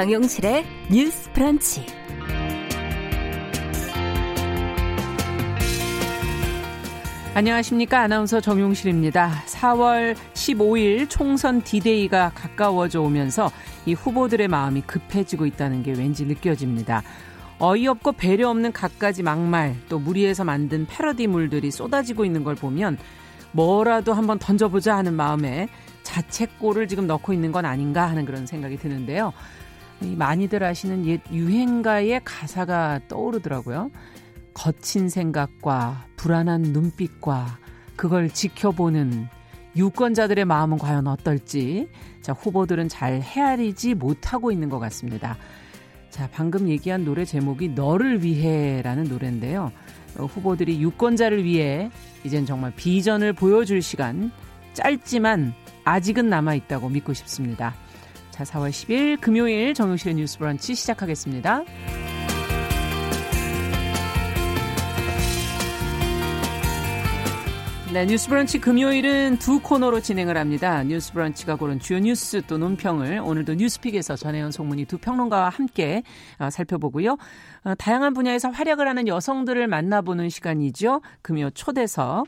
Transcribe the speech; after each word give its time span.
정용실의 0.00 0.64
뉴스 0.90 1.30
브런치. 1.32 1.84
안녕하십니까. 7.34 8.00
아나운서 8.00 8.40
정용실입니다. 8.40 9.42
4월 9.46 10.16
15일 10.32 11.10
총선 11.10 11.60
디데이가 11.60 12.32
가까워져 12.34 13.02
오면서 13.02 13.50
이 13.84 13.92
후보들의 13.92 14.48
마음이 14.48 14.80
급해지고 14.86 15.44
있다는 15.44 15.82
게 15.82 15.92
왠지 15.92 16.24
느껴집니다. 16.24 17.02
어이없고 17.58 18.12
배려 18.12 18.48
없는 18.48 18.72
갖가지 18.72 19.22
막말 19.22 19.76
또 19.90 19.98
무리해서 19.98 20.44
만든 20.44 20.86
패러디물들이 20.86 21.70
쏟아지고 21.70 22.24
있는 22.24 22.42
걸 22.42 22.54
보면 22.54 22.96
뭐라도 23.52 24.14
한번 24.14 24.38
던져보자 24.38 24.96
하는 24.96 25.12
마음에 25.12 25.68
자책골을 26.04 26.88
지금 26.88 27.06
넣고 27.06 27.34
있는 27.34 27.52
건 27.52 27.66
아닌가 27.66 28.08
하는 28.08 28.24
그런 28.24 28.46
생각이 28.46 28.78
드는데요. 28.78 29.34
많이들 30.02 30.62
아시는 30.64 31.06
옛 31.06 31.20
유행가의 31.30 32.22
가사가 32.24 33.00
떠오르더라고요. 33.08 33.90
거친 34.54 35.08
생각과 35.08 36.06
불안한 36.16 36.62
눈빛과 36.62 37.58
그걸 37.96 38.28
지켜보는 38.30 39.28
유권자들의 39.76 40.44
마음은 40.44 40.78
과연 40.78 41.06
어떨지 41.06 41.88
자 42.22 42.32
후보들은 42.32 42.88
잘 42.88 43.20
헤아리지 43.20 43.94
못하고 43.94 44.50
있는 44.50 44.68
것 44.68 44.78
같습니다. 44.78 45.36
자 46.10 46.28
방금 46.32 46.68
얘기한 46.68 47.04
노래 47.04 47.24
제목이 47.24 47.68
너를 47.68 48.24
위해라는 48.24 49.04
노래인데요. 49.04 49.70
어, 50.18 50.24
후보들이 50.24 50.82
유권자를 50.82 51.44
위해 51.44 51.90
이젠 52.24 52.44
정말 52.46 52.72
비전을 52.74 53.32
보여줄 53.32 53.80
시간 53.80 54.32
짧지만 54.72 55.54
아직은 55.84 56.28
남아 56.28 56.54
있다고 56.54 56.88
믿고 56.88 57.12
싶습니다. 57.12 57.74
자 58.40 58.44
4월 58.44 58.70
10일 58.70 59.20
금요일 59.20 59.74
정용실의 59.74 60.14
뉴스 60.14 60.38
브런치 60.38 60.74
시작하겠습니다. 60.74 61.62
네, 67.92 68.06
뉴스 68.06 68.30
브런치 68.30 68.60
금요일은 68.60 69.38
두 69.40 69.60
코너로 69.60 70.00
진행을 70.00 70.38
합니다. 70.38 70.82
뉴스 70.84 71.12
브런치가 71.12 71.56
고른 71.56 71.80
주요 71.80 71.98
뉴스 71.98 72.40
또 72.46 72.56
논평을 72.56 73.20
오늘도 73.22 73.56
뉴스픽에서 73.56 74.16
전혜연 74.16 74.52
송문희 74.52 74.86
두 74.86 74.96
평론가와 74.96 75.50
함께 75.50 76.02
어, 76.38 76.48
살펴보고요. 76.48 77.18
어, 77.64 77.74
다양한 77.74 78.14
분야에서 78.14 78.48
활약을 78.48 78.88
하는 78.88 79.06
여성들을 79.06 79.66
만나보는 79.66 80.30
시간이죠. 80.30 81.02
금요 81.20 81.50
초대석. 81.50 82.26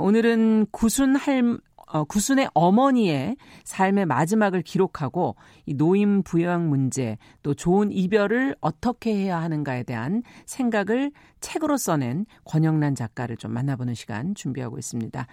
오늘은 0.00 0.66
구순 0.72 1.14
할 1.14 1.58
어, 1.94 2.02
구순의 2.02 2.48
어머니의 2.54 3.36
삶의 3.62 4.06
마지막을 4.06 4.62
기록하고 4.62 5.36
이 5.64 5.74
노인 5.74 6.24
부양 6.24 6.68
문제 6.68 7.16
또 7.44 7.54
좋은 7.54 7.92
이별을 7.92 8.56
어떻게 8.60 9.14
해야 9.14 9.40
하는가에 9.40 9.84
대한 9.84 10.24
생각을 10.44 11.12
책으로 11.38 11.76
써낸 11.76 12.26
권영란 12.46 12.96
작가를 12.96 13.36
좀 13.36 13.52
만나보는 13.52 13.94
시간 13.94 14.34
준비하고 14.34 14.76
있습니다. 14.76 15.24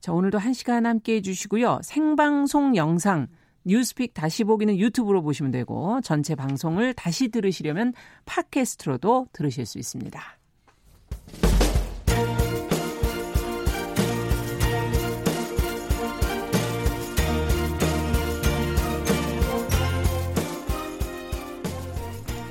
자, 0.00 0.12
오늘도 0.12 0.38
한 0.38 0.52
시간 0.52 0.84
함께 0.84 1.14
해주시고요. 1.14 1.78
생방송 1.84 2.74
영상 2.74 3.28
뉴스픽 3.64 4.12
다시 4.12 4.42
보기는 4.42 4.76
유튜브로 4.76 5.22
보시면 5.22 5.52
되고 5.52 6.00
전체 6.00 6.34
방송을 6.34 6.92
다시 6.94 7.28
들으시려면 7.28 7.92
팟캐스트로도 8.24 9.28
들으실 9.32 9.64
수 9.64 9.78
있습니다. 9.78 10.39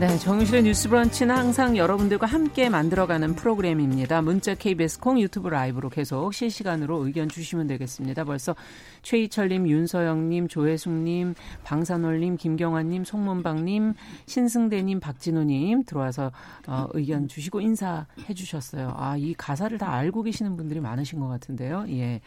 네, 0.00 0.18
정용실의 0.18 0.64
뉴스 0.64 0.88
브런치는 0.88 1.34
항상 1.34 1.76
여러분들과 1.76 2.26
함께 2.26 2.68
만들어가는 2.68 3.36
프로그램입니다. 3.36 4.22
문자 4.22 4.54
KBS 4.56 4.98
콩 4.98 5.20
유튜브 5.20 5.48
라이브로 5.48 5.88
계속 5.88 6.34
실시간으로 6.34 7.06
의견 7.06 7.28
주시면 7.28 7.68
되겠습니다. 7.68 8.24
벌써 8.24 8.56
최희철님, 9.02 9.68
윤서영님, 9.68 10.48
조혜숙님, 10.48 11.34
방산월님, 11.62 12.36
김경환님, 12.38 13.04
송문방님, 13.04 13.94
신승대님, 14.26 14.98
박진호님 14.98 15.84
들어와서 15.84 16.32
어, 16.66 16.88
의견 16.92 17.28
주시고 17.28 17.60
인사해 17.60 18.34
주셨어요. 18.34 18.92
아, 18.96 19.16
이 19.16 19.32
가사를 19.34 19.78
다 19.78 19.92
알고 19.94 20.24
계시는 20.24 20.56
분들이 20.56 20.80
많으신 20.80 21.20
것 21.20 21.28
같은데요. 21.28 21.86
예. 21.90 22.20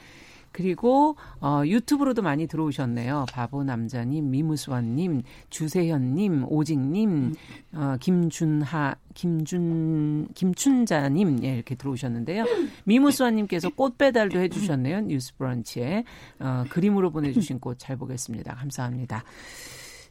그리고 0.57 1.15
어, 1.39 1.61
유튜브로도 1.63 2.23
많이 2.23 2.47
들어오셨네요. 2.47 3.27
바보 3.31 3.63
남자님, 3.63 4.31
미무수원님, 4.31 5.21
주세현님, 5.51 6.45
오직님, 6.49 7.35
어, 7.73 7.95
김준하, 7.99 8.95
김준, 9.13 10.29
김춘자님 10.33 11.43
예, 11.43 11.53
이렇게 11.53 11.75
들어오셨는데요. 11.75 12.45
미무수원님께서 12.85 13.69
꽃 13.69 13.99
배달도 13.99 14.39
해주셨네요. 14.39 15.01
뉴스브런치에 15.01 16.03
어, 16.39 16.63
그림으로 16.71 17.11
보내주신 17.11 17.59
꽃 17.59 17.77
잘 17.77 17.95
보겠습니다. 17.95 18.55
감사합니다. 18.55 19.23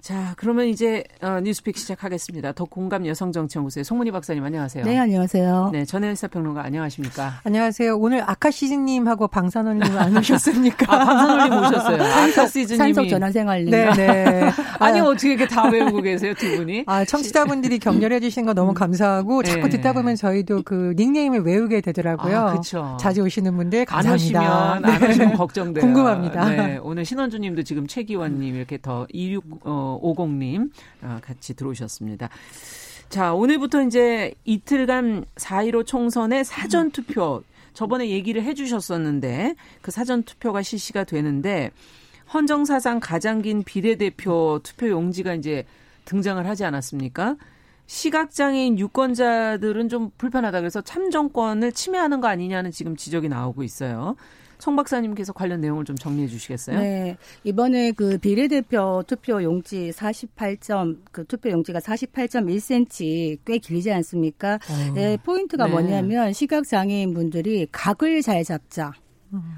자, 0.01 0.34
그러면 0.37 0.67
이제 0.67 1.03
어, 1.21 1.41
뉴스픽 1.43 1.77
시작하겠습니다. 1.77 2.53
더 2.53 2.65
공감 2.65 3.07
여성정치연구소의 3.07 3.83
송문희 3.83 4.12
박사님 4.12 4.45
안녕하세요. 4.45 4.84
네, 4.84 4.97
안녕하세요. 4.99 5.71
네, 5.73 5.84
전혜연 5.84 6.15
사평론가 6.15 6.62
안녕하십니까? 6.62 7.41
안녕하세요. 7.43 7.97
오늘 7.99 8.23
아카시즈님하고 8.25 9.27
방산월님 9.27 9.83
안 9.99 10.15
오셨습니까? 10.17 10.87
아, 10.95 11.05
방산월님 11.05 11.59
오셨어요. 11.59 12.03
아카시즈님이 12.05 12.77
산속 12.95 13.09
전환생활님. 13.09 13.71
네, 13.71 13.91
네. 13.95 14.51
아니 14.79 15.01
어떻게 15.01 15.31
이렇게 15.31 15.49
다 15.49 15.69
외우고 15.69 16.01
계세요, 16.03 16.34
두 16.34 16.57
분이? 16.57 16.84
아, 16.87 17.05
청취자분들이 17.05 17.81
격려해 17.81 18.21
주신 18.21 18.47
거 18.47 18.55
너무 18.55 18.75
감사하고 18.75 19.43
자꾸 19.43 19.63
네. 19.63 19.71
듣다 19.71 19.93
보면 19.93 20.15
저희도 20.15 20.63
그 20.65 20.95
닉네임을 20.97 21.41
외우게 21.41 21.81
되더라고요. 21.81 22.39
아, 22.39 22.51
그렇죠. 22.53 22.97
자주 23.01 23.23
오시는 23.23 23.57
분들 23.57 23.87
감사합니다. 23.87 24.41
안 24.41 24.84
오시면 24.84 25.03
안 25.03 25.11
오시면 25.11 25.37
걱정돼요. 25.37 25.84
궁금합니다. 25.84 26.49
네, 26.51 26.78
오늘 26.81 27.05
신원주님도 27.05 27.65
지금 27.65 27.89
최기원님 27.89 28.55
이렇게 28.55 28.78
더 28.81 29.05
26 29.13 29.63
어, 29.65 29.96
50님 30.01 30.71
어, 31.03 31.19
같이 31.23 31.55
들어오셨습니다. 31.55 32.29
자, 33.09 33.34
오늘부터 33.34 33.83
이제 33.83 34.34
이틀간 34.45 35.27
4.15 35.37 35.87
총선의 35.87 36.45
사전투표, 36.45 37.43
저번에 37.73 38.11
얘기를 38.11 38.43
해 38.43 38.53
주셨었는데, 38.55 39.55
그 39.81 39.91
사전투표가 39.91 40.62
실시가 40.62 41.05
되는데, 41.05 41.71
헌정사상 42.34 42.99
가장 43.01 43.43
긴 43.43 43.62
비례대표 43.62 44.61
투표 44.62 44.89
용지가 44.89 45.34
이제 45.34 45.65
등장을 46.05 46.45
하지 46.47 46.65
않았습니까? 46.65 47.37
시각장애인 47.87 48.81
유권자들은 48.81 49.89
좀 49.89 50.11
불편하다 50.19 50.61
그래서 50.61 50.81
참정권을 50.81 51.71
침해하는 51.71 52.21
거 52.21 52.27
아니냐는 52.27 52.73
지금 52.73 52.97
지적이 52.97 53.28
나오고 53.28 53.63
있어요. 53.63 54.17
송 54.59 54.77
박사님께서 54.77 55.33
관련 55.33 55.61
내용을 55.61 55.84
좀 55.84 55.97
정리해 55.97 56.27
주시겠어요? 56.28 56.78
네. 56.78 57.16
이번에 57.45 57.92
그 57.92 58.19
비례대표 58.19 59.03
투표 59.07 59.42
용지 59.42 59.91
48점, 59.91 60.98
그 61.13 61.25
투표 61.25 61.51
용지가 61.51 61.78
48.1cm 61.80 63.39
꽤 63.45 63.59
길지 63.59 63.92
않습니까? 63.92 64.54
어. 64.54 64.92
네, 64.95 65.16
포인트가 65.19 65.66
네. 65.66 65.72
뭐냐면 65.72 66.33
시각 66.33 66.66
장애인 66.66 67.15
분들이 67.15 67.66
각을 67.71 68.22
잘 68.22 68.45
잡자. 68.45 68.92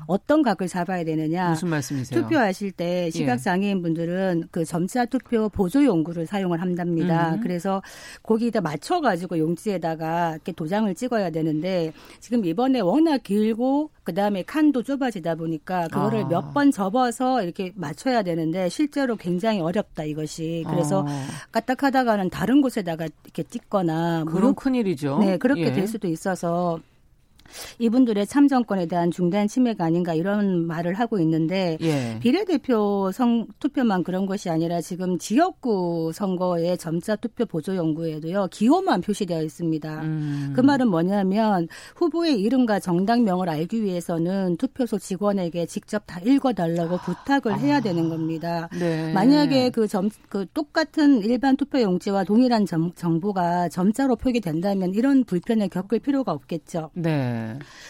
어떤 0.06 0.43
각을 0.43 0.69
잡아야 0.69 1.05
되느냐. 1.05 1.50
무슨 1.50 1.69
말씀이세요? 1.69 2.23
투표하실 2.23 2.73
때 2.73 3.06
예. 3.06 3.11
시각장애인 3.11 3.82
분들은 3.82 4.44
그 4.50 4.65
점자 4.65 5.05
투표 5.05 5.49
보조 5.49 5.85
용구를 5.85 6.26
사용을 6.26 6.61
한답니다. 6.61 7.35
음. 7.35 7.41
그래서 7.41 7.82
거기다 8.23 8.61
맞춰가지고 8.61 9.38
용지에다가 9.38 10.32
이렇게 10.32 10.53
도장을 10.53 10.93
찍어야 10.94 11.31
되는데 11.31 11.93
지금 12.20 12.44
이번에 12.44 12.81
워낙 12.81 13.23
길고 13.23 13.91
그 14.05 14.15
다음에 14.15 14.43
칸도 14.43 14.82
좁아지다 14.82 15.35
보니까 15.35 15.88
그거를 15.88 16.25
아. 16.25 16.29
몇번 16.29 16.70
접어서 16.70 17.43
이렇게 17.43 17.73
맞춰야 17.75 18.23
되는데 18.23 18.69
실제로 18.70 19.17
굉장히 19.17 19.61
어렵다 19.61 20.05
이것이. 20.05 20.65
그래서 20.69 21.05
아. 21.06 21.26
까딱하다가는 21.53 22.31
다른 22.31 22.62
곳에다가 22.62 23.06
이렇게 23.25 23.43
찍거나 23.43 24.25
그런 24.25 24.55
큰 24.55 24.75
일이죠. 24.75 25.19
네, 25.19 25.37
그렇게 25.37 25.67
예. 25.67 25.73
될 25.73 25.87
수도 25.87 26.09
있어서 26.09 26.81
이분들의 27.78 28.26
참정권에 28.26 28.86
대한 28.86 29.10
중대한 29.10 29.48
침해가 29.48 29.84
아닌가 29.84 30.14
이런 30.14 30.66
말을 30.66 30.94
하고 30.94 31.18
있는데 31.20 31.78
예. 31.80 32.18
비례대표 32.20 33.10
성 33.12 33.46
투표만 33.58 34.02
그런 34.02 34.26
것이 34.26 34.50
아니라 34.50 34.80
지금 34.80 35.18
지역구 35.18 36.12
선거의 36.14 36.76
점자 36.78 37.16
투표 37.16 37.46
보조 37.46 37.76
연구에도요 37.76 38.48
기호만 38.50 39.00
표시되어 39.00 39.42
있습니다. 39.42 40.02
음. 40.02 40.52
그 40.54 40.60
말은 40.60 40.88
뭐냐면 40.88 41.68
후보의 41.96 42.40
이름과 42.40 42.80
정당명을 42.80 43.48
알기 43.48 43.82
위해서는 43.82 44.56
투표소 44.56 44.98
직원에게 44.98 45.66
직접 45.66 46.02
다 46.06 46.20
읽어달라고 46.24 46.98
부탁을 46.98 47.58
해야 47.60 47.76
아. 47.76 47.80
되는 47.80 48.08
겁니다. 48.08 48.68
네. 48.78 49.12
만약에 49.12 49.70
그 49.70 49.86
점 49.88 50.08
그 50.28 50.46
똑같은 50.52 51.22
일반 51.22 51.56
투표 51.56 51.80
용지와 51.80 52.24
동일한 52.24 52.66
점, 52.66 52.92
정보가 52.94 53.68
점자로 53.68 54.16
표기된다면 54.16 54.94
이런 54.94 55.24
불편을 55.24 55.68
겪을 55.68 56.00
필요가 56.00 56.32
없겠죠. 56.32 56.90
네. 56.94 57.38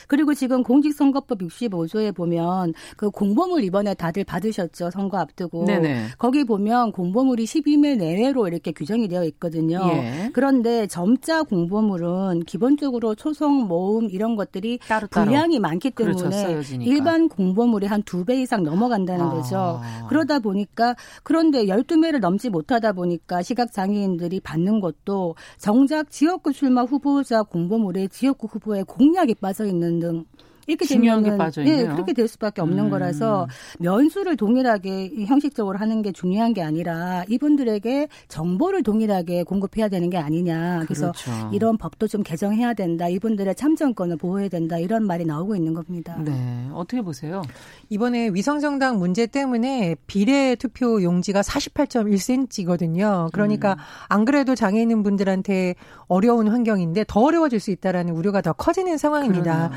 그리고 0.09 0.35
지금 0.35 0.62
공직선거법 0.62 1.39
65조에 1.41 2.15
보면 2.15 2.73
그 2.97 3.11
공보물 3.11 3.62
이번에 3.65 3.95
다들 3.95 4.25
받으셨죠. 4.25 4.91
선거 4.91 5.19
앞두고. 5.19 5.65
네네. 5.67 6.06
거기 6.19 6.45
보면 6.45 6.93
공보물이 6.93 7.45
12매 7.45 7.97
내외로 7.97 8.49
이렇게 8.49 8.73
규정이 8.73 9.09
되어 9.09 9.25
있거든요. 9.25 9.81
예. 9.93 10.31
그런데 10.33 10.87
점자 10.87 11.43
공보물은 11.43 12.45
기본적으로 12.45 13.15
초성, 13.15 13.67
모음 13.69 14.09
이런 14.11 14.37
것들이 14.37 14.79
따로, 14.89 15.06
분량이 15.09 15.59
많기 15.59 15.91
그렇죠. 15.91 16.29
때문에 16.31 16.53
그렇죠. 16.55 16.75
일반 16.83 17.29
공보물이 17.29 17.87
한 17.87 18.03
두 18.05 18.25
배 18.25 18.41
이상 18.41 18.62
넘어간다는 18.62 19.25
아. 19.27 19.31
거죠. 19.31 19.81
그러다 20.09 20.39
보니까 20.39 20.94
그런데 21.23 21.67
12매를 21.67 22.21
넘지 22.21 22.49
못하다 22.51 22.93
보니까 22.93 23.43
시각장애인들이 23.43 24.41
받는 24.41 24.81
것도 24.81 25.35
정작 25.59 26.11
지역구 26.11 26.53
출마 26.53 26.83
후보자 26.83 27.43
공보물에 27.43 28.09
지역구 28.09 28.47
후보의 28.51 28.85
공약이 28.85 29.35
빠져 29.40 29.67
있는 29.67 30.00
등 30.00 30.25
이렇게 30.69 30.85
되면 30.85 31.23
네, 31.23 31.87
그렇게 31.87 32.12
될 32.12 32.29
수밖에 32.29 32.61
없는 32.61 32.85
음. 32.85 32.91
거라서 32.91 33.49
면수를 33.79 34.37
동일하게 34.37 35.25
형식적으로 35.26 35.79
하는 35.79 36.03
게 36.03 36.12
중요한 36.12 36.53
게 36.53 36.62
아니라 36.62 37.25
이분들에게 37.26 38.09
정보를 38.29 38.82
동일하게 38.82 39.44
공급해야 39.44 39.88
되는 39.88 40.11
게 40.11 40.19
아니냐. 40.19 40.81
그래서 40.85 41.12
그렇죠. 41.12 41.50
이런 41.55 41.79
법도 41.79 42.06
좀 42.06 42.23
개정해야 42.23 42.75
된다. 42.75 43.09
이분들의 43.09 43.55
참정권을 43.55 44.19
보호해야 44.19 44.50
된다. 44.50 44.76
이런 44.79 45.06
말이 45.06 45.25
나오고 45.25 45.56
있는 45.56 45.73
겁니다. 45.73 46.19
네, 46.23 46.69
어떻게 46.75 47.00
보세요? 47.00 47.41
이번에 47.88 48.29
위성정당 48.29 48.99
문제 48.99 49.26
때문에 49.26 49.97
비례 50.06 50.55
투표 50.55 51.03
용지가 51.03 51.41
48.1cm거든요. 51.41 53.32
그러니까 53.32 53.73
음. 53.73 53.79
안 54.09 54.25
그래도 54.26 54.55
장애 54.55 54.82
있는 54.82 55.03
분들한테 55.03 55.76
어려운 56.09 56.49
환경인데 56.49 57.06
더 57.09 57.20
어려워질 57.20 57.59
수 57.59 57.70
있다라는 57.70 58.12
우려가 58.12 58.43
더 58.43 58.53
커지는 58.53 58.99
상황입니다. 58.99 59.70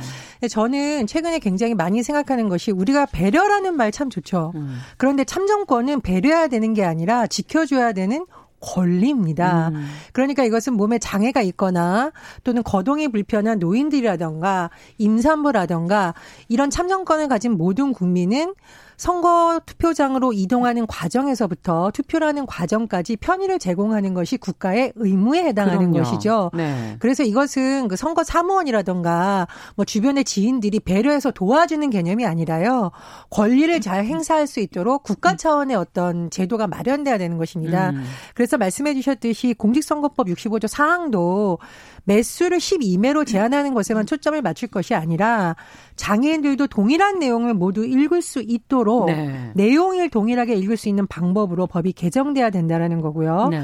저는 0.49 0.80
저는 0.81 1.07
최근에 1.07 1.39
굉장히 1.39 1.75
많이 1.75 2.01
생각하는 2.01 2.49
것이 2.49 2.71
우리가 2.71 3.05
배려라는 3.05 3.75
말 3.75 3.91
참 3.91 4.09
좋죠. 4.09 4.53
음. 4.55 4.79
그런데 4.95 5.25
참정권은 5.25 5.99
배려해야 5.99 6.47
되는 6.47 6.73
게 6.73 6.85
아니라 6.85 7.27
지켜줘야 7.27 7.91
되는 7.91 8.25
권리입니다. 8.61 9.69
음. 9.73 9.85
그러니까 10.13 10.45
이것은 10.45 10.73
몸에 10.73 10.97
장애가 10.97 11.41
있거나 11.41 12.13
또는 12.45 12.63
거동이 12.63 13.09
불편한 13.09 13.59
노인들이라던가 13.59 14.69
임산부라던가 14.97 16.13
이런 16.47 16.69
참정권을 16.69 17.27
가진 17.27 17.57
모든 17.57 17.91
국민은 17.91 18.53
선거 19.01 19.59
투표장으로 19.65 20.31
이동하는 20.31 20.85
과정에서부터 20.85 21.89
투표라는 21.89 22.45
과정까지 22.45 23.15
편의를 23.15 23.57
제공하는 23.57 24.13
것이 24.13 24.37
국가의 24.37 24.93
의무에 24.93 25.43
해당하는 25.43 25.91
그럼요. 25.91 26.03
것이죠. 26.03 26.51
네. 26.53 26.97
그래서 26.99 27.23
이것은 27.23 27.87
그 27.87 27.95
선거 27.95 28.23
사무원이라던가 28.23 29.47
뭐 29.75 29.85
주변의 29.85 30.23
지인들이 30.23 30.79
배려해서 30.81 31.31
도와주는 31.31 31.89
개념이 31.89 32.27
아니라요. 32.27 32.91
권리를 33.31 33.81
잘 33.81 34.05
행사할 34.05 34.45
수 34.45 34.59
있도록 34.59 35.01
국가 35.01 35.35
차원의 35.35 35.75
어떤 35.77 36.29
제도가 36.29 36.67
마련돼야 36.67 37.17
되는 37.17 37.39
것입니다. 37.39 37.89
음. 37.89 38.03
그래서 38.35 38.59
말씀해 38.59 38.93
주셨듯이 38.93 39.55
공직선거법 39.55 40.27
65조 40.27 40.67
사항도 40.67 41.57
매수를 42.03 42.57
12매로 42.57 43.25
제한하는 43.25 43.73
것에만 43.73 44.05
초점을 44.05 44.41
맞출 44.41 44.69
것이 44.69 44.95
아니라 44.95 45.55
장애인들도 45.95 46.67
동일한 46.67 47.19
내용을 47.19 47.53
모두 47.53 47.85
읽을 47.85 48.21
수 48.21 48.41
있도록 48.45 49.07
네. 49.07 49.51
내용을 49.55 50.09
동일하게 50.09 50.55
읽을 50.55 50.77
수 50.77 50.89
있는 50.89 51.05
방법으로 51.07 51.67
법이 51.67 51.93
개정돼야 51.93 52.49
된다라는 52.49 53.01
거고요. 53.01 53.49
네. 53.49 53.61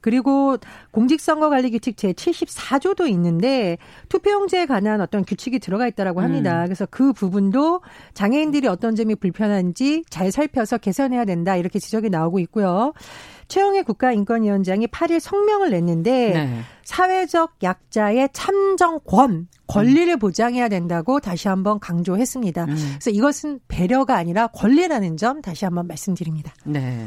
그리고 0.00 0.56
공직선거관리규칙 0.90 1.96
제 1.96 2.12
74조도 2.12 3.08
있는데 3.10 3.78
투표용지에 4.08 4.66
관한 4.66 5.00
어떤 5.00 5.24
규칙이 5.24 5.58
들어가 5.58 5.86
있다라고 5.86 6.20
합니다. 6.20 6.60
음. 6.60 6.64
그래서 6.66 6.86
그 6.90 7.12
부분도 7.12 7.80
장애인들이 8.14 8.68
어떤 8.68 8.94
점이 8.94 9.14
불편한지 9.14 10.04
잘 10.10 10.30
살펴서 10.30 10.78
개선해야 10.78 11.24
된다 11.24 11.56
이렇게 11.56 11.78
지적이 11.78 12.10
나오고 12.10 12.38
있고요. 12.40 12.92
최영애 13.48 13.82
국가인권위원장이 13.82 14.86
8일 14.86 15.20
성명을 15.20 15.70
냈는데 15.70 16.30
네. 16.32 16.60
사회적 16.84 17.56
약자의 17.62 18.28
참정권 18.32 19.48
권리를 19.66 20.16
보장해야 20.18 20.68
된다고 20.68 21.20
다시 21.20 21.48
한번 21.48 21.80
강조했습니다. 21.80 22.64
음. 22.64 22.76
그래서 22.76 23.10
이것은 23.10 23.60
배려가 23.68 24.16
아니라 24.16 24.46
권리라는 24.48 25.16
점 25.16 25.42
다시 25.42 25.64
한번 25.64 25.86
말씀드립니다. 25.86 26.52
네. 26.64 27.06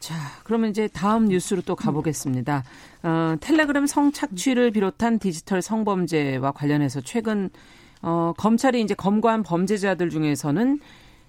자, 0.00 0.14
그러면 0.44 0.70
이제 0.70 0.86
다음 0.88 1.26
뉴스로 1.26 1.62
또 1.62 1.76
가보겠습니다. 1.76 2.62
어, 3.04 3.36
텔레그램 3.40 3.86
성착취를 3.86 4.70
비롯한 4.70 5.18
디지털 5.18 5.62
성범죄와 5.62 6.52
관련해서 6.52 7.00
최근 7.00 7.48
어, 8.02 8.34
검찰이 8.36 8.82
이제 8.82 8.92
검거한 8.92 9.42
범죄자들 9.42 10.10
중에서는 10.10 10.78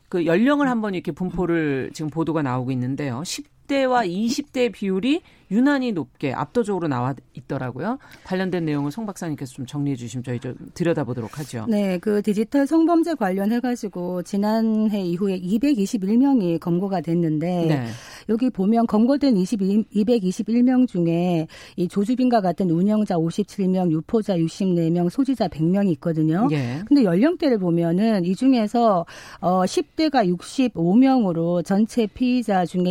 그 0.09 0.25
연령을 0.25 0.69
한번 0.69 0.93
이렇게 0.93 1.13
분포를 1.13 1.91
지금 1.93 2.09
보도가 2.09 2.41
나오고 2.41 2.71
있는데요. 2.71 3.23
10 3.23 3.54
대와 3.67 4.03
20대 4.05 4.71
비율이 4.71 5.21
유난히 5.51 5.91
높게 5.91 6.33
압도적으로 6.33 6.87
나와 6.87 7.13
있더라고요. 7.33 7.99
관련된 8.23 8.65
내용을 8.65 8.91
송 8.91 9.05
박사님께서 9.05 9.53
좀 9.53 9.65
정리해 9.65 9.95
주시면 9.95 10.23
저희 10.23 10.39
좀 10.39 10.55
들여다보도록 10.73 11.39
하죠. 11.39 11.65
네, 11.69 11.97
그 11.99 12.21
디지털 12.21 12.65
성범죄 12.65 13.15
관련해 13.15 13.59
가지고 13.59 14.23
지난해 14.23 15.01
이후에 15.01 15.39
221명이 15.39 16.59
검거가 16.59 17.01
됐는데 17.01 17.65
네. 17.67 17.85
여기 18.29 18.49
보면 18.49 18.87
검거된 18.87 19.37
22, 19.37 19.85
221명 19.93 20.87
중에 20.87 21.47
이 21.75 21.87
조주빈과 21.87 22.41
같은 22.41 22.69
운영자 22.71 23.15
57명, 23.15 23.91
유포자 23.91 24.35
64명, 24.37 25.09
소지자 25.09 25.47
100명이 25.47 25.91
있거든요. 25.93 26.47
예. 26.51 26.81
근데 26.87 27.03
연령대를 27.03 27.59
보면은 27.59 28.25
이 28.25 28.35
중에서 28.35 29.05
어 29.41 29.61
10대가 29.61 30.27
65명으로 30.27 31.63
전체 31.63 32.07
피의자 32.07 32.65
중에 32.65 32.85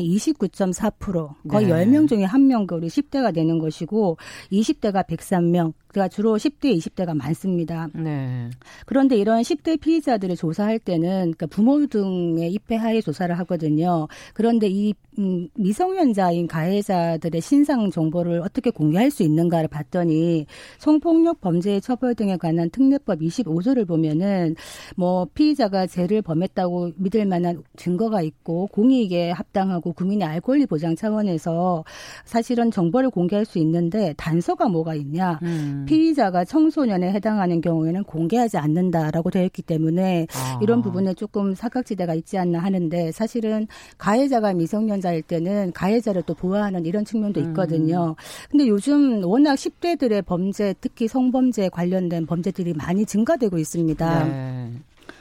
29.4% 0.73 1.49
거의 1.49 1.67
네. 1.67 1.73
10명 1.73 2.09
중에 2.09 2.25
한 2.25 2.49
1명가 2.49 2.73
우리 2.73 2.89
10대가 2.89 3.35
되는 3.35 3.59
것이고 3.59 4.17
20대가 4.53 5.07
103명, 5.07 5.73
그러니까 5.95 6.09
주로 6.09 6.37
10대, 6.37 6.77
20대가 6.77 7.17
많습니다. 7.17 7.89
네. 7.95 8.51
그런데 8.85 9.17
이런 9.17 9.43
10대 9.43 9.81
피의자들을 9.81 10.35
조사할 10.35 10.81
때는 10.81 11.33
그러니까 11.33 11.47
부모 11.47 11.87
등의 11.87 12.53
입회하에 12.53 13.01
조사를 13.01 13.39
하거든요. 13.39 14.09
그런데 14.35 14.67
이 14.69 14.93
음, 15.19 15.49
미성년자인 15.55 16.49
가해자들의 16.49 17.41
신상 17.41 17.91
정보를 17.91 18.41
어떻게 18.41 18.71
공개할 18.71 19.13
수 19.13 19.23
있는가를 19.23 19.69
봤더니 19.69 20.47
성폭력 20.79 21.41
범죄 21.41 21.79
처벌 21.79 22.17
등에 22.17 22.37
관한 22.37 22.69
특례법 22.71 23.21
25조를 23.21 23.87
보면은 23.87 24.57
뭐 24.97 25.29
피의자가 25.35 25.87
죄를 25.87 26.23
범했다고 26.23 26.93
믿을 26.97 27.27
만한 27.27 27.63
증거가 27.77 28.23
있고 28.23 28.67
공익에 28.73 29.31
합당하고 29.31 29.93
국민의 29.93 30.27
알 30.27 30.41
권리 30.41 30.67
보장 30.67 30.97
차원에서 30.97 31.85
사실은 32.25 32.73
정보를 32.73 33.11
공개할 33.11 33.45
수 33.45 33.61
있는데 33.61 34.15
단서가 34.17 34.69
뭐가 34.69 34.97
있냐? 34.97 35.39
음. 35.43 35.84
피의자가 35.85 36.45
청소년에 36.45 37.13
해당하는 37.13 37.61
경우에는 37.61 38.05
공개하지 38.05 38.57
않는다라고 38.59 39.31
되어 39.31 39.45
있기 39.45 39.63
때문에 39.63 40.27
아. 40.35 40.59
이런 40.63 40.83
부분에 40.83 41.15
조금 41.15 41.55
사각지대가 41.55 42.15
있지 42.15 42.39
않나 42.39 42.59
하는데 42.59 43.13
사실은 43.13 43.67
가해자가 43.99 44.53
미성년자일 44.55 45.23
때는 45.23 45.73
가해자를 45.73 46.23
또 46.23 46.35
보호하는 46.35 46.87
이런 46.87 47.05
측면도 47.05 47.41
음. 47.41 47.47
있거든요. 47.49 48.11
음. 48.11 48.15
근데 48.51 48.69
요즘 48.69 49.25
워낙 49.25 49.55
10대들의 49.55 50.25
범죄 50.25 50.75
특히 50.81 51.09
성범죄 51.09 51.69
관련된 51.71 52.27
범죄들이 52.27 52.75
많이 52.75 53.05
증가되고 53.07 53.59
있습니다. 53.59 54.25
네. 54.25 54.73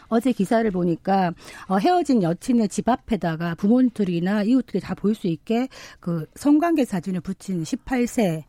어제 0.09 0.31
기사를 0.31 0.69
보니까 0.69 1.33
어, 1.67 1.77
헤어진 1.77 2.21
여친의 2.21 2.69
집 2.69 2.87
앞에다가 2.87 3.55
부모들이나 3.55 4.43
이웃들이 4.43 4.79
다 4.79 4.93
볼 4.93 5.15
수 5.15 5.27
있게 5.27 5.67
그 5.99 6.25
성관계 6.35 6.85
사진을 6.85 7.21
붙인 7.21 7.63
18세 7.63 8.43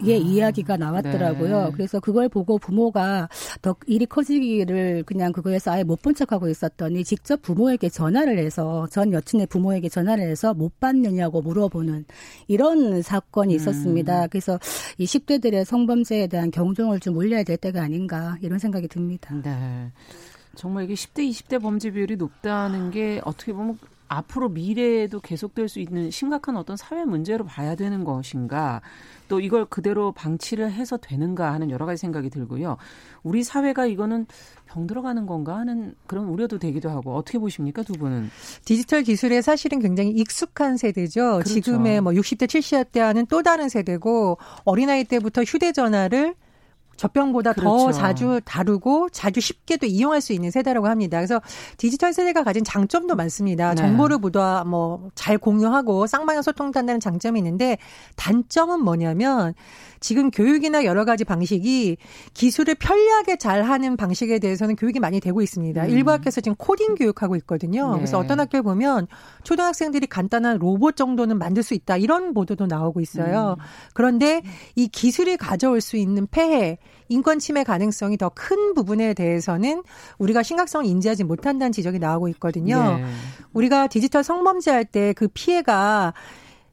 음. 0.00 0.06
이야기가 0.06 0.76
나왔더라고요. 0.76 1.64
네. 1.66 1.70
그래서 1.72 2.00
그걸 2.00 2.28
보고 2.28 2.58
부모가 2.58 3.28
더 3.62 3.76
일이 3.86 4.06
커지기를 4.06 5.02
그냥 5.04 5.32
그거에서 5.32 5.72
아예 5.72 5.82
못 5.82 5.96
본 6.06 6.14
척하고 6.14 6.48
있었더니 6.48 7.02
직접 7.02 7.42
부모에게 7.42 7.88
전화를 7.88 8.38
해서 8.38 8.86
전 8.92 9.12
여친의 9.12 9.48
부모에게 9.48 9.88
전화를 9.88 10.22
해서 10.22 10.54
못 10.54 10.78
받느냐고 10.78 11.42
물어보는 11.42 12.04
이런 12.46 13.02
사건이 13.02 13.54
음. 13.54 13.56
있었습니다. 13.56 14.22
음. 14.22 14.28
그래서 14.30 14.60
이 14.98 15.04
10대들의 15.04 15.64
성범죄에 15.64 16.28
대한 16.28 16.52
경종을 16.52 17.00
좀 17.00 17.16
올려야 17.16 17.42
될 17.42 17.56
때가 17.56 17.82
아닌가 17.82 18.36
이런 18.40 18.60
생각이 18.60 18.86
듭니다. 18.86 19.34
네. 19.42 19.90
정말 20.54 20.84
이게 20.84 20.94
10대, 20.94 21.28
20대 21.28 21.60
범죄 21.60 21.90
비율이 21.90 22.16
높다는 22.16 22.90
게 22.92 23.20
어떻게 23.24 23.52
보면 23.52 23.78
앞으로 24.08 24.48
미래에도 24.48 25.20
계속될 25.20 25.68
수 25.68 25.80
있는 25.80 26.10
심각한 26.10 26.56
어떤 26.56 26.76
사회 26.76 27.04
문제로 27.04 27.44
봐야 27.44 27.74
되는 27.74 28.04
것인가 28.04 28.80
또 29.28 29.40
이걸 29.40 29.64
그대로 29.64 30.12
방치를 30.12 30.72
해서 30.72 30.96
되는가 30.96 31.52
하는 31.52 31.70
여러 31.70 31.86
가지 31.86 32.00
생각이 32.00 32.30
들고요. 32.30 32.76
우리 33.22 33.42
사회가 33.42 33.86
이거는 33.86 34.26
병 34.66 34.86
들어가는 34.86 35.26
건가 35.26 35.56
하는 35.56 35.94
그런 36.06 36.26
우려도 36.26 36.58
되기도 36.58 36.90
하고 36.90 37.14
어떻게 37.14 37.38
보십니까 37.38 37.82
두 37.82 37.94
분은? 37.94 38.30
디지털 38.64 39.02
기술에 39.02 39.42
사실은 39.42 39.80
굉장히 39.80 40.10
익숙한 40.10 40.76
세대죠. 40.76 41.32
그렇죠. 41.38 41.54
지금의 41.54 42.00
뭐 42.00 42.12
60대 42.12 42.46
70대와는 42.46 43.28
또 43.28 43.42
다른 43.42 43.68
세대고 43.68 44.38
어린아이 44.64 45.04
때부터 45.04 45.42
휴대전화를 45.42 46.34
젖병보다 46.96 47.52
그렇죠. 47.52 47.68
더 47.68 47.92
자주 47.92 48.40
다루고 48.44 49.10
자주 49.10 49.40
쉽게도 49.40 49.86
이용할 49.86 50.20
수 50.20 50.32
있는 50.32 50.50
세대라고 50.50 50.88
합니다. 50.88 51.18
그래서 51.18 51.40
디지털 51.76 52.12
세대가 52.12 52.42
가진 52.42 52.64
장점도 52.64 53.16
많습니다. 53.16 53.70
네. 53.70 53.74
정보를 53.76 54.18
보다 54.18 54.64
뭐 54.64 54.96
잘 55.14 55.38
공유하고 55.38 56.06
쌍방향 56.06 56.42
소통한다는 56.42 57.00
장점이 57.00 57.38
있는데 57.40 57.78
단점은 58.16 58.82
뭐냐면 58.82 59.54
지금 60.00 60.30
교육이나 60.30 60.84
여러 60.84 61.04
가지 61.04 61.24
방식이 61.24 61.96
기술을 62.34 62.76
편리하게 62.76 63.36
잘 63.36 63.62
하는 63.62 63.96
방식에 63.96 64.38
대해서는 64.38 64.76
교육이 64.76 65.00
많이 65.00 65.20
되고 65.20 65.40
있습니다. 65.42 65.84
음. 65.84 65.90
일부 65.90 66.12
학교에서 66.12 66.40
지금 66.40 66.54
코딩 66.56 66.94
교육하고 66.94 67.34
있거든요. 67.36 67.92
네. 67.92 67.96
그래서 67.96 68.18
어떤 68.18 68.38
학교에 68.40 68.60
보면 68.60 69.06
초등학생들이 69.42 70.06
간단한 70.06 70.58
로봇 70.58 70.96
정도는 70.96 71.38
만들 71.38 71.62
수 71.62 71.74
있다 71.74 71.96
이런 71.96 72.34
보도도 72.34 72.66
나오고 72.66 73.00
있어요. 73.00 73.56
음. 73.58 73.64
그런데 73.94 74.42
이 74.74 74.88
기술이 74.88 75.36
가져올 75.36 75.80
수 75.80 75.96
있는 75.96 76.26
폐해, 76.30 76.78
인권 77.08 77.38
침해 77.38 77.64
가능성이 77.64 78.16
더 78.16 78.30
큰 78.34 78.74
부분에 78.74 79.14
대해서는 79.14 79.82
우리가 80.18 80.42
심각성을 80.42 80.84
인지하지 80.86 81.24
못한다는 81.24 81.72
지적이 81.72 81.98
나오고 81.98 82.28
있거든요. 82.30 82.96
네. 82.98 83.04
우리가 83.52 83.86
디지털 83.86 84.22
성범죄 84.24 84.70
할 84.70 84.84
때 84.84 85.12
그 85.14 85.28
피해가 85.28 86.14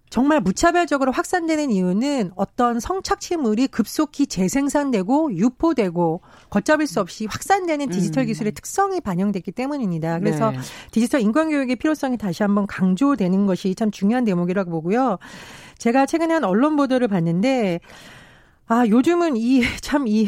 정말 0.10 0.42
무차별적으로 0.42 1.12
확산되는 1.12 1.72
이유는 1.72 2.34
어떤 2.36 2.80
성착취물이 2.80 3.66
급속히 3.70 4.28
재생산되고 4.28 5.34
유포되고 5.36 6.22
걷잡을 6.52 6.86
수 6.86 7.00
없이 7.00 7.26
확산되는 7.26 7.90
디지털 7.90 8.26
음. 8.26 8.28
기술의 8.28 8.52
음. 8.52 8.54
특성이 8.54 9.02
반영됐기 9.02 9.52
때문입니다. 9.52 10.20
그래서 10.20 10.52
네. 10.52 10.58
디지털 10.92 11.22
인권 11.22 11.50
교육의 11.50 11.78
필요성이 11.78 12.18
다시 12.18 12.44
한번 12.44 12.68
강조되는 12.68 13.48
것이 13.48 13.74
참 13.74 13.90
중요한 13.90 14.24
대목이라고 14.24 14.70
보고요. 14.70 15.18
제가 15.80 16.06
최근에 16.06 16.36
한 16.36 16.44
언론 16.44 16.76
보도를 16.76 17.08
봤는데 17.08 17.80
아, 18.66 18.88
요즘은 18.88 19.36
이, 19.36 19.62
참, 19.82 20.08
이 20.08 20.28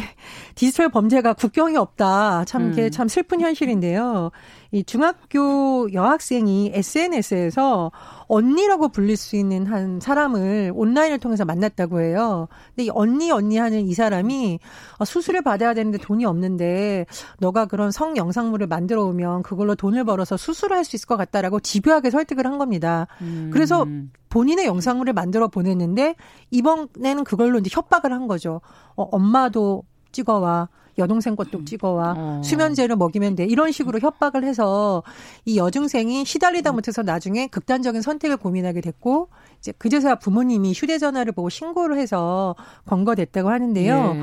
디지털 0.55 0.89
범죄가 0.89 1.33
국경이 1.33 1.77
없다. 1.77 2.45
참, 2.45 2.71
이게 2.71 2.85
음. 2.85 2.91
참 2.91 3.07
슬픈 3.07 3.41
현실인데요. 3.41 4.31
이 4.71 4.83
중학교 4.83 5.91
여학생이 5.93 6.71
SNS에서 6.73 7.91
언니라고 8.27 8.89
불릴 8.89 9.15
수 9.15 9.37
있는 9.37 9.65
한 9.67 10.01
사람을 10.01 10.73
온라인을 10.75 11.19
통해서 11.19 11.45
만났다고 11.45 12.01
해요. 12.01 12.49
근데 12.69 12.85
이 12.85 12.89
언니 12.93 13.31
언니 13.31 13.57
하는 13.57 13.87
이 13.87 13.93
사람이 13.93 14.59
아, 14.99 15.05
수술을 15.05 15.41
받아야 15.41 15.73
되는데 15.73 15.97
돈이 15.97 16.25
없는데 16.25 17.05
너가 17.39 17.67
그런 17.67 17.91
성 17.91 18.17
영상물을 18.17 18.67
만들어 18.67 19.03
오면 19.05 19.43
그걸로 19.43 19.75
돈을 19.75 20.03
벌어서 20.03 20.35
수술을 20.35 20.75
할 20.75 20.85
수 20.85 20.95
있을 20.95 21.07
것 21.07 21.17
같다라고 21.17 21.59
집요하게 21.61 22.11
설득을 22.11 22.45
한 22.45 22.59
겁니다. 22.59 23.07
음. 23.21 23.49
그래서 23.51 23.87
본인의 24.35 24.65
영상물을 24.65 25.13
만들어 25.13 25.47
보냈는데 25.47 26.15
이번에는 26.51 27.23
그걸로 27.23 27.57
이제 27.59 27.69
협박을 27.71 28.11
한 28.11 28.27
거죠. 28.27 28.59
어, 28.97 29.03
엄마도 29.03 29.83
찍어와. 30.11 30.67
여동생 30.97 31.35
것도 31.35 31.59
음. 31.59 31.65
찍어와 31.65 32.13
어. 32.17 32.41
수면제를 32.41 32.95
먹이면 32.95 33.35
돼 33.35 33.43
이런 33.43 33.73
식으로 33.73 33.99
협박을 33.99 34.45
해서 34.45 35.03
이 35.43 35.57
여중생이 35.57 36.23
시달리다 36.23 36.71
음. 36.71 36.75
못해서 36.75 37.01
나중에 37.01 37.47
극단적인 37.47 38.01
선택을 38.01 38.37
고민하게 38.37 38.79
됐고 38.79 39.27
이제 39.59 39.73
그제서야 39.73 40.15
부모님이 40.15 40.71
휴대전화를 40.71 41.33
보고 41.33 41.49
신고를 41.49 41.97
해서 41.97 42.55
권고됐다고 42.85 43.49
하는데요. 43.49 44.13
네. 44.13 44.21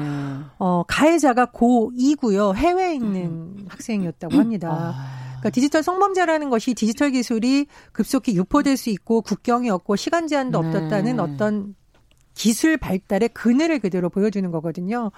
어 0.59 0.83
가해자가 0.89 1.47
고2고요 1.53 2.55
해외에 2.55 2.95
있는 2.95 3.25
음. 3.25 3.67
학생이었다고 3.69 4.35
합니다. 4.35 4.95
아. 4.97 5.22
그러니까 5.43 5.51
디지털 5.51 5.83
성범죄라는 5.83 6.51
것이 6.51 6.73
디지털 6.73 7.11
기술이 7.11 7.67
급속히 7.91 8.37
유포될 8.37 8.77
수 8.77 8.91
있고 8.91 9.23
국경이 9.23 9.69
없고 9.71 9.97
시간 9.97 10.29
제한도 10.29 10.63
네. 10.63 10.69
없었다는 10.69 11.19
어떤 11.19 11.75
기술 12.35 12.77
발달의 12.77 13.31
그늘을 13.31 13.79
그대로 13.79 14.09
보여주는 14.09 14.51
거거든요. 14.51 15.11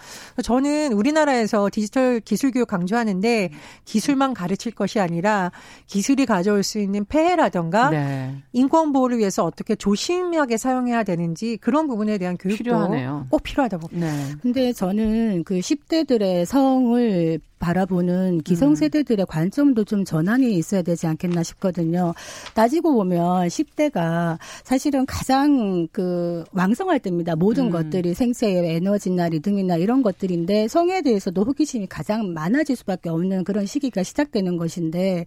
저는 0.42 0.92
우리나라에서 0.92 1.68
디지털 1.72 2.20
기술 2.20 2.50
교육 2.50 2.68
강조하는데 2.68 3.50
기술만 3.84 4.34
가르칠 4.34 4.72
것이 4.72 5.00
아니라 5.00 5.52
기술이 5.86 6.26
가져올 6.26 6.62
수 6.62 6.78
있는 6.78 7.04
폐해라던가 7.04 7.90
네. 7.90 8.34
인권 8.52 8.92
보호를 8.92 9.18
위해서 9.18 9.44
어떻게 9.44 9.74
조심하게 9.74 10.56
사용해야 10.56 11.04
되는지 11.04 11.58
그런 11.60 11.86
부분에 11.86 12.18
대한 12.18 12.36
교육도 12.36 12.64
필요하네요. 12.64 13.26
꼭 13.30 13.42
필요하다고 13.42 13.88
봅니다. 13.88 14.06
네. 14.12 14.34
근데 14.42 14.72
저는 14.72 15.44
그 15.44 15.58
10대들의 15.58 16.44
성을 16.44 17.40
바라보는 17.64 18.42
기성세대들의 18.42 19.24
음. 19.24 19.26
관점도 19.26 19.84
좀 19.84 20.04
전환이 20.04 20.54
있어야 20.54 20.82
되지 20.82 21.06
않겠나 21.06 21.42
싶거든요. 21.42 22.12
따지고 22.52 22.92
보면 22.92 23.48
10대가 23.48 24.38
사실은 24.64 25.06
가장 25.06 25.88
그 25.90 26.44
왕성할 26.52 27.00
때입니다. 27.04 27.36
모든 27.36 27.66
음. 27.66 27.70
것들이 27.70 28.14
생체의 28.14 28.76
에너지나 28.76 29.28
리듬이나 29.28 29.76
이런 29.76 30.02
것들인데 30.02 30.66
성에 30.68 31.02
대해서도 31.02 31.44
호기심이 31.44 31.86
가장 31.86 32.32
많아질 32.32 32.74
수밖에 32.74 33.10
없는 33.10 33.44
그런 33.44 33.66
시기가 33.66 34.02
시작되는 34.02 34.56
것인데 34.56 35.24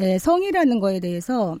에, 0.00 0.18
성이라는 0.18 0.78
거에 0.78 1.00
대해서 1.00 1.56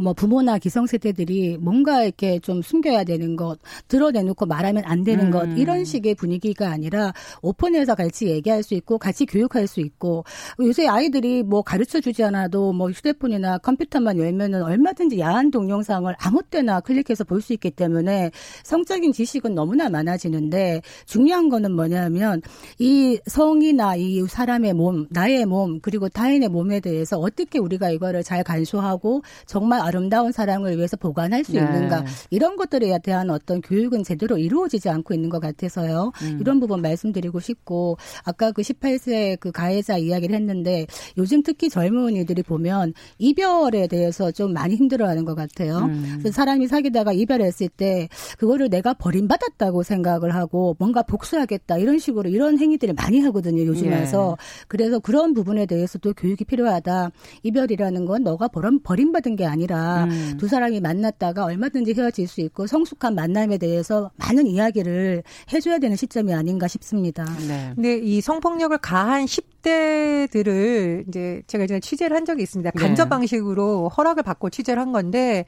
뭐 0.00 0.12
부모나 0.12 0.58
기성세대들이 0.58 1.58
뭔가 1.58 2.04
이렇게 2.04 2.38
좀 2.38 2.62
숨겨야 2.62 3.02
되는 3.04 3.34
것, 3.34 3.58
드러내놓고 3.88 4.46
말하면 4.46 4.84
안 4.86 5.02
되는 5.02 5.26
음. 5.26 5.30
것, 5.30 5.46
이런 5.58 5.84
식의 5.84 6.14
분위기가 6.14 6.70
아니라 6.70 7.12
오픈해서 7.42 7.96
같이 7.96 8.28
얘기할 8.28 8.62
수 8.62 8.74
있고 8.74 8.98
같이 8.98 9.26
교육할 9.26 9.66
수 9.66 9.80
있고 9.80 10.24
요새 10.60 10.86
아이들이 10.86 11.42
뭐 11.42 11.62
가르쳐 11.62 12.00
주지 12.00 12.22
않아도 12.22 12.72
뭐 12.72 12.90
휴대폰이나 12.90 13.58
컴퓨터만 13.58 14.18
열면은 14.18 14.62
얼마든지 14.62 15.18
야한 15.18 15.50
동영상을 15.50 16.14
아무 16.20 16.42
때나 16.42 16.80
클릭해서 16.80 17.24
볼 17.24 17.40
수 17.40 17.54
있기 17.54 17.70
때문에 17.70 18.30
성적인 18.64 19.12
지식은 19.12 19.54
너무나 19.54 19.88
많아지는데 19.88 20.82
중요한 21.06 21.48
거는 21.48 21.72
뭐냐면 21.72 22.42
이 22.78 23.18
성이나 23.24 23.96
이 23.96 24.20
사람의 24.28 24.74
몸, 24.74 25.06
나의 25.08 25.46
몸, 25.46 25.80
그리고 25.80 26.10
타인의 26.10 26.50
몸에 26.50 26.80
대해서 26.80 27.16
어떻게 27.16 27.58
우리가 27.58 27.88
이거를 27.88 28.22
잘 28.22 28.44
간수하고 28.44 29.22
정말 29.46 29.69
아름다운 29.76 30.32
사랑을 30.32 30.76
위해서 30.76 30.96
보관할 30.96 31.44
수 31.44 31.52
네. 31.52 31.58
있는가 31.58 32.04
이런 32.30 32.56
것들에 32.56 32.98
대한 33.02 33.30
어떤 33.30 33.60
교육은 33.60 34.02
제대로 34.04 34.38
이루어지지 34.38 34.88
않고 34.88 35.14
있는 35.14 35.28
것 35.28 35.40
같아서요. 35.40 36.12
음. 36.22 36.38
이런 36.40 36.60
부분 36.60 36.80
말씀드리고 36.82 37.40
싶고 37.40 37.98
아까 38.24 38.52
그 38.52 38.62
18세 38.62 39.38
그 39.38 39.52
가해자 39.52 39.96
이야기를 39.96 40.34
했는데 40.34 40.86
요즘 41.16 41.42
특히 41.42 41.68
젊은이들이 41.68 42.42
보면 42.42 42.94
이별에 43.18 43.86
대해서 43.86 44.30
좀 44.30 44.52
많이 44.52 44.76
힘들어하는 44.76 45.24
것 45.24 45.34
같아요. 45.34 45.78
음. 45.78 46.18
그래서 46.18 46.34
사람이 46.34 46.66
사귀다가 46.66 47.12
이별했을 47.12 47.68
때 47.68 48.08
그거를 48.38 48.70
내가 48.70 48.94
버림받았다고 48.94 49.82
생각을 49.82 50.34
하고 50.34 50.76
뭔가 50.78 51.02
복수하겠다 51.02 51.78
이런 51.78 51.98
식으로 51.98 52.30
이런 52.30 52.58
행위들을 52.58 52.94
많이 52.94 53.20
하거든요 53.20 53.64
요즘 53.66 53.90
에서 53.92 54.36
예. 54.38 54.64
그래서 54.68 54.98
그런 54.98 55.34
부분에 55.34 55.66
대해서도 55.66 56.14
교육이 56.14 56.44
필요하다. 56.44 57.10
이별이라는 57.42 58.04
건 58.04 58.22
너가 58.22 58.48
버림, 58.48 58.82
버림받은 58.82 59.36
게 59.36 59.46
아니라 59.46 59.59
아니라 59.60 60.04
음. 60.04 60.36
두 60.38 60.48
사람이 60.48 60.80
만났다가 60.80 61.44
얼마든지 61.44 61.94
헤어질 61.94 62.26
수 62.26 62.40
있고 62.40 62.66
성숙한 62.66 63.14
만남에 63.14 63.58
대해서 63.58 64.10
많은 64.16 64.46
이야기를 64.46 65.22
해줘야 65.52 65.78
되는 65.78 65.96
시점이 65.96 66.32
아닌가 66.32 66.66
싶습니다. 66.66 67.24
네. 67.46 67.72
근데 67.74 67.98
이 67.98 68.20
성폭력을 68.20 68.76
가한 68.78 69.26
10대들을 69.26 71.08
이제 71.08 71.42
제가 71.46 71.64
이제 71.64 71.80
취재를 71.80 72.16
한 72.16 72.24
적이 72.24 72.42
있습니다. 72.42 72.70
네. 72.70 72.80
간접 72.80 73.08
방식으로 73.08 73.88
허락을 73.90 74.22
받고 74.22 74.50
취재를 74.50 74.80
한 74.80 74.92
건데 74.92 75.44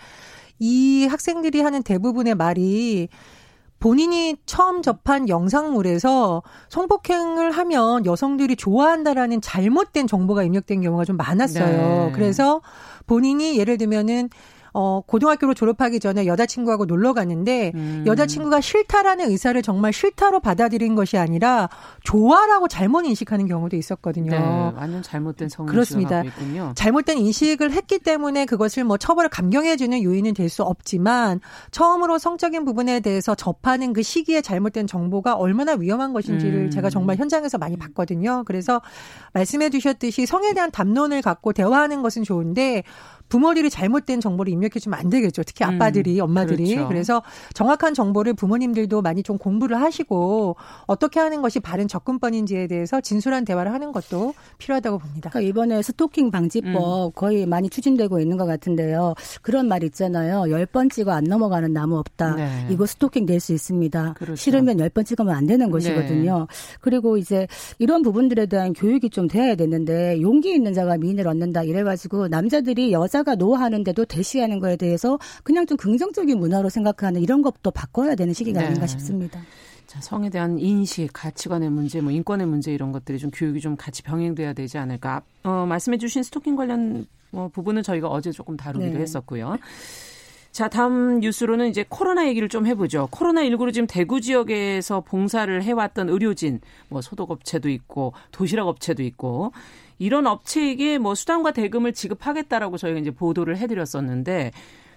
이 0.59 1.07
학생들이 1.11 1.61
하는 1.61 1.83
대부분의 1.83 2.35
말이 2.35 3.09
본인이 3.83 4.37
처음 4.47 4.81
접한 4.81 5.29
영상물에서 5.29 6.45
성폭행을 6.69 7.51
하면 7.51 8.07
여성들이 8.07 8.55
좋아한다라는 8.55 9.41
잘못된 9.41 10.07
정보가 10.07 10.45
입력된 10.45 10.83
경우가 10.83 11.05
좀 11.05 11.17
많았어요. 11.17 12.07
네. 12.07 12.13
그래서 12.15 12.63
본인이 13.09 13.59
예를 13.59 13.79
들면은 13.79 14.31
어, 14.73 15.03
고등학교로 15.07 15.55
졸업하기 15.55 15.99
전에 16.01 16.27
여자친구하고 16.27 16.85
놀러 16.85 17.13
갔는데 17.13 17.73
음. 17.75 18.05
여자친구가 18.07 18.61
싫다라는 18.61 19.29
의사를 19.31 19.61
정말 19.63 19.93
싫다로 19.93 20.41
받아들인 20.41 20.95
것이 20.95 21.19
아니라 21.19 21.69
좋아라고 22.05 22.69
잘못 22.69 23.05
인식하는 23.05 23.47
경우도 23.47 23.77
있었거든요. 23.77 24.31
네, 24.31 24.39
완전 24.77 25.03
잘못된 25.03 25.49
성인식을 25.49 25.73
그렇습니다. 25.73 26.23
있군요. 26.23 26.73
잘못된 26.77 27.19
인식을 27.19 27.73
했기 27.73 27.99
때문에 27.99 28.47
그것을 28.47 28.85
뭐 28.85 28.97
처벌을 28.97 29.29
감경해주는 29.29 30.03
요인은 30.03 30.35
될 30.35 30.53
수 30.53 30.63
없지만 30.63 31.41
처음으로 31.71 32.19
성적인 32.19 32.65
부분에 32.67 33.01
대해서 33.01 33.35
접하는 33.35 33.93
그 33.93 34.03
시기에 34.03 34.43
잘못된 34.43 34.87
정보가 34.87 35.35
얼마나 35.35 35.73
위험한 35.73 36.13
것인지를 36.13 36.65
음. 36.67 36.71
제가 36.71 36.91
정말 36.91 37.17
현장에서 37.17 37.57
많이 37.59 37.77
봤거든요. 37.79 38.45
그래서 38.45 38.83
말씀해 39.33 39.71
주셨듯이 39.71 40.27
성에 40.27 40.53
대한 40.53 40.71
담론을 40.71 41.23
갖고 41.23 41.53
대화하는 41.53 42.03
것은 42.03 42.23
좋은데 42.23 42.83
부모들이 43.33 43.71
잘못된 43.71 44.21
정보를 44.21 44.53
입력해주면 44.53 44.99
안 44.99 45.09
되겠죠. 45.09 45.43
특히 45.43 45.65
음, 45.65 45.71
아빠들이, 45.71 46.21
음, 46.21 46.25
엄마들이. 46.25 46.75
그렇죠. 46.75 46.87
그래서 46.89 47.23
정확한 47.55 47.95
정보를 47.95 48.35
부모님들도 48.35 49.01
많이 49.01 49.23
좀 49.23 49.39
공부를 49.39 49.81
하시고 49.81 50.57
어떻게 50.87 51.19
하는 51.19 51.41
것이 51.41 51.59
바른 51.59 51.89
접근법인지에 51.89 52.67
대해서 52.67 53.01
진솔한 53.01 53.47
대화를 53.47 53.73
하는 53.73 53.91
것도 53.91 54.35
필요하다고 54.59 54.99
봅니다. 54.99 55.31
그러니까 55.31 55.49
이번에 55.49 55.81
스토킹 55.81 56.31
방지법 56.31 57.07
음. 57.07 57.13
거의 57.15 57.47
많이 57.47 57.71
추진되고 57.71 58.21
있는 58.21 58.37
것 58.37 58.45
같은데요. 58.45 59.15
그런 59.41 59.67
말 59.67 59.83
있잖아요. 59.85 60.51
열 60.51 60.67
번 60.67 60.89
찍어 60.91 61.11
안 61.13 61.25
넘어가는 61.25 61.73
나무 61.73 61.99
없다. 61.99 62.35
네. 62.35 62.67
이거 62.71 62.85
스토킹 62.87 63.25
될 63.27 63.41
수 63.41 63.53
있습니다. 63.55 64.13
그렇죠. 64.15 64.37
싫으면 64.37 64.79
열 64.79 64.91
번 64.91 65.07
찍으면 65.07 65.35
안 65.35 65.47
되는 65.47 65.71
것이거든요. 65.71 66.39
네. 66.41 66.47
그리고 66.83 67.17
이제 67.17 67.47
이런 67.79 68.03
부분들에 68.03 68.45
대한 68.47 68.75
교육이 68.75 69.09
좀 69.09 69.27
돼야 69.27 69.55
되는데 69.55 70.21
용기 70.21 70.53
있는 70.53 70.75
자가 70.75 70.99
미인을 70.99 71.27
얻는다 71.27 71.63
이래가지고 71.63 72.29
남자들이 72.29 72.93
여자 72.93 73.22
여자가 73.23 73.37
노하는데도 73.37 74.05
대시하는 74.05 74.59
거에 74.59 74.77
대해서 74.77 75.19
그냥 75.43 75.67
좀 75.67 75.77
긍정적인 75.77 76.39
문화로 76.39 76.69
생각하는 76.69 77.23
이런 77.23 77.43
것도 77.43 77.71
바꿔야 77.71 78.15
되는 78.15 78.35
시기가 78.35 78.61
네. 78.61 78.67
아닌가 78.67 78.87
싶습니다. 78.87 79.41
자, 79.87 80.01
성에 80.01 80.31
대한 80.31 80.59
인식, 80.59 81.09
가치관의 81.13 81.71
문제, 81.71 82.01
뭐 82.01 82.13
인권의 82.13 82.47
문제 82.47 82.73
이런 82.73 82.93
것들이 82.93 83.19
좀 83.19 83.31
교육이 83.31 83.61
좀 83.61 83.77
같이 83.77 84.03
병행돼야 84.03 84.53
되지 84.53 84.79
않을까. 84.79 85.23
어, 85.45 85.67
말씀해 85.67 85.99
주신 85.99 86.23
스토킹 86.23 86.57
관련 86.57 87.07
뭐 87.31 87.49
부분은 87.49 87.83
저희가 87.83 88.09
어제 88.09 88.31
조금 88.31 88.57
다루기도 88.57 88.95
네. 88.95 89.01
했었고요. 89.01 89.57
자, 90.53 90.69
다음 90.69 91.21
뉴스로는 91.21 91.69
이제 91.69 91.85
코로나 91.89 92.29
얘기를 92.29 92.49
좀 92.51 92.67
해보죠. 92.67 93.09
코로나19로 93.11 93.73
지금 93.73 93.87
대구 93.87 94.21
지역에서 94.21 95.01
봉사를 95.01 95.63
해왔던 95.63 96.11
의료진, 96.11 96.61
뭐 96.89 97.01
소독업체도 97.01 97.71
있고, 97.71 98.13
도시락 98.33 98.69
업체도 98.69 99.03
있고, 99.03 99.53
이런 99.99 100.27
업체에게 100.27 100.99
뭐 100.99 101.15
수당과 101.15 101.53
대금을 101.53 101.95
지급하겠다라고 101.95 102.77
저희가 102.77 102.99
이제 102.99 103.11
보도를 103.11 103.57
해드렸었는데 103.57 104.51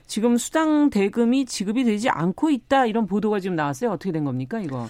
지금 0.08 0.38
수당 0.38 0.90
대금이 0.90 1.46
지급이 1.46 1.84
되지 1.84 2.10
않고 2.10 2.50
있다 2.50 2.88
이런 2.88 3.06
보도가 3.06 3.40
지금 3.40 3.56
나왔어요. 3.56 3.92
어떻게 3.92 4.12
된 4.12 4.24
겁니까 4.24 4.60
이거? 4.60 4.88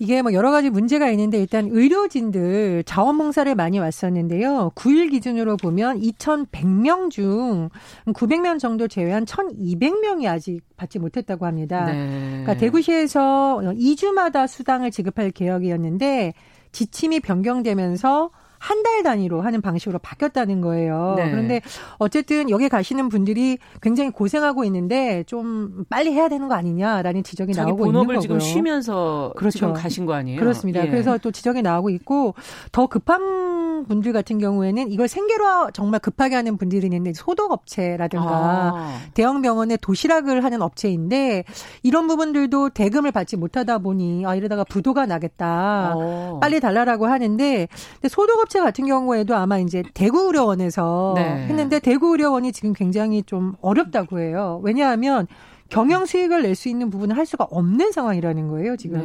이게 0.00 0.22
뭐 0.22 0.32
여러 0.32 0.50
가지 0.50 0.70
문제가 0.70 1.10
있는데 1.10 1.38
일단 1.38 1.68
의료진들 1.70 2.84
자원봉사를 2.86 3.54
많이 3.54 3.78
왔었는데요. 3.78 4.72
9일 4.74 5.10
기준으로 5.10 5.58
보면 5.58 6.00
2,100명 6.00 7.10
중 7.10 7.68
900명 8.06 8.58
정도 8.58 8.88
제외한 8.88 9.26
1,200명이 9.26 10.26
아직 10.26 10.62
받지 10.78 10.98
못했다고 10.98 11.44
합니다. 11.44 11.84
네. 11.84 12.08
그러니까 12.30 12.56
대구시에서 12.56 13.60
2주마다 13.62 14.48
수당을 14.48 14.90
지급할 14.90 15.32
계획이었는데 15.32 16.32
지침이 16.72 17.20
변경되면서 17.20 18.30
한 18.60 18.82
달 18.82 19.02
단위로 19.02 19.40
하는 19.42 19.60
방식으로 19.62 19.98
바뀌었다는 19.98 20.60
거예요. 20.60 21.14
네. 21.16 21.30
그런데 21.30 21.60
어쨌든 21.98 22.50
여기 22.50 22.68
가시는 22.68 23.08
분들이 23.08 23.58
굉장히 23.82 24.10
고생하고 24.10 24.64
있는데 24.64 25.24
좀 25.26 25.84
빨리 25.88 26.12
해야 26.12 26.28
되는 26.28 26.46
거 26.48 26.54
아니냐라는 26.54 27.22
지적이 27.22 27.52
나오고 27.52 27.86
있는 27.86 28.00
거고요. 28.00 28.20
지금 28.20 28.38
쉬면서 28.38 29.32
그렇죠. 29.36 29.58
지금 29.58 29.72
가신 29.72 30.04
거 30.06 30.12
아니에요? 30.14 30.38
그렇습니다. 30.38 30.84
예. 30.84 30.90
그래서 30.90 31.16
또 31.18 31.30
지적이 31.30 31.62
나오고 31.62 31.88
있고 31.90 32.34
더 32.72 32.86
급한 32.86 33.84
분들 33.88 34.12
같은 34.12 34.38
경우에는 34.38 34.90
이걸 34.90 35.08
생계로 35.08 35.70
정말 35.72 36.00
급하게 36.00 36.34
하는 36.36 36.58
분들이 36.58 36.86
있는데 36.86 37.14
소독업체라든가 37.14 38.26
아. 38.28 38.98
대형 39.14 39.40
병원에 39.40 39.78
도시락을 39.78 40.44
하는 40.44 40.60
업체인데 40.60 41.44
이런 41.82 42.06
부분들도 42.06 42.70
대금을 42.70 43.10
받지 43.12 43.36
못하다 43.38 43.78
보니 43.78 44.26
아 44.26 44.34
이러다가 44.34 44.64
부도가 44.64 45.06
나겠다. 45.06 45.94
어. 45.96 46.38
빨리 46.42 46.60
달라라고 46.60 47.06
하는데 47.06 47.68
근데 47.94 48.08
소독업 48.08 48.49
사업체 48.50 48.60
같은 48.60 48.84
경우에도 48.86 49.34
아마 49.36 49.58
이제 49.58 49.82
대구의료원에서 49.94 51.14
네. 51.16 51.46
했는데 51.46 51.78
대구의료원이 51.78 52.52
지금 52.52 52.72
굉장히 52.72 53.22
좀 53.22 53.54
어렵다고 53.62 54.18
해요. 54.20 54.60
왜냐하면 54.64 55.26
경영 55.68 56.04
수익을 56.04 56.42
낼 56.42 56.56
수 56.56 56.68
있는 56.68 56.90
부분을 56.90 57.16
할 57.16 57.24
수가 57.26 57.44
없는 57.44 57.92
상황이라는 57.92 58.48
거예요, 58.48 58.76
지금. 58.76 58.98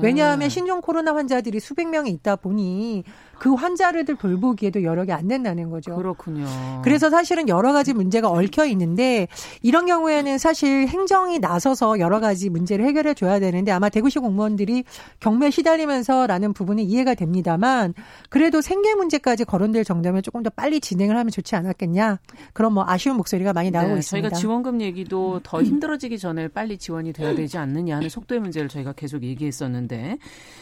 네. 0.00 0.06
왜냐하면 0.06 0.48
신종 0.48 0.80
코로나 0.80 1.14
환자들이 1.14 1.58
수백 1.58 1.88
명이 1.88 2.08
있다 2.10 2.36
보니 2.36 3.02
그 3.38 3.54
환자들을 3.54 4.16
돌보기에도 4.16 4.82
여력이 4.82 5.12
안 5.12 5.28
된다는 5.28 5.70
거죠. 5.70 5.94
그렇군요. 5.94 6.46
그래서 6.82 7.10
사실은 7.10 7.48
여러 7.48 7.72
가지 7.72 7.92
문제가 7.92 8.30
얽혀 8.30 8.66
있는데 8.66 9.28
이런 9.62 9.86
경우에는 9.86 10.38
사실 10.38 10.86
행정이 10.88 11.38
나서서 11.38 11.98
여러 11.98 12.20
가지 12.20 12.50
문제를 12.50 12.84
해결해 12.86 13.14
줘야 13.14 13.40
되는데 13.40 13.72
아마 13.72 13.88
대구시 13.88 14.18
공무원들이 14.18 14.84
경매에 15.20 15.50
시달리면서라는 15.50 16.52
부분은 16.52 16.84
이해가 16.84 17.14
됩니다만 17.14 17.94
그래도 18.28 18.60
생계 18.60 18.94
문제까지 18.94 19.44
거론될 19.44 19.84
정도면 19.84 20.22
조금 20.22 20.42
더 20.42 20.50
빨리 20.50 20.80
진행을 20.80 21.16
하면 21.16 21.30
좋지 21.30 21.56
않았겠냐 21.56 22.18
그런 22.52 22.72
뭐 22.72 22.84
아쉬운 22.86 23.16
목소리가 23.16 23.52
많이 23.52 23.70
나오고 23.70 23.94
네, 23.94 23.98
있습니다. 23.98 24.28
저희가 24.28 24.40
지원금 24.40 24.80
얘기도 24.80 25.40
더 25.42 25.62
힘들어지기 25.62 26.18
전에 26.18 26.48
빨리 26.48 26.78
지원이 26.78 27.12
돼야 27.12 27.34
되지 27.34 27.58
않느냐 27.58 27.96
하는 27.96 28.08
속도의 28.08 28.40
문제를 28.40 28.68
저희가 28.68 28.92
계속 28.92 29.22
얘기했었는데 29.22 30.18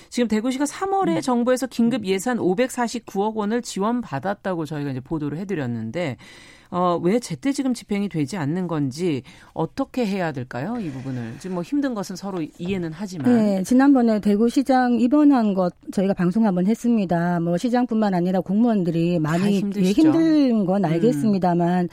지금 0.09 0.29
대구시가 0.29 0.65
3월에 0.65 1.23
정부에서 1.23 1.67
긴급 1.67 2.05
예산 2.05 2.39
549억 2.67 3.35
원을 3.35 3.63
지원받았다고 3.63 4.65
저희가 4.65 4.91
이제 4.91 5.01
보도를 5.01 5.39
해드렸는데 5.39 6.17
어, 6.73 6.99
왜 7.03 7.19
제때 7.19 7.53
지금 7.53 7.75
집행이 7.75 8.09
되지 8.09 8.39
않는 8.39 8.67
건지 8.67 9.23
어떻게 9.53 10.07
해야 10.07 10.33
될까요? 10.33 10.79
이 10.81 10.91
부분을. 10.91 11.35
지금 11.39 11.55
뭐 11.55 11.63
힘든 11.63 11.93
것은 11.93 12.17
서로 12.17 12.41
이해는 12.59 12.93
하지만. 12.95 13.37
네, 13.37 13.63
지난번에 13.63 14.21
대구시장 14.21 14.99
입원한 14.99 15.53
것 15.53 15.75
저희가 15.93 16.15
방송 16.15 16.47
한번 16.47 16.67
했습니다. 16.67 17.41
뭐 17.41 17.59
시장뿐만 17.59 18.15
아니라 18.15 18.41
공무원들이 18.41 19.19
많이 19.19 19.59
힘든 19.59 20.65
건 20.65 20.85
음. 20.85 20.91
알겠습니다만 20.91 21.85
음. 21.85 21.89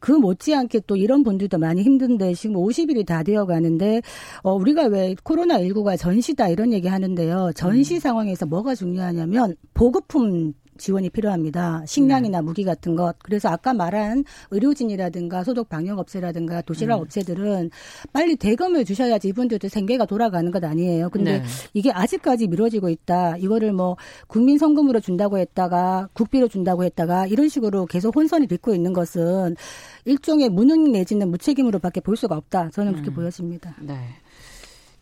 그 0.00 0.10
못지않게 0.10 0.80
또 0.88 0.96
이런 0.96 1.22
분들도 1.22 1.56
많이 1.58 1.82
힘든데 1.82 2.34
지금 2.34 2.56
50일이 2.56 3.06
다 3.06 3.22
되어 3.22 3.46
가는데 3.46 4.02
어 4.42 4.52
우리가 4.52 4.86
왜 4.86 5.14
코로나 5.22 5.60
19가 5.60 5.96
전시다 5.96 6.48
이런 6.48 6.72
얘기 6.72 6.88
하는데요. 6.88 7.52
전시 7.54 7.94
음. 7.94 8.00
상황에서 8.00 8.46
뭐가 8.46 8.74
중요하냐면 8.74 9.54
보급품 9.74 10.54
지원이 10.78 11.10
필요합니다. 11.10 11.84
식량이나 11.86 12.40
네. 12.40 12.44
무기 12.44 12.64
같은 12.64 12.94
것. 12.94 13.14
그래서 13.22 13.48
아까 13.48 13.72
말한 13.72 14.24
의료진이라든가 14.50 15.44
소독 15.44 15.68
방역 15.68 15.98
업체라든가 15.98 16.62
도시락 16.62 16.96
음. 16.96 17.02
업체들은 17.02 17.70
빨리 18.12 18.36
대금을 18.36 18.84
주셔야지 18.84 19.28
이분들도 19.28 19.68
생계가 19.68 20.06
돌아가는 20.06 20.50
것 20.50 20.62
아니에요. 20.64 21.10
근데 21.10 21.38
네. 21.38 21.44
이게 21.72 21.90
아직까지 21.92 22.48
미뤄지고 22.48 22.88
있다. 22.88 23.36
이거를 23.36 23.72
뭐 23.72 23.96
국민 24.26 24.58
성금으로 24.58 25.00
준다고 25.00 25.38
했다가 25.38 26.08
국비로 26.12 26.48
준다고 26.48 26.84
했다가 26.84 27.26
이런 27.26 27.48
식으로 27.48 27.86
계속 27.86 28.16
혼선이 28.16 28.46
빚고 28.46 28.74
있는 28.74 28.92
것은 28.92 29.56
일종의 30.04 30.48
무능 30.50 30.92
내지는 30.92 31.30
무책임으로밖에 31.30 32.00
볼 32.00 32.16
수가 32.16 32.36
없다. 32.36 32.70
저는 32.70 32.92
그렇게 32.92 33.10
음. 33.10 33.14
보여집니다. 33.14 33.74
네. 33.80 33.96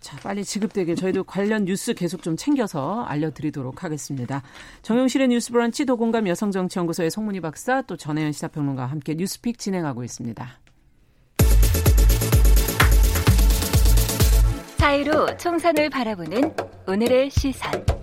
자, 0.02 0.16
빨리 0.16 0.44
지급되길 0.44 0.96
저희도 0.96 1.24
관련 1.24 1.64
뉴스 1.64 1.94
계속 1.94 2.22
좀 2.22 2.36
챙겨서 2.36 3.04
알려드리도록 3.04 3.84
하겠습니다. 3.84 4.42
정용실의 4.82 5.28
뉴스 5.28 5.52
브런치 5.52 5.86
도공감 5.86 6.26
여성정치연구소의 6.26 7.10
송문희 7.10 7.40
박사 7.40 7.82
또 7.82 7.96
전혜연 7.96 8.32
시사평론가와 8.32 8.90
함께 8.90 9.14
뉴스픽 9.14 9.58
진행하고 9.58 10.02
있습니다. 10.02 10.58
사이로 14.76 15.36
총선을 15.36 15.88
바라보는 15.88 16.52
오늘의 16.88 17.30
시선. 17.30 18.01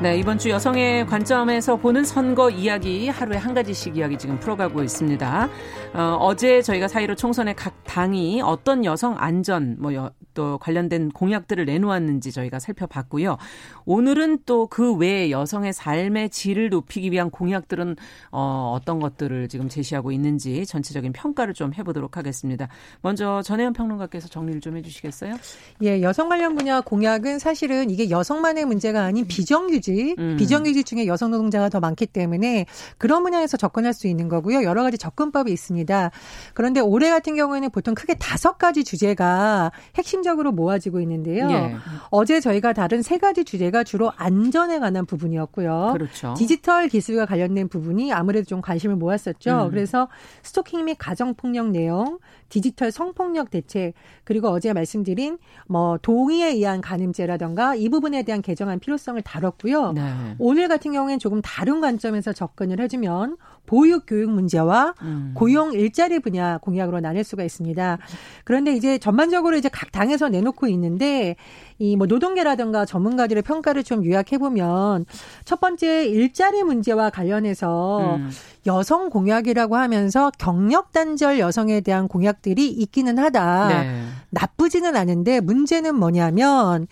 네, 0.00 0.16
이번 0.16 0.38
주 0.38 0.48
여성의 0.48 1.06
관점에서 1.06 1.74
보는 1.74 2.04
선거 2.04 2.48
이야기 2.50 3.08
하루에 3.08 3.36
한 3.36 3.52
가지씩 3.52 3.96
이야기 3.96 4.16
지금 4.16 4.38
풀어가고 4.38 4.84
있습니다. 4.84 5.48
어, 5.94 6.34
제 6.36 6.62
저희가 6.62 6.86
사이로 6.86 7.16
총선의 7.16 7.56
각 7.56 7.74
당이 7.88 8.42
어떤 8.42 8.84
여성 8.84 9.16
안전 9.18 9.76
뭐 9.80 9.92
또 10.38 10.56
관련된 10.58 11.10
공약들을 11.10 11.64
내놓았는지 11.64 12.30
저희가 12.30 12.60
살펴봤고요. 12.60 13.38
오늘은 13.86 14.44
또 14.46 14.68
그 14.68 14.94
외에 14.94 15.30
여성의 15.30 15.72
삶의 15.72 16.28
질을 16.28 16.68
높이기 16.68 17.10
위한 17.10 17.30
공약들은 17.30 17.96
어, 18.30 18.76
어떤 18.76 19.00
것들을 19.00 19.48
지금 19.48 19.68
제시하고 19.68 20.12
있는지 20.12 20.66
전체적인 20.66 21.12
평가를 21.12 21.54
좀 21.54 21.72
해보도록 21.72 22.18
하겠습니다. 22.18 22.68
먼저 23.00 23.40
전혜연 23.42 23.72
평론가께서 23.72 24.28
정리를 24.28 24.60
좀 24.60 24.76
해주시겠어요? 24.76 25.36
예, 25.82 26.02
여성 26.02 26.28
관련 26.28 26.54
분야 26.54 26.82
공약은 26.82 27.38
사실은 27.38 27.88
이게 27.88 28.10
여성만의 28.10 28.66
문제가 28.66 29.04
아닌 29.04 29.26
비정규직, 29.26 30.18
음. 30.18 30.36
비정규직 30.36 30.84
중에 30.84 31.06
여성 31.06 31.30
노동자가 31.30 31.70
더 31.70 31.80
많기 31.80 32.04
때문에 32.04 32.66
그런 32.98 33.22
분야에서 33.22 33.56
접근할 33.56 33.94
수 33.94 34.06
있는 34.06 34.28
거고요. 34.28 34.62
여러 34.64 34.82
가지 34.82 34.98
접근법이 34.98 35.50
있습니다. 35.50 36.10
그런데 36.52 36.80
올해 36.80 37.08
같은 37.08 37.34
경우에는 37.36 37.70
보통 37.78 37.94
크게 37.94 38.14
다섯 38.14 38.58
가지 38.58 38.82
주제가 38.82 39.70
핵심적으로 39.94 40.50
모아지고 40.50 41.00
있는데요. 41.02 41.48
예. 41.48 41.76
어제 42.10 42.40
저희가 42.40 42.72
다른 42.72 43.02
세 43.02 43.18
가지 43.18 43.44
주제가 43.44 43.84
주로 43.84 44.10
안전에 44.16 44.80
관한 44.80 45.06
부분이었고요. 45.06 45.90
그렇죠. 45.92 46.34
디지털 46.36 46.88
기술과 46.88 47.26
관련된 47.26 47.68
부분이 47.68 48.12
아무래도 48.12 48.46
좀 48.46 48.60
관심을 48.60 48.96
모았었죠. 48.96 49.66
음. 49.66 49.70
그래서 49.70 50.08
스토킹 50.42 50.86
및 50.86 50.96
가정폭력 50.98 51.70
내용, 51.70 52.18
디지털 52.48 52.90
성폭력 52.90 53.50
대책, 53.50 53.94
그리고 54.24 54.48
어제 54.48 54.72
말씀드린 54.72 55.38
뭐 55.66 55.98
동의에 56.00 56.48
의한 56.52 56.80
간음죄라던가 56.80 57.74
이 57.74 57.88
부분에 57.88 58.22
대한 58.22 58.42
개정안 58.42 58.78
필요성을 58.78 59.20
다뤘고요. 59.22 59.92
네. 59.92 60.02
오늘 60.38 60.68
같은 60.68 60.92
경우에는 60.92 61.18
조금 61.18 61.40
다른 61.42 61.80
관점에서 61.80 62.32
접근을 62.32 62.80
해주면 62.80 63.36
보육 63.66 64.04
교육 64.06 64.30
문제와 64.30 64.94
음. 65.02 65.32
고용 65.34 65.72
일자리 65.72 66.18
분야 66.20 66.58
공약으로 66.58 67.00
나눌 67.00 67.22
수가 67.24 67.44
있습니다. 67.44 67.98
그런데 68.44 68.72
이제 68.72 68.98
전반적으로 68.98 69.56
이제 69.56 69.68
각 69.68 69.92
당에서 69.92 70.28
내놓고 70.28 70.68
있는데 70.68 71.36
이 71.78 71.96
뭐 71.96 72.06
노동계라든가 72.06 72.84
전문가들의 72.84 73.42
평가를 73.42 73.84
좀 73.84 74.04
요약해 74.04 74.38
보면 74.38 75.06
첫 75.44 75.60
번째 75.60 76.06
일자리 76.06 76.62
문제와 76.62 77.10
관련해서 77.10 78.16
음. 78.16 78.30
여성 78.66 79.10
공약이라고 79.10 79.76
하면서 79.76 80.30
경력 80.38 80.92
단절 80.92 81.38
여성에 81.38 81.80
대한 81.80 82.08
공약들이 82.08 82.68
있기는 82.68 83.18
하다. 83.18 83.68
네. 83.68 84.02
나쁘지는 84.30 84.96
않은데 84.96 85.40
문제는 85.40 85.94
뭐냐면 85.94 86.86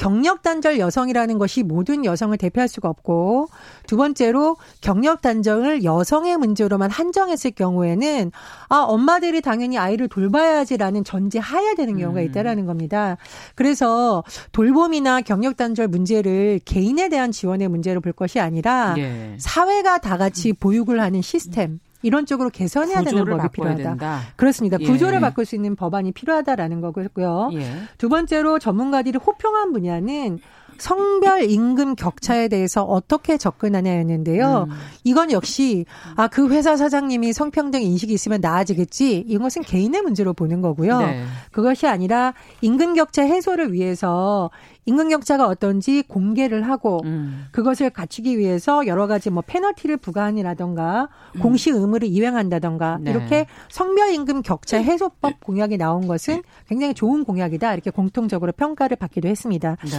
경력 0.00 0.40
단절 0.40 0.78
여성이라는 0.78 1.36
것이 1.36 1.62
모든 1.62 2.06
여성을 2.06 2.34
대표할 2.38 2.68
수가 2.68 2.88
없고 2.88 3.50
두 3.86 3.98
번째로 3.98 4.56
경력 4.80 5.20
단절을 5.20 5.84
여성의 5.84 6.38
문제로만 6.38 6.90
한정했을 6.90 7.50
경우에는 7.50 8.32
아 8.70 8.78
엄마들이 8.78 9.42
당연히 9.42 9.76
아이를 9.76 10.08
돌봐야지라는 10.08 11.04
전제 11.04 11.38
하에 11.38 11.74
되는 11.74 11.98
경우가 11.98 12.20
음. 12.20 12.24
있다라는 12.24 12.64
겁니다. 12.64 13.18
그래서 13.54 14.24
돌봄이나 14.52 15.20
경력 15.20 15.58
단절 15.58 15.88
문제를 15.88 16.60
개인에 16.64 17.10
대한 17.10 17.30
지원의 17.30 17.68
문제로 17.68 18.00
볼 18.00 18.14
것이 18.14 18.40
아니라 18.40 18.94
예. 18.96 19.36
사회가 19.38 19.98
다 19.98 20.16
같이 20.16 20.54
보육을 20.54 20.98
하는 20.98 21.20
시스템 21.20 21.78
이런 22.02 22.26
쪽으로 22.26 22.50
개선해야 22.50 23.02
되는 23.02 23.24
법이 23.24 23.48
필요하다. 23.52 23.82
된다. 23.82 24.20
그렇습니다. 24.36 24.78
예. 24.80 24.84
구조를 24.86 25.20
바꿀 25.20 25.44
수 25.44 25.54
있는 25.54 25.76
법안이 25.76 26.12
필요하다라는 26.12 26.80
거고요. 26.80 27.50
예. 27.54 27.72
두 27.98 28.08
번째로 28.08 28.58
전문가들이 28.58 29.18
호평한 29.18 29.72
분야는 29.72 30.38
성별 30.78 31.42
임금 31.42 31.94
격차에 31.94 32.48
대해서 32.48 32.82
어떻게 32.82 33.36
접근하냐였는데요. 33.36 34.66
음. 34.70 34.74
이건 35.04 35.30
역시 35.30 35.84
아 36.16 36.26
그 36.28 36.48
회사 36.50 36.74
사장님이 36.76 37.32
성평등 37.34 37.82
인식이 37.82 38.14
있으면 38.14 38.40
나아지겠지. 38.40 39.24
이것은 39.26 39.60
개인의 39.62 40.00
문제로 40.00 40.32
보는 40.32 40.62
거고요. 40.62 40.98
네. 41.00 41.24
그것이 41.52 41.86
아니라 41.86 42.32
임금 42.62 42.94
격차 42.94 43.22
해소를 43.22 43.72
위해서 43.74 44.50
임금 44.90 45.08
격차가 45.08 45.46
어떤지 45.46 46.02
공개를 46.02 46.68
하고 46.68 47.00
음. 47.04 47.46
그것을 47.52 47.90
갖추기 47.90 48.36
위해서 48.38 48.88
여러 48.88 49.06
가지 49.06 49.30
뭐 49.30 49.40
페널티를 49.46 49.98
부과하니라던가 49.98 51.08
음. 51.36 51.40
공시 51.40 51.70
의무를 51.70 52.08
이행한다던가 52.08 52.98
네. 53.00 53.12
이렇게 53.12 53.46
성별 53.68 54.10
임금 54.10 54.42
격차 54.42 54.78
해소법 54.78 55.38
공약이 55.44 55.76
나온 55.76 56.08
것은 56.08 56.42
굉장히 56.68 56.92
좋은 56.92 57.24
공약이다 57.24 57.72
이렇게 57.72 57.90
공통적으로 57.90 58.50
평가를 58.50 58.96
받기도 58.96 59.28
했습니다. 59.28 59.76
네. 59.84 59.90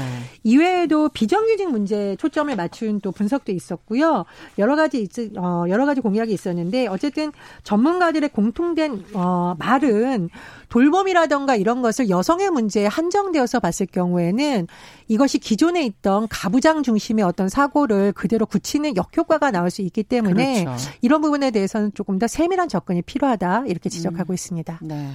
이외에도 0.44 1.08
비정규직 1.08 1.72
문제에 1.72 2.18
초점을 2.18 2.54
맞춘 2.54 3.00
또 3.00 3.14
분석도 3.14 3.54
있었고요. 3.54 4.26
여러 4.58 4.76
가지 4.76 5.08
어 5.38 5.64
여러 5.70 5.86
가지 5.86 6.02
공약이 6.02 6.34
있었는데 6.34 6.88
어쨌든 6.88 7.32
전문가들의 7.64 8.28
공통된 8.30 9.06
어 9.14 9.56
말은 9.58 10.30
돌봄이라던가 10.72 11.58
이런 11.58 11.82
것을 11.82 12.10
여성의 12.10 12.50
문제에 12.50 12.88
한정되어서 12.88 13.60
봤을 13.60 13.86
경우에는 13.86 14.68
이것이 15.10 15.38
기존에 15.38 15.86
있던 15.86 16.28
가부장 16.30 16.82
중심의 16.82 17.26
어떤 17.26 17.50
사고를 17.50 18.14
그대로 18.14 18.46
굳히는 18.46 18.96
역효과가 18.96 19.52
나올 19.52 19.70
수 19.70 19.82
있기 19.82 20.04
때문에 20.04 20.64
그렇죠. 20.64 20.90
이런 21.02 21.22
부분에 21.22 21.52
대해서는 21.52 21.92
조금 21.94 22.18
더 22.20 22.26
세밀한 22.26 22.70
접근이 22.70 23.02
필요하다 23.02 23.66
이렇게 23.68 23.90
지적하고 23.90 24.32
음. 24.32 24.34
있습니다. 24.34 24.80
네. 24.84 25.10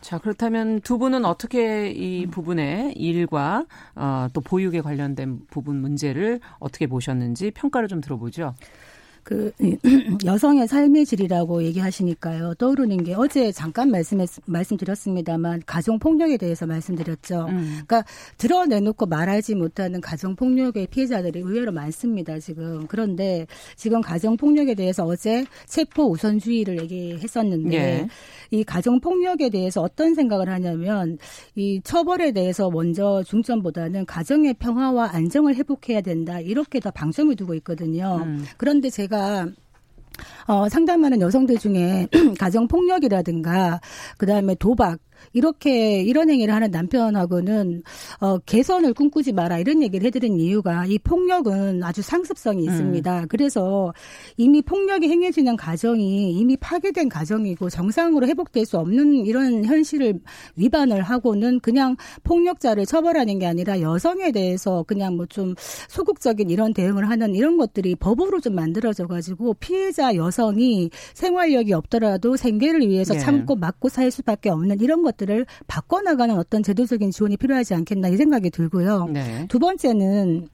자, 0.00 0.18
그렇다면 0.18 0.80
두 0.80 0.98
분은 0.98 1.24
어떻게 1.24 1.90
이 1.90 2.26
부분의 2.26 2.94
일과 2.96 3.64
어, 3.94 4.26
또 4.32 4.40
보육에 4.40 4.80
관련된 4.80 5.40
부분 5.50 5.80
문제를 5.80 6.40
어떻게 6.58 6.86
보셨는지 6.88 7.52
평가를 7.52 7.88
좀 7.88 8.00
들어보죠. 8.00 8.54
그 9.26 9.50
여성의 10.24 10.68
삶의 10.68 11.04
질이라고 11.04 11.64
얘기하시니까요. 11.64 12.54
떠오르는 12.54 13.02
게 13.02 13.14
어제 13.14 13.50
잠깐 13.50 13.90
말씀했 13.90 14.28
말씀드렸습니다만 14.44 15.64
가정 15.66 15.98
폭력에 15.98 16.36
대해서 16.36 16.64
말씀드렸죠. 16.64 17.46
음. 17.48 17.82
그러니까 17.84 18.04
드러내놓고 18.38 19.06
말하지 19.06 19.56
못하는 19.56 20.00
가정 20.00 20.36
폭력의 20.36 20.86
피해자들이 20.86 21.40
의외로 21.40 21.72
많습니다. 21.72 22.38
지금 22.38 22.86
그런데 22.86 23.48
지금 23.74 24.00
가정 24.00 24.36
폭력에 24.36 24.76
대해서 24.76 25.04
어제 25.04 25.44
체포 25.66 26.08
우선주의를 26.12 26.80
얘기했었는데 26.82 27.76
예. 27.76 28.08
이 28.52 28.62
가정 28.62 29.00
폭력에 29.00 29.50
대해서 29.50 29.82
어떤 29.82 30.14
생각을 30.14 30.48
하냐면 30.48 31.18
이 31.56 31.80
처벌에 31.82 32.30
대해서 32.30 32.70
먼저 32.70 33.24
중점보다는 33.24 34.06
가정의 34.06 34.54
평화와 34.54 35.16
안정을 35.16 35.56
회복해야 35.56 36.00
된다 36.00 36.38
이렇게 36.38 36.78
더 36.78 36.92
방점을 36.92 37.34
두고 37.34 37.54
있거든요. 37.54 38.22
음. 38.24 38.44
그런데 38.56 38.88
제가 38.88 39.15
제가 39.16 39.46
어, 40.46 40.68
상담하는 40.68 41.20
여성들 41.20 41.58
중에 41.58 42.06
가정 42.38 42.68
폭력이라든가 42.68 43.80
그 44.16 44.26
다음에 44.26 44.54
도박 44.54 44.98
이렇게 45.32 46.02
이런 46.02 46.30
행위를 46.30 46.52
하는 46.52 46.70
남편하고는 46.70 47.82
어, 48.20 48.38
개선을 48.38 48.94
꿈꾸지 48.94 49.32
마라 49.32 49.58
이런 49.58 49.82
얘기를 49.82 50.06
해드린 50.06 50.40
이유가 50.40 50.86
이 50.86 50.98
폭력은 50.98 51.82
아주 51.84 52.02
상습성이 52.02 52.66
음. 52.66 52.70
있습니다. 52.72 53.20
음. 53.20 53.26
그래서 53.28 53.92
이미 54.36 54.62
폭력이 54.62 55.08
행해지는 55.08 55.56
가정이 55.56 56.32
이미 56.32 56.56
파괴된 56.56 57.08
가정이고 57.08 57.70
정상으로 57.70 58.26
회복될 58.26 58.66
수 58.66 58.78
없는 58.78 59.26
이런 59.26 59.64
현실을 59.64 60.18
위반을 60.56 61.02
하고는 61.02 61.60
그냥 61.60 61.96
폭력자를 62.24 62.86
처벌하는 62.86 63.38
게 63.38 63.46
아니라 63.46 63.80
여성에 63.80 64.32
대해서 64.32 64.82
그냥 64.82 65.16
뭐 65.16 65.26
좀 65.36 65.54
소극적인 65.88 66.50
이런 66.50 66.72
대응을 66.72 67.08
하는 67.10 67.34
이런 67.34 67.56
것들이 67.56 67.94
법으로 67.96 68.40
좀 68.40 68.54
만들어져 68.54 69.06
가지고 69.06 69.54
피해자 69.54 70.14
여성이 70.14 70.90
생활력이 71.14 71.72
없더라도 71.74 72.36
생계를 72.36 72.88
위해서 72.88 73.12
네. 73.14 73.20
참고 73.20 73.54
맞고 73.56 73.88
살 73.88 74.10
수밖에 74.10 74.48
없는 74.48 74.80
이런 74.80 75.02
것들을 75.06 75.46
바꿔나가는 75.66 76.36
어떤 76.36 76.62
제도적인 76.62 77.10
지원이 77.10 77.36
필요하지 77.38 77.74
않겠나 77.74 78.08
이 78.08 78.16
생각이 78.16 78.50
들고요. 78.50 79.06
네. 79.06 79.46
두 79.48 79.58
번째는 79.58 80.48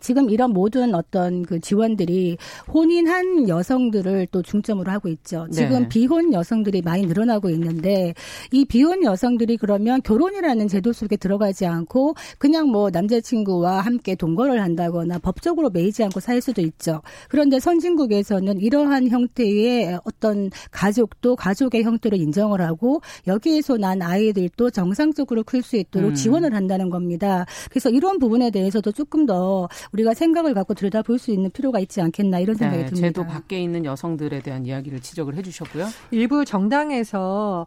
지금 0.00 0.30
이런 0.30 0.52
모든 0.52 0.94
어떤 0.94 1.42
그 1.42 1.60
지원들이 1.60 2.36
혼인한 2.72 3.48
여성들을 3.48 4.28
또 4.30 4.42
중점으로 4.42 4.90
하고 4.92 5.08
있죠. 5.08 5.46
지금 5.50 5.82
네. 5.82 5.88
비혼 5.88 6.32
여성들이 6.32 6.82
많이 6.82 7.06
늘어나고 7.06 7.50
있는데 7.50 8.14
이 8.52 8.64
비혼 8.64 9.02
여성들이 9.02 9.56
그러면 9.56 10.00
결혼이라는 10.02 10.68
제도 10.68 10.92
속에 10.92 11.16
들어가지 11.16 11.66
않고 11.66 12.14
그냥 12.38 12.68
뭐 12.68 12.90
남자친구와 12.90 13.80
함께 13.80 14.14
동거를 14.14 14.62
한다거나 14.62 15.18
법적으로 15.18 15.70
매이지 15.70 16.04
않고 16.04 16.20
살 16.20 16.40
수도 16.40 16.62
있죠. 16.62 17.02
그런데 17.28 17.58
선진국에서는 17.58 18.60
이러한 18.60 19.08
형태의 19.08 19.98
어떤 20.04 20.50
가족도 20.70 21.36
가족의 21.36 21.82
형태로 21.82 22.16
인정을 22.16 22.60
하고 22.60 23.00
여기에서 23.26 23.76
난 23.76 24.02
아이들도 24.02 24.70
정상적으로 24.70 25.42
클 25.42 25.64
수 25.64 25.76
있도록 25.76 26.10
음. 26.10 26.14
지원을 26.14 26.54
한다는 26.54 26.90
겁니다. 26.90 27.46
그래서 27.70 27.88
이런 27.88 28.18
부분에 28.18 28.50
대해서도 28.50 28.92
조금 28.92 29.24
더 29.26 29.66
우리가 29.92 30.14
생각을 30.14 30.54
갖고 30.54 30.74
들여다볼 30.74 31.18
수 31.18 31.30
있는 31.30 31.50
필요가 31.50 31.78
있지 31.80 32.00
않겠나 32.00 32.38
이런 32.40 32.56
생각이 32.56 32.82
네, 32.82 32.86
듭니다. 32.86 33.06
제도 33.06 33.26
밖에 33.26 33.60
있는 33.60 33.84
여성들에 33.84 34.40
대한 34.40 34.64
이야기를 34.66 35.00
지적을 35.00 35.34
해주셨고요. 35.36 35.86
일부 36.10 36.44
정당에서 36.44 37.66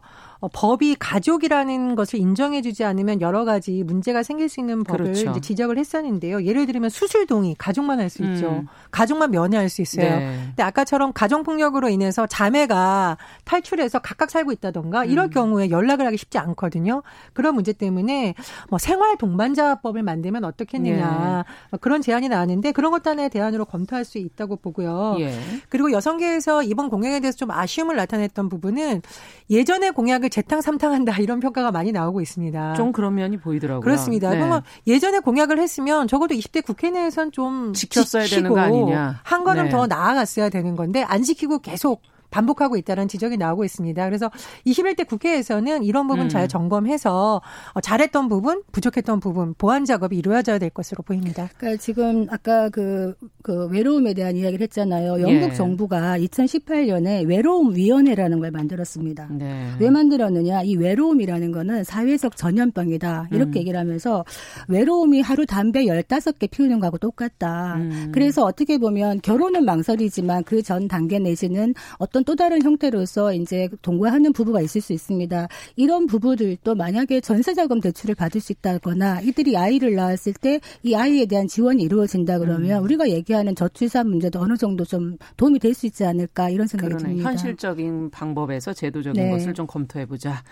법이 0.52 0.96
가족이라는 0.96 1.94
것을 1.96 2.18
인정해주지 2.18 2.84
않으면 2.84 3.20
여러 3.20 3.44
가지 3.44 3.82
문제가 3.82 4.22
생길 4.22 4.48
수 4.48 4.60
있는 4.60 4.84
법을 4.84 5.04
그렇죠. 5.04 5.30
이제 5.30 5.40
지적을 5.40 5.78
했었는데요. 5.78 6.44
예를 6.44 6.66
들면 6.66 6.90
수술 6.90 7.26
동의 7.26 7.54
가족만 7.58 7.98
할 8.00 8.08
수 8.08 8.22
있죠. 8.22 8.48
음. 8.48 8.68
가족만 8.90 9.30
면회할 9.30 9.68
수 9.68 9.82
있어요. 9.82 10.18
네. 10.18 10.38
근데 10.46 10.62
아까처럼 10.62 11.12
가정 11.12 11.42
폭력으로 11.42 11.88
인해서 11.88 12.26
자매가 12.26 13.18
탈출해서 13.44 13.98
각각 13.98 14.30
살고 14.30 14.52
있다던가 14.52 15.04
이럴 15.04 15.26
음. 15.26 15.30
경우에 15.30 15.70
연락을 15.70 16.06
하기 16.06 16.16
쉽지 16.16 16.38
않거든요. 16.38 17.02
그런 17.34 17.54
문제 17.54 17.72
때문에 17.72 18.34
뭐 18.70 18.78
생활 18.78 19.16
동반자법을 19.18 20.02
만들면 20.02 20.44
어떻겠느냐 20.44 21.44
예. 21.46 21.52
뭐 21.70 21.78
그런 21.80 22.00
제안이 22.00 22.28
나왔는데 22.28 22.72
그런 22.72 22.92
것도 22.92 23.10
하나의 23.10 23.30
대안으로 23.30 23.64
검토할 23.66 24.04
수 24.04 24.18
있다고 24.18 24.56
보고요. 24.56 25.16
예. 25.20 25.38
그리고 25.68 25.92
여성계에서 25.92 26.62
이번 26.62 26.88
공약에 26.88 27.20
대해서 27.20 27.36
좀 27.36 27.50
아쉬움을 27.50 27.96
나타냈던 27.96 28.48
부분은 28.48 29.02
예전의 29.50 29.92
공약을 29.92 30.27
재탕 30.28 30.60
삼탕한다 30.60 31.16
이런 31.20 31.40
평가가 31.40 31.70
많이 31.70 31.92
나오고 31.92 32.20
있습니다. 32.20 32.74
좀 32.74 32.92
그런 32.92 33.14
면이 33.14 33.38
보이더라고요. 33.38 33.80
그렇습니다. 33.80 34.30
네. 34.30 34.36
그러면 34.36 34.62
예전에 34.86 35.20
공약을 35.20 35.58
했으면 35.58 36.08
적어도 36.08 36.34
20대 36.34 36.64
국회 36.64 36.90
내에선 36.90 37.32
좀 37.32 37.72
지켰어야 37.74 38.26
되는 38.26 38.50
거 38.50 38.58
아니냐. 38.60 39.20
한 39.22 39.44
걸음 39.44 39.64
네. 39.64 39.70
더 39.70 39.86
나아갔어야 39.86 40.48
되는 40.48 40.76
건데 40.76 41.02
안 41.02 41.22
지키고 41.22 41.60
계속 41.60 42.02
반복하고 42.30 42.76
있다는 42.76 43.08
지적이 43.08 43.36
나오고 43.36 43.64
있습니다. 43.64 44.04
그래서 44.06 44.30
21대 44.66 45.06
국회에서는 45.06 45.82
이런 45.82 46.06
부분 46.06 46.26
음. 46.26 46.28
잘 46.28 46.46
점검해서 46.46 47.40
어, 47.72 47.80
잘했던 47.80 48.28
부분, 48.28 48.62
부족했던 48.70 49.20
부분 49.20 49.54
보완 49.54 49.84
작업이 49.84 50.16
이루어져야 50.16 50.58
될 50.58 50.70
것으로 50.70 51.02
보입니다. 51.02 51.48
그러니까 51.56 51.82
지금 51.82 52.26
아까 52.30 52.68
그, 52.68 53.14
그 53.42 53.66
외로움에 53.68 54.14
대한 54.14 54.36
이야기를 54.36 54.62
했잖아요. 54.64 55.20
영국 55.20 55.50
예. 55.50 55.54
정부가 55.54 56.18
2018년에 56.18 57.26
외로움 57.26 57.74
위원회라는 57.74 58.40
걸 58.40 58.50
만들었습니다. 58.50 59.28
네. 59.30 59.70
왜 59.80 59.90
만들었느냐? 59.90 60.62
이 60.62 60.76
외로움이라는 60.76 61.50
거는 61.52 61.84
사회적 61.84 62.36
전염병이다. 62.36 63.28
이렇게 63.32 63.58
음. 63.58 63.60
얘기를 63.60 63.80
하면서 63.80 64.24
외로움이 64.68 65.22
하루 65.22 65.44
담배 65.46 65.86
15개 65.86 66.50
피우는 66.50 66.78
거하고 66.80 66.98
똑같다. 66.98 67.76
음. 67.76 68.12
그래서 68.12 68.44
어떻게 68.44 68.78
보면 68.78 69.20
결혼은 69.22 69.64
망설이지만 69.64 70.44
그 70.44 70.58
전 70.68 70.86
단계 70.86 71.18
내지는 71.18 71.72
어떤 71.96 72.17
어떤 72.18 72.24
또 72.24 72.34
다른 72.36 72.62
형태로서 72.62 73.32
이제 73.34 73.68
동거하는 73.82 74.32
부부가 74.32 74.60
있을 74.60 74.80
수 74.80 74.92
있습니다. 74.92 75.48
이런 75.76 76.06
부부들도 76.06 76.74
만약에 76.74 77.20
전세자금 77.20 77.80
대출을 77.80 78.14
받을 78.14 78.40
수 78.40 78.52
있다거나 78.52 79.20
이들이 79.20 79.56
아이를 79.56 79.94
낳았을 79.94 80.32
때 80.34 80.60
이 80.82 80.94
아이에 80.94 81.26
대한 81.26 81.46
지원이 81.46 81.82
이루어진다 81.82 82.38
그러면 82.38 82.78
음. 82.78 82.84
우리가 82.84 83.08
얘기하는 83.10 83.54
저출산 83.54 84.08
문제도 84.08 84.40
어느 84.40 84.56
정도 84.56 84.84
좀 84.84 85.16
도움이 85.36 85.58
될 85.60 85.74
수 85.78 85.86
있지 85.86 86.04
않을까 86.04 86.50
이런 86.50 86.66
생각이 86.66 86.94
그러네. 86.94 87.08
듭니다. 87.10 87.30
현실적인 87.30 88.10
방법에서 88.10 88.72
제도적인 88.72 89.22
네. 89.22 89.30
것을 89.30 89.54
좀 89.54 89.66
검토해 89.66 90.06
보자. 90.06 90.42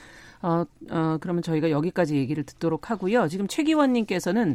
어, 0.42 0.64
어, 0.90 1.16
그러면 1.20 1.42
저희가 1.42 1.70
여기까지 1.70 2.14
얘기를 2.16 2.44
듣도록 2.44 2.90
하고요. 2.90 3.26
지금 3.28 3.48
최 3.48 3.64
기원님께서는 3.64 4.54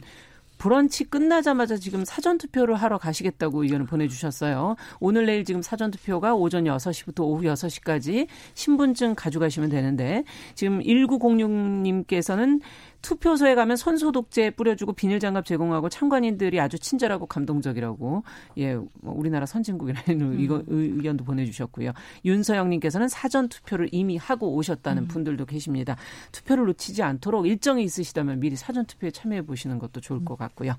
브런치 0.62 1.06
끝나자마자 1.06 1.76
지금 1.76 2.06
사전 2.06 2.38
투표를 2.38 2.76
하러 2.76 3.00
가시겠다고 3.00 3.64
의견을 3.64 3.88
보내주셨어요. 3.88 4.76
오늘 5.00 5.26
내일 5.26 5.44
지금 5.44 5.64
사전 5.64 5.90
투표가 5.90 6.36
오전 6.36 6.66
6시부터 6.66 7.22
오후 7.22 7.42
6시까지 7.46 8.28
신분증 8.54 9.16
가져가시면 9.16 9.70
되는데 9.70 10.24
지금 10.54 10.80
1906님께서는 10.82 12.62
투표소에 13.02 13.56
가면 13.56 13.78
손소독제 13.78 14.52
뿌려주고 14.52 14.94
비닐장갑 14.94 15.46
제공하고 15.46 15.90
참관인들이 15.90 16.60
아주 16.60 16.78
친절하고 16.80 17.26
감동적이라고 17.26 18.24
예 18.58 18.76
뭐 19.02 19.14
우리나라 19.18 19.46
선진국이라는 19.46 20.22
음. 20.22 20.64
의견도 20.68 21.24
보내주셨고요. 21.24 21.92
윤서영님께서는 22.26 23.08
사전 23.08 23.50
투표를 23.50 23.90
이미 23.92 24.18
하고 24.18 24.54
오셨다는 24.56 25.04
음. 25.04 25.08
분들도 25.08 25.46
계십니다. 25.46 25.96
투표를 26.32 26.66
놓치지 26.66 27.04
않도록 27.04 27.48
일정이 27.48 27.84
있으시다면 27.84 28.40
미리 28.40 28.56
사전 28.56 28.86
투표에 28.86 29.12
참여해 29.12 29.44
보시는 29.44 29.80
것도 29.80 30.02
좋을 30.02 30.24
것 30.24 30.38
같고요. 30.38 30.74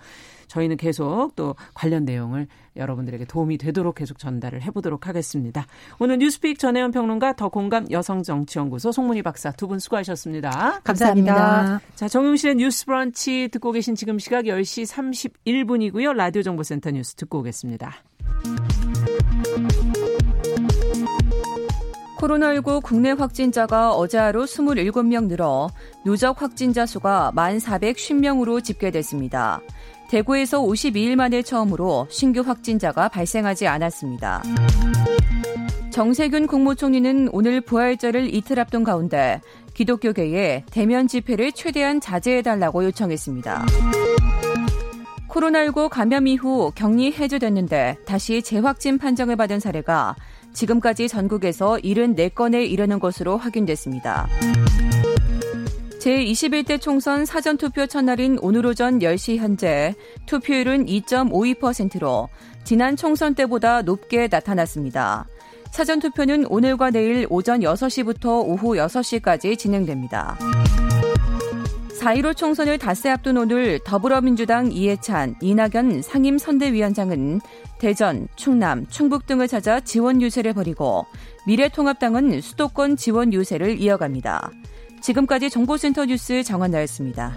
저희는 0.46 0.76
계속 0.76 1.32
또 1.36 1.54
관련 1.74 2.04
내용을 2.04 2.46
여러분들에게 2.76 3.24
도움이 3.26 3.58
되도록 3.58 3.96
계속 3.96 4.18
전달을 4.18 4.62
해보도록 4.62 5.06
하겠습니다. 5.06 5.66
오늘 5.98 6.18
뉴스픽 6.18 6.58
전혜연 6.58 6.90
평론가 6.92 7.34
더 7.36 7.48
공감 7.48 7.90
여성정치연구소 7.90 8.92
송문희 8.92 9.22
박사 9.22 9.50
두 9.52 9.66
분 9.66 9.78
수고하셨습니다. 9.78 10.80
감사합니다. 10.84 11.34
감사합니다. 11.34 11.80
자, 11.94 12.08
정용실의 12.12 12.56
뉴스 12.56 12.84
브런치 12.84 13.48
듣고 13.52 13.72
계신 13.72 13.94
지금 13.94 14.18
시각 14.18 14.44
10시 14.44 14.84
31분이고요. 15.46 16.12
라디오 16.12 16.42
정보센터 16.42 16.90
뉴스 16.90 17.14
듣고 17.14 17.38
오겠습니다. 17.38 17.90
코로나19 22.18 22.82
국내 22.82 23.12
확진자가 23.12 23.92
어제 23.92 24.18
하루 24.18 24.44
27명 24.44 25.28
늘어 25.28 25.70
누적 26.04 26.42
확진자 26.42 26.84
수가 26.84 27.32
1,450명으로 27.34 28.62
집계됐습니다. 28.62 29.62
대구에서 30.10 30.60
52일 30.60 31.16
만에 31.16 31.40
처음으로 31.40 32.08
신규 32.10 32.42
확진자가 32.42 33.08
발생하지 33.08 33.66
않았습니다. 33.66 34.42
정세균 35.92 36.46
국무총리는 36.46 37.28
오늘 37.32 37.60
부활절을 37.60 38.34
이틀 38.34 38.58
앞둔 38.58 38.82
가운데 38.82 39.42
기독교계에 39.74 40.64
대면 40.70 41.08
집회를 41.08 41.52
최대한 41.52 42.00
자제해달라고 42.00 42.84
요청했습니다. 42.84 43.66
코로나19 45.28 45.88
감염 45.88 46.26
이후 46.26 46.70
격리 46.74 47.12
해제됐는데 47.12 47.96
다시 48.04 48.42
재확진 48.42 48.98
판정을 48.98 49.36
받은 49.36 49.60
사례가 49.60 50.14
지금까지 50.52 51.08
전국에서 51.08 51.78
74건에 51.78 52.70
이르는 52.70 53.00
것으로 53.00 53.38
확인됐습니다. 53.38 54.28
제21대 56.02 56.80
총선 56.80 57.24
사전투표 57.24 57.86
첫날인 57.86 58.36
오늘 58.42 58.66
오전 58.66 58.98
10시 58.98 59.36
현재 59.36 59.94
투표율은 60.26 60.86
2.52%로 60.86 62.28
지난 62.64 62.96
총선 62.96 63.34
때보다 63.34 63.82
높게 63.82 64.28
나타났습니다. 64.28 65.26
사전투표는 65.72 66.46
오늘과 66.48 66.90
내일 66.90 67.26
오전 67.30 67.60
6시부터 67.60 68.46
오후 68.46 68.74
6시까지 68.74 69.58
진행됩니다. 69.58 70.36
4.15 71.98 72.36
총선을 72.36 72.78
닷새 72.78 73.08
앞둔 73.08 73.38
오늘 73.38 73.78
더불어민주당 73.78 74.70
이해찬, 74.70 75.36
이낙연 75.40 76.02
상임선대위원장은 76.02 77.40
대전, 77.78 78.28
충남, 78.36 78.86
충북 78.88 79.26
등을 79.26 79.48
찾아 79.48 79.80
지원 79.80 80.20
유세를 80.20 80.52
벌이고 80.52 81.06
미래통합당은 81.46 82.42
수도권 82.42 82.96
지원 82.96 83.32
유세를 83.32 83.80
이어갑니다. 83.80 84.50
지금까지 85.00 85.48
정보센터 85.48 86.04
뉴스 86.04 86.42
정한나였습니다. 86.42 87.36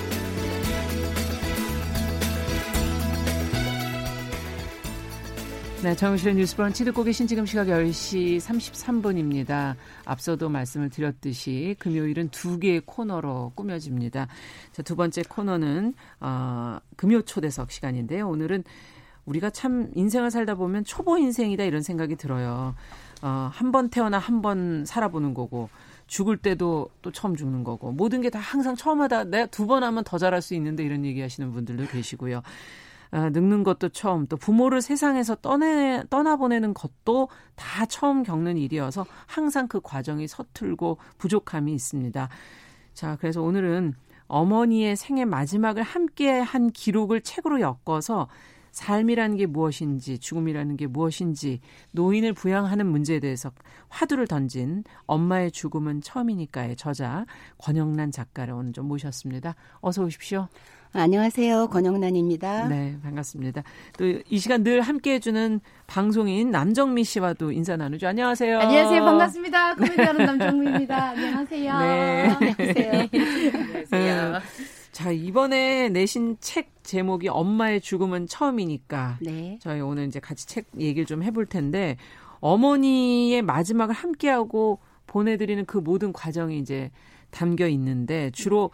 네, 5.83 5.95
정실의 5.95 6.35
뉴스 6.35 6.55
브런치 6.55 6.85
듣고 6.85 7.03
계신 7.03 7.25
지금 7.25 7.43
시각 7.47 7.65
10시 7.67 8.37
33분입니다. 8.39 9.75
앞서도 10.05 10.47
말씀을 10.47 10.91
드렸듯이 10.91 11.75
금요일은 11.79 12.29
두 12.29 12.59
개의 12.59 12.81
코너로 12.85 13.53
꾸며집니다. 13.55 14.27
자, 14.73 14.81
두 14.83 14.95
번째 14.95 15.23
코너는 15.27 15.95
어, 16.19 16.77
금요 16.97 17.23
초대석 17.23 17.71
시간인데요. 17.71 18.29
오늘은 18.29 18.63
우리가 19.25 19.49
참 19.49 19.89
인생을 19.95 20.29
살다 20.29 20.53
보면 20.53 20.83
초보 20.83 21.17
인생이다 21.17 21.63
이런 21.63 21.81
생각이 21.81 22.15
들어요. 22.15 22.75
어, 23.23 23.49
한 23.51 23.71
번 23.71 23.89
태어나 23.89 24.19
한 24.19 24.43
번 24.43 24.85
살아보는 24.85 25.33
거고 25.33 25.69
죽을 26.05 26.37
때도 26.37 26.89
또 27.01 27.11
처음 27.11 27.35
죽는 27.35 27.63
거고 27.63 27.91
모든 27.91 28.21
게 28.21 28.29
다 28.29 28.37
항상 28.39 28.75
처음 28.75 29.01
하다 29.01 29.23
내가 29.25 29.45
두 29.47 29.65
번 29.65 29.83
하면 29.83 30.03
더 30.03 30.19
잘할 30.19 30.43
수 30.43 30.53
있는데 30.55 30.83
이런 30.83 31.05
얘기 31.05 31.21
하시는 31.21 31.51
분들도 31.51 31.87
계시고요. 31.87 32.43
아, 33.11 33.29
늙는 33.29 33.63
것도 33.63 33.89
처음 33.89 34.25
또 34.27 34.37
부모를 34.37 34.81
세상에서 34.81 35.35
떠내 35.35 36.03
떠나보내는 36.09 36.73
것도 36.73 37.27
다 37.55 37.85
처음 37.85 38.23
겪는 38.23 38.57
일이어서 38.57 39.05
항상 39.27 39.67
그 39.67 39.81
과정이 39.81 40.27
서툴고 40.27 40.97
부족함이 41.17 41.73
있습니다. 41.73 42.29
자, 42.93 43.17
그래서 43.19 43.41
오늘은 43.41 43.93
어머니의 44.27 44.95
생애 44.95 45.25
마지막을 45.25 45.83
함께 45.83 46.39
한 46.39 46.71
기록을 46.71 47.19
책으로 47.21 47.59
엮어서 47.59 48.29
삶이라는 48.71 49.35
게 49.35 49.45
무엇인지, 49.45 50.19
죽음이라는 50.19 50.77
게 50.77 50.87
무엇인지, 50.87 51.59
노인을 51.91 52.31
부양하는 52.31 52.87
문제에 52.87 53.19
대해서 53.19 53.51
화두를 53.89 54.27
던진 54.27 54.85
엄마의 55.05 55.51
죽음은 55.51 55.99
처음이니까의 55.99 56.77
저자 56.77 57.25
권영란 57.57 58.11
작가를 58.11 58.53
오늘 58.53 58.71
좀 58.71 58.87
모셨습니다. 58.87 59.55
어서 59.81 60.03
오십시오. 60.03 60.47
안녕하세요. 60.93 61.67
권영란입니다. 61.67 62.67
네, 62.67 62.97
반갑습니다. 63.01 63.63
또 63.97 64.05
이 64.29 64.39
시간 64.39 64.63
늘 64.63 64.81
함께 64.81 65.13
해주는 65.15 65.61
방송인 65.87 66.51
남정미 66.51 67.03
씨와도 67.05 67.51
인사 67.53 67.77
나누죠. 67.77 68.07
안녕하세요. 68.07 68.59
안녕하세요. 68.59 69.03
반갑습니다. 69.03 69.75
코미디하는 69.75 70.25
남정미입니다. 70.25 71.09
안녕하세요. 71.11 71.79
네. 71.79 72.29
안녕하세요. 72.29 73.07
안녕하세요. 73.91 74.39
자, 74.91 75.11
이번에 75.11 75.87
내신 75.89 76.35
책 76.41 76.71
제목이 76.83 77.29
엄마의 77.29 77.79
죽음은 77.79 78.27
처음이니까. 78.27 79.17
네. 79.21 79.57
저희 79.61 79.79
오늘 79.79 80.07
이제 80.07 80.19
같이 80.19 80.45
책 80.45 80.67
얘기를 80.77 81.05
좀 81.05 81.23
해볼 81.23 81.45
텐데, 81.45 81.95
어머니의 82.41 83.41
마지막을 83.43 83.95
함께하고 83.95 84.79
보내드리는 85.07 85.65
그 85.65 85.77
모든 85.77 86.11
과정이 86.11 86.59
이제 86.59 86.91
담겨 87.29 87.67
있는데, 87.69 88.29
주로 88.31 88.71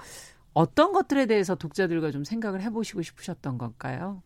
어떤 0.57 0.91
것들에 0.91 1.27
대해서 1.27 1.53
독자들과 1.53 2.09
좀 2.09 2.23
생각을 2.23 2.61
해보시고 2.63 3.03
싶으셨던 3.03 3.59
걸까요? 3.59 4.23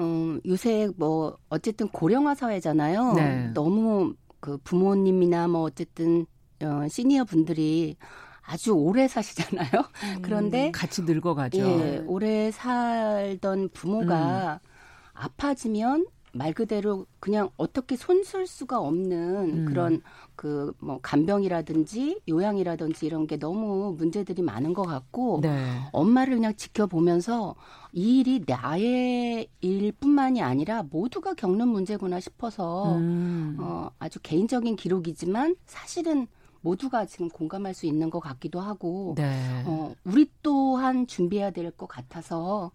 음, 0.00 0.40
요새 0.44 0.88
뭐, 0.96 1.38
어쨌든 1.48 1.86
고령화 1.86 2.34
사회잖아요. 2.34 3.12
네. 3.12 3.50
너무 3.54 4.14
그 4.40 4.58
부모님이나 4.64 5.46
뭐 5.46 5.60
어쨌든, 5.60 6.26
어, 6.62 6.88
시니어 6.88 7.24
분들이 7.24 7.96
아주 8.42 8.72
오래 8.72 9.06
사시잖아요. 9.06 9.70
음, 10.16 10.22
그런데 10.22 10.72
같이 10.72 11.02
늙어가죠. 11.02 11.58
예, 11.58 12.02
오래 12.06 12.50
살던 12.50 13.68
부모가 13.72 14.54
음. 14.54 14.68
아파지면 15.12 16.06
말 16.32 16.52
그대로 16.52 17.06
그냥 17.20 17.50
어떻게 17.56 17.94
손쓸 17.94 18.48
수가 18.48 18.80
없는 18.80 19.58
음. 19.58 19.64
그런 19.66 20.02
그 20.40 20.72
뭐 20.78 20.98
간병이라든지 21.02 22.22
요양이라든지 22.26 23.04
이런 23.04 23.26
게 23.26 23.36
너무 23.36 23.94
문제들이 23.98 24.40
많은 24.40 24.72
것 24.72 24.82
같고 24.82 25.40
네. 25.42 25.80
엄마를 25.92 26.34
그냥 26.36 26.54
지켜보면서 26.56 27.54
이 27.92 28.20
일이 28.20 28.42
나의 28.46 29.48
일뿐만이 29.60 30.40
아니라 30.40 30.82
모두가 30.84 31.34
겪는 31.34 31.68
문제구나 31.68 32.20
싶어서 32.20 32.96
음. 32.96 33.58
어, 33.60 33.90
아주 33.98 34.18
개인적인 34.22 34.76
기록이지만 34.76 35.56
사실은 35.66 36.26
모두가 36.62 37.04
지금 37.04 37.28
공감할 37.28 37.74
수 37.74 37.84
있는 37.84 38.08
것 38.08 38.20
같기도 38.20 38.60
하고 38.60 39.14
네. 39.18 39.62
어, 39.66 39.94
우리 40.04 40.30
또한 40.42 41.06
준비해야 41.06 41.50
될 41.50 41.70
것 41.72 41.86
같아서 41.86 42.70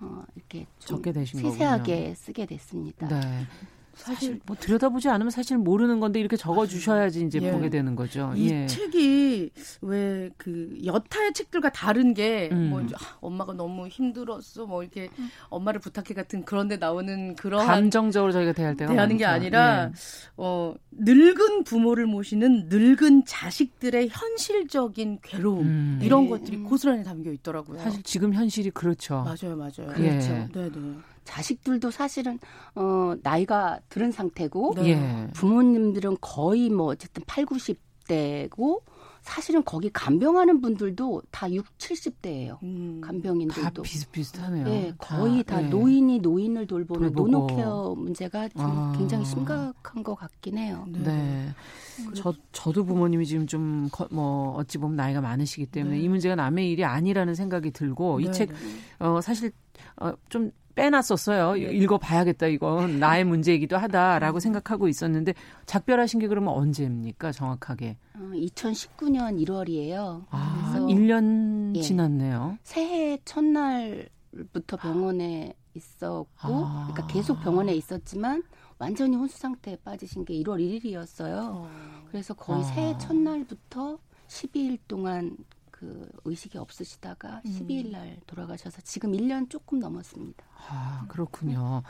어, 0.00 0.24
이렇게 0.34 0.66
좀 0.78 0.96
적게 0.96 1.12
되신 1.12 1.40
세세하게 1.40 2.14
쓰게 2.14 2.46
됐습니다. 2.46 3.06
네. 3.08 3.20
사실 3.94 4.40
뭐 4.46 4.56
들여다보지 4.58 5.08
않으면 5.08 5.30
사실 5.30 5.58
모르는 5.58 6.00
건데 6.00 6.20
이렇게 6.20 6.36
적어 6.36 6.66
주셔야지 6.66 7.24
이제 7.24 7.38
예. 7.42 7.50
보게 7.50 7.70
되는 7.70 7.94
거죠. 7.94 8.32
이 8.36 8.50
예. 8.50 8.66
책이 8.66 9.50
왜 9.82 10.30
그 10.36 10.76
여타의 10.84 11.32
책들과 11.34 11.70
다른 11.70 12.14
게 12.14 12.48
음. 12.52 12.70
뭐 12.70 12.80
아, 12.80 13.16
엄마가 13.20 13.52
너무 13.52 13.86
힘들었어 13.88 14.66
뭐 14.66 14.82
이렇게 14.82 15.08
엄마를 15.48 15.80
부탁해 15.80 16.14
같은 16.14 16.44
그런데 16.44 16.76
나오는 16.76 17.34
그러한 17.36 17.66
감정적으로 17.66 18.32
저희가 18.32 18.52
대할 18.52 18.76
때가 18.76 18.92
대하는 18.92 19.16
게 19.16 19.24
많죠. 19.24 19.34
아니라 19.36 19.84
예. 19.86 19.92
어 20.36 20.74
늙은 20.92 21.64
부모를 21.64 22.06
모시는 22.06 22.68
늙은 22.68 23.24
자식들의 23.26 24.08
현실적인 24.10 25.18
괴로움 25.22 25.66
음. 25.66 26.00
이런 26.02 26.24
네. 26.24 26.30
것들이 26.30 26.56
고스란히 26.58 27.04
담겨 27.04 27.30
있더라고요. 27.32 27.78
사실 27.78 28.02
지금 28.02 28.32
현실이 28.34 28.70
그렇죠. 28.70 29.22
맞아요, 29.22 29.56
맞아요. 29.56 29.90
예. 29.98 30.10
그렇죠. 30.10 30.28
네, 30.52 30.70
네. 30.70 30.94
자식들도 31.24 31.90
사실은 31.90 32.38
어, 32.74 33.14
나이가 33.22 33.80
들은 33.88 34.10
상태고 34.12 34.74
네. 34.76 34.88
예. 34.88 35.30
부모님들은 35.34 36.18
거의 36.20 36.70
뭐 36.70 36.86
어쨌든 36.86 37.22
8, 37.26 37.44
90대고 37.46 38.80
사실은 39.22 39.62
거기 39.64 39.88
간병하는 39.90 40.60
분들도 40.60 41.22
다 41.30 41.50
6, 41.50 41.64
70대예요. 41.78 42.60
음. 42.64 43.00
다 43.00 43.06
간병인들도. 43.06 43.82
비슷비슷하네요. 43.82 44.68
예, 44.68 44.92
거의 44.98 45.44
다 45.44 45.62
예. 45.62 45.68
노인이 45.68 46.18
노인을 46.18 46.66
돌보는 46.66 47.12
돌보고. 47.12 47.30
노노케어 47.30 47.94
문제가 47.94 48.48
지금 48.48 48.64
아. 48.64 48.92
굉장히 48.98 49.24
심각한 49.24 50.02
것 50.02 50.16
같긴 50.16 50.58
해요. 50.58 50.84
네. 50.88 51.48
저, 52.16 52.34
저도 52.50 52.84
부모님이 52.84 53.24
지금 53.26 53.46
좀, 53.46 53.88
뭐, 54.10 54.54
어찌 54.56 54.78
보면 54.78 54.96
나이가 54.96 55.20
많으시기 55.20 55.66
때문에 55.66 55.96
네. 55.96 56.02
이 56.02 56.08
문제가 56.08 56.34
남의 56.34 56.70
일이 56.72 56.84
아니라는 56.84 57.36
생각이 57.36 57.70
들고, 57.70 58.18
네, 58.18 58.24
이 58.24 58.32
책, 58.32 58.50
네. 58.50 58.56
어, 59.06 59.20
사실, 59.20 59.52
어, 60.00 60.12
좀 60.28 60.50
빼놨었어요. 60.74 61.56
읽어봐야겠다, 61.56 62.46
이건. 62.46 62.98
나의 63.00 63.24
문제이기도 63.24 63.76
하다라고 63.76 64.40
생각하고 64.40 64.88
있었는데, 64.88 65.34
작별하신 65.66 66.20
게 66.20 66.28
그러면 66.28 66.54
언제입니까, 66.54 67.32
정확하게? 67.32 67.96
어, 68.14 68.30
2019년 68.34 69.44
1월이에요. 69.44 70.24
아, 70.30 70.70
그래서 70.72 70.86
1년 70.86 71.76
예. 71.76 71.80
지났네요. 71.80 72.58
새해 72.62 73.18
첫날부터 73.24 74.76
병원에 74.78 75.54
있었고, 75.74 76.26
아. 76.40 76.88
그러니까 76.90 77.06
계속 77.12 77.40
병원에 77.40 77.74
있었지만 77.74 78.42
완전히 78.78 79.16
혼수 79.16 79.38
상태에 79.38 79.76
빠지신 79.76 80.24
게 80.24 80.34
1월 80.34 80.58
1일이었어요. 80.58 81.38
어. 81.52 81.70
그래서 82.10 82.34
거의 82.34 82.60
아. 82.60 82.64
새해 82.64 82.98
첫날부터 82.98 83.98
12일 84.26 84.78
동안 84.88 85.36
그 85.82 86.08
의식이 86.24 86.58
없으시다가 86.58 87.42
음. 87.44 87.50
12일 87.50 87.90
날 87.90 88.16
돌아가셔서 88.28 88.80
지금 88.82 89.10
1년 89.10 89.50
조금 89.50 89.80
넘었습니다. 89.80 90.44
아, 90.68 91.04
그렇군요. 91.08 91.82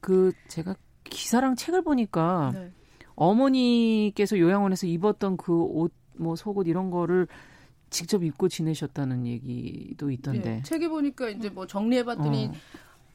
그, 0.00 0.32
제가 0.46 0.76
기사랑 1.02 1.56
책을 1.56 1.82
보니까, 1.82 2.52
네. 2.54 2.72
어머니께서 3.16 4.38
요양원에서 4.38 4.86
입었던 4.86 5.36
그 5.36 5.52
옷, 5.52 5.92
뭐 6.16 6.36
속옷 6.36 6.68
이런 6.68 6.90
거를 6.90 7.26
직접 7.90 8.22
입고 8.22 8.48
지내셨다는 8.48 9.26
얘기도 9.26 10.12
있던데. 10.12 10.58
예, 10.58 10.62
책에 10.62 10.88
보니까 10.88 11.28
이제 11.28 11.50
뭐 11.50 11.66
정리해 11.66 12.04
봤더니 12.04 12.46
어. 12.46 12.52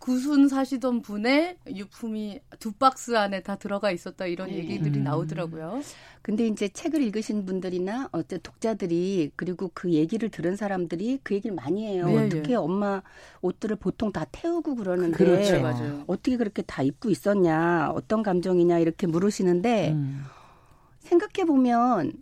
구순 0.06 0.48
사시던 0.48 1.02
분의 1.02 1.58
유품이 1.68 2.40
두 2.60 2.72
박스 2.74 3.18
안에 3.18 3.42
다 3.42 3.56
들어가 3.56 3.90
있었다 3.90 4.28
이런 4.28 4.50
네. 4.50 4.58
얘기들이 4.58 5.00
음. 5.00 5.04
나오더라고요. 5.04 5.82
근데 6.22 6.46
이제 6.46 6.68
책을 6.68 7.02
읽으신 7.02 7.44
분들이나 7.48 8.10
어째 8.12 8.38
독자들이 8.38 9.32
그리고 9.36 9.72
그 9.74 9.92
얘기를 9.94 10.30
들은 10.30 10.56
사람들이 10.56 11.22
그 11.24 11.34
얘기를 11.34 11.56
많이 11.56 11.88
해요. 11.88 12.06
네, 12.06 12.28
어떻게 12.28 12.50
네. 12.50 12.56
엄마 12.56 13.02
옷들을 13.42 13.78
보통 13.78 14.12
다 14.12 14.28
태우고 14.32 14.76
그러는데 14.76 15.18
그렇죠. 15.18 15.54
네, 15.54 15.60
맞아요. 15.60 16.04
어떻게 16.06 16.38
그렇게 16.38 16.62
다 16.62 16.84
입고 16.84 17.10
있었냐, 17.10 17.90
어떤 17.96 18.22
감정이냐 18.22 18.78
이렇게 18.78 19.08
물으시는데 19.08 19.94
음. 19.94 20.24
생각해 21.00 21.48
보면 21.48 22.14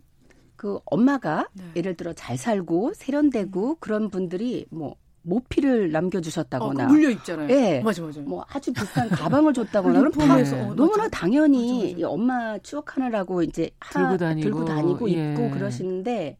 그 0.56 0.78
엄마가 0.86 1.48
네. 1.52 1.64
예를 1.76 1.96
들어 1.96 2.14
잘 2.14 2.38
살고 2.38 2.94
세련되고 2.94 3.76
그런 3.78 4.08
분들이 4.08 4.64
뭐 4.70 4.96
모피를 5.24 5.86
어, 5.88 5.92
남겨주셨다거나 5.92 6.86
그 6.86 6.92
물려 6.92 7.10
있잖아요. 7.10 7.48
예. 7.50 7.80
맞아, 7.80 8.02
맞아. 8.02 8.20
뭐 8.20 8.44
아주 8.48 8.72
비싼 8.72 9.08
가방을 9.08 9.52
줬다거나 9.54 10.00
다 10.00 10.06
유품에서 10.06 10.56
네. 10.56 10.62
어, 10.62 10.74
너무나. 10.74 11.08
당연히 11.08 11.72
맞아, 11.72 11.84
맞아. 11.86 11.98
이 11.98 12.02
엄마 12.04 12.58
추억하느라고 12.58 13.42
이제 13.42 13.70
하- 13.80 14.00
들고 14.10 14.16
다니고, 14.18 14.42
들고 14.44 14.64
다니고 14.64 15.10
예. 15.10 15.32
입고 15.32 15.50
그러시는데 15.50 16.36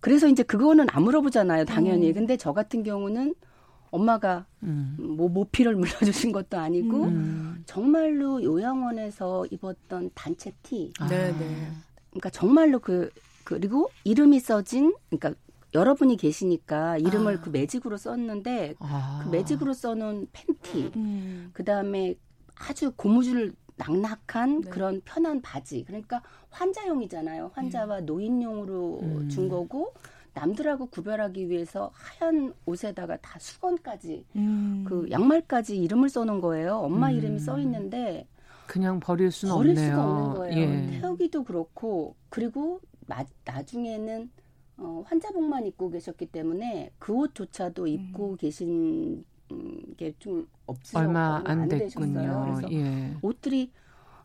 그래서 0.00 0.26
이제 0.26 0.42
그거는 0.42 0.86
안 0.90 1.02
물어보잖아요 1.04 1.64
당연히 1.66 2.08
음. 2.08 2.14
근데 2.14 2.36
저 2.36 2.52
같은 2.52 2.82
경우는 2.82 3.34
엄마가 3.90 4.46
음. 4.62 4.96
뭐 4.98 5.28
모피를 5.28 5.76
물려주신 6.24 6.32
것도 6.32 6.58
아니고 6.58 7.04
음. 7.04 7.62
정말로 7.66 8.42
요양원에서 8.42 9.46
입었던 9.50 10.10
단체 10.14 10.50
티 10.62 10.92
아. 10.98 11.06
네, 11.08 11.30
네. 11.38 11.68
그러니까 12.10 12.30
정말로 12.30 12.78
그 12.78 13.10
그리고 13.44 13.90
이름이 14.04 14.40
써진 14.40 14.94
그러니까 15.10 15.38
여러분이 15.74 16.16
계시니까 16.16 16.98
이름을 16.98 17.38
아. 17.38 17.40
그 17.40 17.50
매직으로 17.50 17.96
썼는데 17.96 18.74
아. 18.78 19.20
그 19.24 19.28
매직으로 19.30 19.72
써놓은 19.72 20.28
팬티 20.32 20.92
음. 20.96 21.50
그 21.52 21.64
다음에 21.64 22.14
아주 22.54 22.92
고무줄 22.96 23.54
낙낙한 23.76 24.60
네. 24.62 24.70
그런 24.70 25.00
편한 25.04 25.40
바지. 25.40 25.84
그러니까 25.84 26.22
환자용이잖아요. 26.50 27.52
환자와 27.54 28.00
노인용으로 28.02 29.00
음. 29.02 29.28
준 29.28 29.48
거고 29.48 29.94
남들하고 30.34 30.86
구별하기 30.86 31.48
위해서 31.48 31.90
하얀 31.92 32.54
옷에다가 32.64 33.16
다 33.18 33.38
수건까지 33.38 34.24
음. 34.36 34.84
그 34.86 35.08
양말까지 35.10 35.76
이름을 35.76 36.08
써놓은 36.08 36.40
거예요. 36.40 36.76
엄마 36.78 37.10
음. 37.10 37.16
이름이 37.16 37.38
써 37.40 37.58
있는데 37.58 38.26
그냥 38.66 39.00
버릴 39.00 39.30
수는 39.30 39.54
버릴 39.54 39.70
없네요. 39.72 39.90
수가 39.90 40.04
없는 40.04 40.34
거예요. 40.36 40.58
예. 40.58 41.00
태우기도 41.00 41.44
그렇고 41.44 42.14
그리고 42.30 42.80
마, 43.06 43.24
나중에는 43.44 44.30
어, 44.82 45.04
환자복만 45.06 45.66
입고 45.66 45.90
계셨기 45.90 46.26
때문에 46.26 46.90
그 46.98 47.12
옷조차도 47.12 47.86
입고 47.86 48.36
계신 48.36 49.24
음, 49.52 49.80
게좀 49.96 50.48
없으셔 50.66 50.98
얼마 50.98 51.40
안 51.44 51.68
되셨어요. 51.68 52.04
됐군요. 52.12 52.42
그래서 52.60 52.72
예. 52.72 53.14
옷들이 53.22 53.70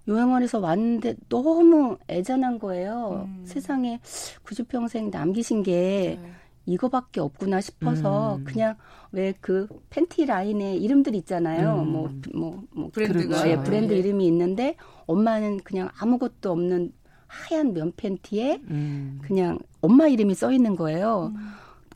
요양원에서 0.08 0.60
왔는데 0.60 1.16
너무 1.30 1.98
애잔한 2.10 2.60
거예요. 2.60 3.26
음. 3.28 3.44
세상에 3.46 4.00
90평생 4.46 5.10
남기신 5.12 5.64
게 5.64 6.18
네. 6.22 6.32
이거밖에 6.66 7.20
없구나 7.22 7.62
싶어서 7.62 8.38
음. 8.38 8.44
그냥 8.46 8.76
왜 9.12 9.34
그 9.42 9.68
팬티 9.90 10.26
라인에 10.26 10.76
이름들 10.78 11.14
있잖아요. 11.16 11.82
음. 11.82 11.92
뭐 11.92 12.10
뭐 12.34 12.64
뭐 12.72 12.90
브랜드가. 12.92 13.28
그렇죠. 13.44 13.50
예, 13.50 13.58
브랜드 13.64 13.94
예. 13.94 14.00
이름이 14.00 14.26
있는데 14.28 14.76
엄마는 15.08 15.58
그냥 15.64 15.90
아무것도 16.00 16.52
없는 16.52 16.94
하얀 17.28 17.74
면 17.74 17.94
팬티에 17.96 18.62
음. 18.70 19.20
그냥 19.22 19.60
엄마 19.82 20.08
이름이 20.08 20.34
써 20.36 20.52
있는 20.52 20.76
거예요. 20.76 21.34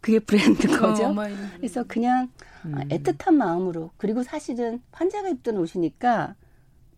그게 0.02 0.20
브랜드인 0.20 0.78
거죠. 0.80 1.04
어, 1.04 1.08
엄마 1.10 1.28
이름. 1.28 1.48
그래서 1.58 1.84
그냥 1.88 2.30
음. 2.66 2.76
애틋한 2.90 3.34
마음으로 3.34 3.92
그리고 3.98 4.24
사실은 4.24 4.82
환자가 4.92 5.30
입던 5.30 5.58
옷이니까 5.58 6.36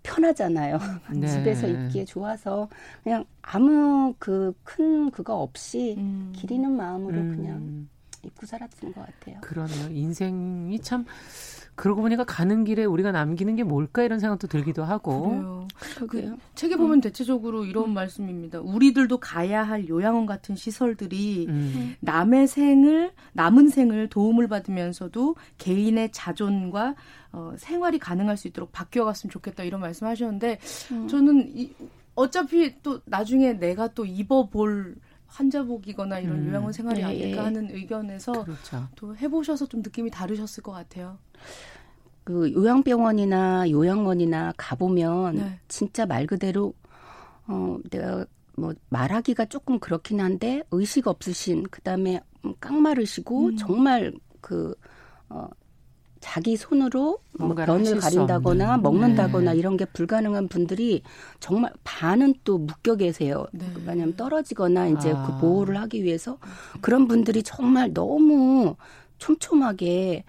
편하잖아요. 0.04 0.80
네. 1.16 1.28
집에서 1.28 1.68
입기에 1.68 2.06
좋아서 2.06 2.68
그냥 3.04 3.26
아무 3.42 4.14
그 4.20 4.54
큰 4.64 5.10
그거 5.12 5.36
없이 5.42 5.96
음. 5.98 6.34
기리는 6.36 6.70
마음으로 6.72 7.16
음. 7.18 7.36
그냥 7.36 7.88
입고 8.24 8.46
살았던 8.46 8.94
것 8.94 9.06
같아요. 9.06 9.42
그러네요. 9.42 9.90
인생이 9.90 10.80
참 10.80 11.06
그러고 11.76 12.02
보니까 12.02 12.24
가는 12.24 12.64
길에 12.64 12.86
우리가 12.86 13.12
남기는 13.12 13.56
게 13.56 13.64
뭘까 13.64 14.04
이런 14.04 14.20
생각도 14.20 14.48
들기도 14.48 14.84
하고. 14.84 15.30
그래요. 15.30 15.68
그러게요. 15.96 16.38
책에 16.54 16.76
보면 16.76 17.02
대체적으로 17.02 17.66
이런 17.66 17.94
말씀입니다. 17.94 18.60
우리들도 18.60 19.18
가야 19.18 19.64
할 19.64 19.88
요양원 19.90 20.28
같은 20.28 20.56
시설들이 20.56 21.48
음. 21.50 21.96
남의 22.00 22.48
생을 22.48 23.12
남은 23.34 23.70
생을 23.70 24.08
도움을 24.10 24.48
받으면서도 24.48 25.36
개인의 25.58 26.12
자존과 26.12 26.96
어, 27.32 27.54
생활이 27.58 27.98
가능할 27.98 28.38
수 28.38 28.48
있도록 28.48 28.72
바뀌어갔으면 28.72 29.32
좋겠다 29.32 29.64
이런 29.64 29.82
말씀하셨는데 29.82 30.60
음. 30.92 31.08
저는 31.08 31.58
이, 31.58 31.74
어차피 32.14 32.76
또 32.84 33.02
나중에 33.06 33.54
내가 33.54 33.88
또 33.88 34.06
입어볼 34.06 34.96
환자복이거나 35.34 36.20
이런 36.20 36.40
음. 36.40 36.50
요양원 36.50 36.74
생활이 36.74 37.02
예, 37.02 37.06
아닐까 37.06 37.42
예. 37.42 37.46
하는 37.46 37.70
의견에서 37.72 38.44
그렇죠. 38.44 38.88
또 38.96 39.16
해보셔서 39.16 39.66
좀 39.66 39.82
느낌이 39.82 40.12
다르셨을 40.12 40.62
것 40.62 40.72
같아요. 40.72 41.18
그 42.24 42.52
요양병원이나 42.54 43.70
요양원이나 43.70 44.54
가보면 44.56 45.36
네. 45.36 45.60
진짜 45.68 46.06
말 46.06 46.26
그대로 46.28 46.74
어 47.48 47.78
내가 47.90 48.26
뭐 48.56 48.74
말하기가 48.90 49.46
조금 49.46 49.80
그렇긴 49.80 50.22
한데 50.22 50.64
의식 50.72 51.08
없으신 51.08 51.64
그다음에 51.64 52.22
음, 52.46 52.54
깡마르시고 52.60 53.48
음. 53.48 53.56
정말 53.58 54.14
그 54.40 54.76
어, 55.30 55.48
자기 56.24 56.56
손으로 56.56 57.20
뭐수 58.00 58.00
가린다거나. 58.00 58.78
먹는다거나 58.78 59.52
네. 59.52 59.58
이런 59.60 59.76
게 59.76 59.84
불가능한 59.84 60.48
분들이 60.48 61.02
정말 61.42 61.74
반은 61.84 62.36
또 62.46 62.58
묶여 62.58 62.96
계세요. 62.96 63.46
네. 63.52 63.66
왜냐하면 63.86 64.16
떨어지거나 64.16 64.88
이제 64.88 65.12
아. 65.12 65.26
그 65.28 65.38
보호를 65.42 65.76
하기 65.82 66.02
위해서 66.06 66.38
그런 66.80 67.10
분들이 67.10 67.44
정말 67.44 67.94
너무 67.94 68.78
촘촘하게 69.18 70.24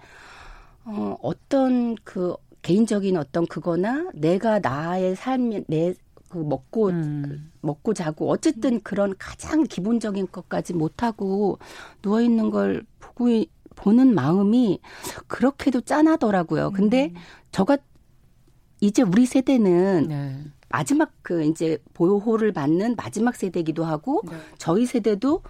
어, 0.83 1.15
어떤 1.21 1.95
그 2.03 2.35
개인적인 2.61 3.15
어떤 3.15 3.45
그거나 3.47 4.09
내가 4.13 4.59
나의 4.59 5.15
삶이 5.15 5.63
내그 5.67 6.37
먹고 6.37 6.87
음. 6.89 7.51
먹고 7.61 7.93
자고 7.93 8.29
어쨌든 8.29 8.81
그런 8.81 9.15
가장 9.17 9.63
기본적인 9.63 10.27
것까지 10.29 10.73
못 10.73 11.03
하고 11.03 11.57
누워 12.01 12.19
있는 12.19 12.49
걸 12.51 12.83
보고 12.99 13.29
이- 13.29 13.47
보는 13.75 14.13
마음이 14.15 14.79
그렇게도 15.27 15.81
짠하더라고요. 15.81 16.71
근데 16.71 17.13
저가 17.51 17.77
이제 18.81 19.01
우리 19.01 19.25
세대는 19.25 20.07
네. 20.07 20.43
마지막 20.69 21.11
그 21.21 21.43
이제 21.43 21.77
보호를 21.93 22.51
받는 22.51 22.95
마지막 22.95 23.35
세대이기도 23.35 23.85
하고 23.85 24.21
네. 24.29 24.37
저희 24.57 24.85
세대도 24.85 25.41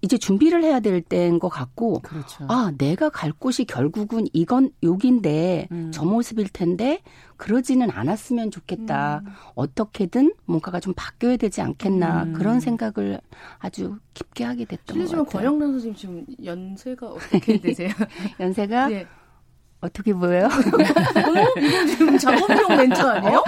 이제 0.00 0.16
준비를 0.16 0.62
해야 0.62 0.78
될 0.80 1.02
때인 1.02 1.38
것 1.38 1.48
같고 1.48 2.00
그렇죠. 2.00 2.46
아 2.48 2.72
내가 2.78 3.08
갈 3.08 3.32
곳이 3.32 3.64
결국은 3.64 4.26
이건 4.32 4.70
여긴데 4.82 5.68
음. 5.72 5.90
저 5.92 6.04
모습일 6.04 6.48
텐데 6.50 7.02
그러지는 7.36 7.90
않았으면 7.90 8.50
좋겠다 8.50 9.22
어떻게든 9.54 10.34
뭔가가 10.44 10.78
좀 10.80 10.94
바뀌어야 10.96 11.36
되지 11.36 11.62
않겠나 11.62 12.24
음. 12.24 12.32
그런 12.32 12.60
생각을 12.60 13.20
아주 13.58 13.98
깊게 14.14 14.44
하게 14.44 14.64
됐던 14.64 14.86
것 14.86 14.92
실례지만 14.94 15.24
같아요 15.24 15.42
권영란 15.42 15.72
선생님 15.72 15.96
지금 15.96 16.26
연세가 16.44 17.08
어떻게 17.08 17.60
되세요? 17.60 17.90
연세가 18.38 18.92
예. 18.92 19.06
어떻게 19.80 20.12
보여요? 20.12 20.48
이거 21.56 21.86
지금 21.86 22.18
작업용 22.18 22.76
멘트 22.76 23.00
아니에요? 23.00 23.44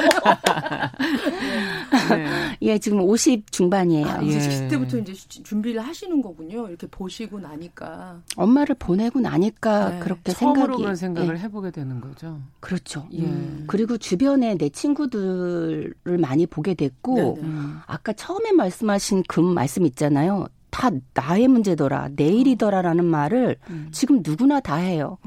네. 2.11 2.27
예 2.63 2.79
지금 2.79 3.01
50 3.01 3.51
중반이에요 3.51 4.07
아, 4.07 4.21
이제 4.23 4.37
예. 4.39 4.69
10대부터 4.69 5.01
이제 5.03 5.13
시- 5.15 5.43
준비를 5.43 5.81
하시는 5.81 6.23
거군요. 6.23 6.69
이렇게 6.69 6.87
보시고 6.87 7.41
나니까. 7.41 8.19
엄마를 8.37 8.77
보내고 8.79 9.21
나니까 9.21 9.91
네, 9.91 9.99
그렇게 10.01 10.33
처음으로 10.33 10.65
생각이 10.67 10.83
그런 10.83 10.97
생각을 10.97 11.37
예, 11.37 11.41
해보게 11.41 11.71
되는 11.73 12.01
거죠. 12.01 12.39
그렇죠 12.61 13.07
예. 13.13 13.27
그리고 13.67 13.99
주변에 13.99 14.57
내 14.57 14.69
친구들을 14.69 15.95
많이 16.21 16.47
보게 16.47 16.75
됐고 16.75 17.15
네네. 17.17 17.41
음. 17.41 17.81
아까 17.87 18.13
처음에 18.13 18.53
말씀하신 18.53 19.25
그 19.27 19.41
말씀 19.41 19.85
있잖아요. 19.87 20.47
다 20.71 20.91
나의 21.15 21.49
문제더라, 21.49 22.11
내 22.15 22.27
일이더라라는 22.29 23.05
말을 23.05 23.57
음. 23.71 23.89
지금 23.91 24.23
누구나 24.25 24.61
다 24.61 24.77
해요. 24.77 25.19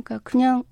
음. 0.00 0.02
그러니까 0.02 0.18
그냥 0.30 0.62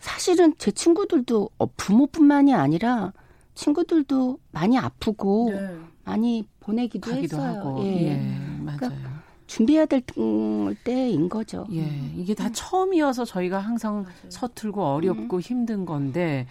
사실은 0.00 0.54
제 0.58 0.70
친구들도 0.70 1.50
어, 1.58 1.66
부모뿐만이 1.76 2.54
아니라 2.54 3.12
친구들도 3.54 4.38
많이 4.50 4.78
아프고 4.78 5.50
네. 5.52 5.76
많이 6.04 6.48
보내기도 6.60 7.12
했어요. 7.12 7.58
하고. 7.60 7.84
예. 7.84 8.12
예. 8.12 8.36
맞아요. 8.60 9.20
준비해야 9.46 9.84
될 9.86 10.02
음, 10.16 10.74
때인 10.84 11.28
거죠. 11.28 11.66
예, 11.72 11.80
이게 12.14 12.34
다 12.34 12.50
처음이어서 12.52 13.24
저희가 13.24 13.58
항상 13.58 14.02
맞아요. 14.04 14.14
서툴고 14.28 14.80
어렵고 14.80 15.40
힘든 15.40 15.84
건데 15.84 16.46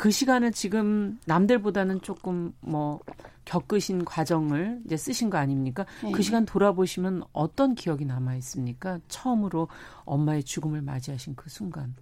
그 0.00 0.10
시간을 0.10 0.52
지금 0.52 1.18
남들보다는 1.26 2.00
조금 2.00 2.54
뭐 2.60 3.00
겪으신 3.44 4.06
과정을 4.06 4.80
이제 4.86 4.96
쓰신 4.96 5.28
거 5.28 5.36
아닙니까? 5.36 5.84
네. 6.02 6.10
그 6.10 6.22
시간 6.22 6.46
돌아보시면 6.46 7.24
어떤 7.34 7.74
기억이 7.74 8.06
남아 8.06 8.34
있습니까? 8.36 8.98
처음으로 9.08 9.68
엄마의 10.06 10.44
죽음을 10.44 10.80
맞이하신 10.80 11.34
그 11.34 11.50
순간. 11.50 11.94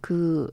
그 0.00 0.48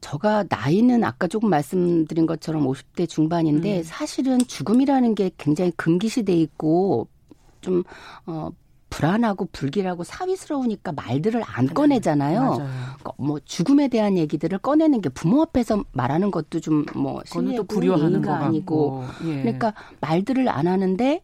저가 0.00 0.44
나이는 0.48 1.02
아까 1.02 1.26
조금 1.26 1.50
말씀드린 1.50 2.24
것처럼 2.26 2.64
50대 2.64 3.08
중반인데 3.08 3.78
음. 3.78 3.82
사실은 3.82 4.38
죽음이라는 4.38 5.16
게 5.16 5.32
굉장히 5.38 5.72
금기시돼 5.72 6.36
있고 6.36 7.08
좀 7.60 7.82
어, 8.26 8.48
불안하고 8.92 9.48
불길하고 9.52 10.04
사위스러우니까 10.04 10.92
말들을 10.92 11.42
안 11.46 11.66
꺼내잖아요. 11.66 12.40
맞아요. 12.40 12.56
그러니까 12.56 13.12
뭐 13.16 13.40
죽음에 13.44 13.88
대한 13.88 14.18
얘기들을 14.18 14.58
꺼내는 14.58 15.00
게 15.00 15.08
부모 15.08 15.42
앞에서 15.42 15.84
말하는 15.92 16.30
것도 16.30 16.60
좀뭐 16.60 17.22
그거는 17.24 17.24
또 17.24 17.26
실례고 17.26 17.64
불효하는 17.66 18.22
것 18.22 18.30
예의가 18.30 18.46
아니고. 18.46 19.04
예. 19.24 19.40
그러니까 19.42 19.74
말들을 20.00 20.48
안 20.48 20.66
하는데 20.66 21.22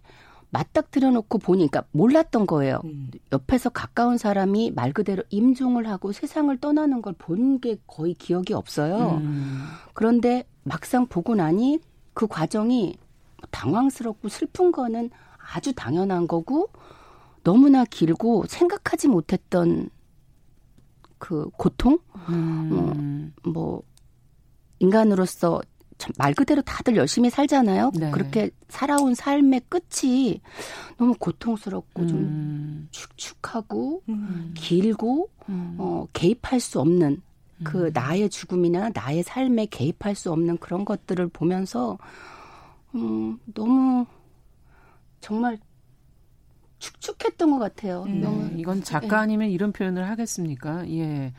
맞닥뜨려 0.51 1.11
놓고 1.11 1.39
보니까 1.39 1.85
몰랐던 1.93 2.47
거예요. 2.47 2.81
음. 2.85 3.11
옆에서 3.33 3.69
가까운 3.69 4.16
사람이 4.16 4.71
말 4.75 4.95
그대로 4.95 5.23
임종을 5.29 5.87
하고 5.89 6.11
세상을 6.12 6.57
떠나는 6.59 7.03
걸 7.03 7.12
본 7.19 7.61
게 7.61 7.77
거의 7.87 8.14
기억이 8.14 8.55
없어요. 8.55 9.19
음. 9.23 9.66
그런데 9.93 10.45
막상 10.64 11.07
보고 11.07 11.35
나니 11.35 11.81
그 12.14 12.27
과정이 12.27 12.97
당황스럽고 13.51 14.29
슬픈 14.29 14.73
거는 14.73 15.11
아주 15.55 15.73
당연한 15.75 16.27
거고 16.27 16.69
너무나 17.49 17.87
길고 17.87 18.45
생각하지 18.47 19.09
못했던 19.09 19.89
그 21.17 21.49
고통? 21.57 21.99
음. 22.29 23.33
뭐 23.43 23.83
인간으로서 24.81 25.63
참말 25.97 26.35
그대로 26.35 26.61
다들 26.61 26.97
열심히 26.97 27.31
살잖아요. 27.31 27.93
네. 27.95 28.11
그렇게 28.11 28.51
살아온 28.69 29.15
삶의 29.15 29.63
끝이 29.71 30.43
너무 30.99 31.15
고통스럽고 31.19 32.07
좀 32.07 32.19
음. 32.19 32.89
축축하고 32.91 34.03
음. 34.11 34.53
길고 34.55 35.31
음. 35.49 35.77
어, 35.79 36.07
개입할 36.13 36.61
수 36.61 36.81
없는 36.81 37.23
그 37.65 37.87
음. 37.87 37.91
나의 37.95 38.29
죽음이나 38.29 38.91
나의 38.93 39.23
삶에 39.23 39.65
개입할 39.71 40.15
수 40.15 40.31
없는 40.33 40.59
그런 40.59 40.85
것들을 40.85 41.29
보면서 41.29 41.97
음, 42.95 43.39
너무 43.55 44.05
정말 45.23 45.59
축축했던 46.79 47.51
것 47.51 47.59
같아요. 47.59 48.05
음. 48.07 48.20
너무 48.20 48.45
네, 48.49 48.55
이건 48.59 48.83
작가 48.83 49.20
아니면 49.20 49.51
이런 49.51 49.72
표현을 49.72 50.09
하겠습니까? 50.09 50.89
예. 50.91 51.33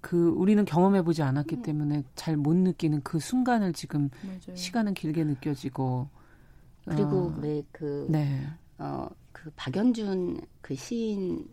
그 0.00 0.30
우리는 0.30 0.64
경험해 0.64 1.02
보지 1.02 1.22
않았기 1.22 1.56
음. 1.56 1.62
때문에 1.62 2.02
잘 2.16 2.36
못 2.36 2.56
느끼는 2.56 3.02
그 3.02 3.20
순간을 3.20 3.72
지금 3.72 4.10
맞아요. 4.22 4.56
시간은 4.56 4.94
길게 4.94 5.22
느껴지고 5.24 6.08
그리고 6.84 7.26
어, 7.28 7.38
왜그 7.40 8.06
네. 8.10 8.46
어, 8.78 9.08
그 9.30 9.50
박연준 9.54 10.40
그 10.60 10.74
시인 10.74 11.48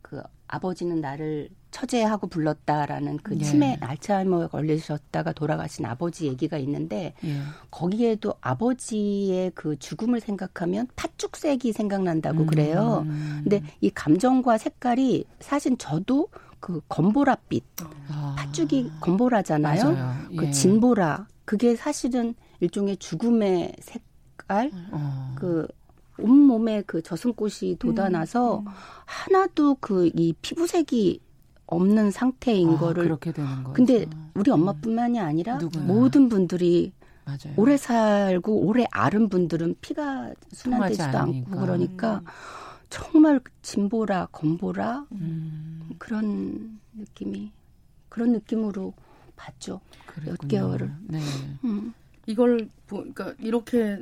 그 0.00 0.22
아버지는 0.48 1.00
나를 1.00 1.50
처제하고 1.72 2.28
불렀다라는 2.28 3.18
그 3.24 3.34
예. 3.40 3.42
치매 3.42 3.76
알츠하이머에 3.80 4.46
걸리셨다가 4.48 5.32
돌아가신 5.32 5.84
아버지 5.86 6.26
얘기가 6.28 6.58
있는데 6.58 7.14
예. 7.24 7.40
거기에도 7.70 8.34
아버지의 8.40 9.50
그 9.54 9.76
죽음을 9.78 10.20
생각하면 10.20 10.86
팥죽색이 10.94 11.72
생각난다고 11.72 12.46
그래요. 12.46 13.04
음. 13.06 13.40
근데 13.42 13.62
이 13.80 13.90
감정과 13.90 14.58
색깔이 14.58 15.24
사실 15.40 15.76
저도 15.76 16.28
그 16.60 16.80
건보라빛 16.88 17.64
아. 18.08 18.36
팥죽이 18.38 18.92
건보라잖아요. 19.00 19.84
맞아요. 19.84 20.14
그 20.36 20.46
예. 20.46 20.50
진보라 20.52 21.26
그게 21.44 21.74
사실은 21.74 22.34
일종의 22.60 22.98
죽음의 22.98 23.74
색깔 23.80 24.70
어. 24.92 25.34
그 25.36 25.66
온몸에 26.18 26.82
그 26.86 27.02
저승꽃이 27.02 27.76
돋아나서 27.80 28.60
음. 28.60 28.64
하나도 29.06 29.76
그 29.80 30.06
이 30.14 30.34
피부색이 30.40 31.20
없는 31.72 32.10
상태인 32.10 32.70
아, 32.74 32.78
거를 32.78 33.04
그렇게 33.04 33.32
되는 33.32 33.64
거죠. 33.64 33.72
근데 33.72 34.06
우리 34.34 34.50
엄마뿐만이 34.50 35.18
아니라 35.20 35.58
누구나. 35.58 35.84
모든 35.84 36.28
분들이 36.28 36.92
맞아요. 37.24 37.54
오래 37.56 37.76
살고 37.76 38.66
오래 38.66 38.84
앓은 38.90 39.28
분들은 39.28 39.76
피가 39.80 40.32
순환되지도 40.52 41.18
않고. 41.18 41.50
그러니까 41.50 42.22
정말 42.90 43.40
진보라 43.62 44.28
건보라 44.32 45.06
음, 45.12 45.90
그런 45.98 46.78
느낌이 46.94 47.50
그런 48.08 48.32
느낌으로 48.32 48.92
봤죠. 49.36 49.80
그랬군요. 50.06 50.48
개월을. 50.48 50.92
네. 51.08 51.20
음. 51.64 51.94
이걸 52.26 52.68
보, 52.86 52.98
그러니까 52.98 53.34
이렇게 53.40 53.98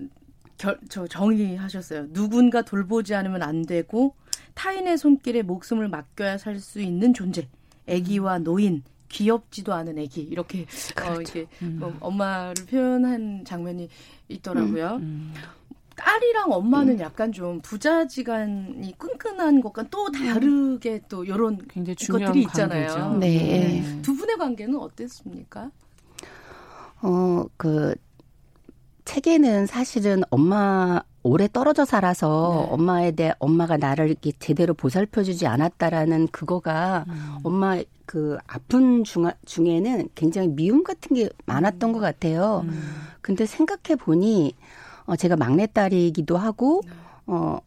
결, 0.58 0.78
저 0.88 1.06
정리하셨어요. 1.06 2.12
누군가 2.12 2.62
돌보지 2.62 3.14
않으면 3.14 3.42
안 3.42 3.62
되고 3.64 4.14
타인의 4.54 4.98
손길에 4.98 5.42
목숨을 5.42 5.88
맡겨야 5.88 6.36
살 6.38 6.58
수 6.58 6.80
있는 6.80 7.14
존재. 7.14 7.48
아기와 7.90 8.38
노인, 8.38 8.82
귀엽지도 9.08 9.72
않은 9.72 9.98
아기 9.98 10.22
이렇게 10.22 10.66
어, 11.02 11.20
이게 11.20 11.46
음. 11.62 11.78
뭐 11.80 11.96
엄마를 12.00 12.66
표현한 12.66 13.44
장면이 13.44 13.88
있더라고요. 14.28 14.96
음. 15.00 15.34
딸이랑 15.96 16.50
엄마는 16.52 16.98
약간 17.00 17.30
좀 17.30 17.60
부자지간이 17.60 18.94
끈끈한 18.96 19.60
것과 19.60 19.84
또 19.90 20.10
다르게 20.10 21.02
또 21.08 21.24
이런 21.24 21.58
굉장히 21.68 21.96
중요한 21.96 22.26
것들이 22.28 22.44
있잖아요. 22.44 22.88
관계죠. 22.88 23.18
네. 23.18 24.00
두 24.02 24.16
분의 24.16 24.38
관계는 24.38 24.78
어땠습니까? 24.78 25.70
어, 27.02 27.44
그, 27.56 27.94
책에는 29.04 29.66
사실은 29.66 30.22
엄마, 30.30 31.02
오래 31.22 31.48
떨어져 31.52 31.84
살아서 31.84 32.64
네. 32.66 32.72
엄마에 32.74 33.10
대해 33.12 33.32
엄마가 33.38 33.76
나를 33.76 34.08
이렇게 34.08 34.32
제대로 34.38 34.72
보살펴주지 34.74 35.46
않았다라는 35.46 36.28
그거가 36.28 37.04
음. 37.08 37.36
엄마 37.42 37.78
그 38.06 38.38
아픈 38.46 39.04
중, 39.04 39.30
중에는 39.44 40.08
굉장히 40.14 40.48
미움 40.48 40.82
같은 40.82 41.14
게 41.14 41.28
많았던 41.46 41.92
것 41.92 42.00
같아요. 42.00 42.62
음. 42.64 42.80
근데 43.20 43.44
생각해 43.46 43.96
보니, 43.98 44.54
어, 45.04 45.14
제가 45.16 45.36
막내딸이기도 45.36 46.36
하고, 46.36 46.80
어, 47.26 47.58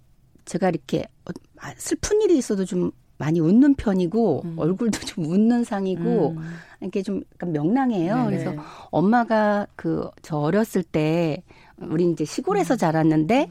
제가 0.45 0.69
이렇게 0.69 1.05
어, 1.25 1.31
아, 1.61 1.71
슬픈 1.77 2.21
일이 2.21 2.37
있어도 2.37 2.65
좀 2.65 2.91
많이 3.17 3.39
웃는 3.39 3.75
편이고, 3.75 4.41
음. 4.45 4.55
얼굴도 4.57 4.99
좀 5.05 5.25
웃는 5.25 5.63
상이고, 5.63 6.31
음. 6.31 6.55
이렇게 6.81 7.01
좀 7.03 7.21
약간 7.35 7.53
명랑해요. 7.53 8.15
네네. 8.15 8.29
그래서 8.43 8.61
엄마가 8.91 9.67
그 9.75 10.09
저 10.21 10.37
어렸을 10.37 10.83
때 10.83 11.43
우리 11.77 12.09
이제 12.11 12.25
시골에서 12.25 12.75
자랐는데 12.75 13.49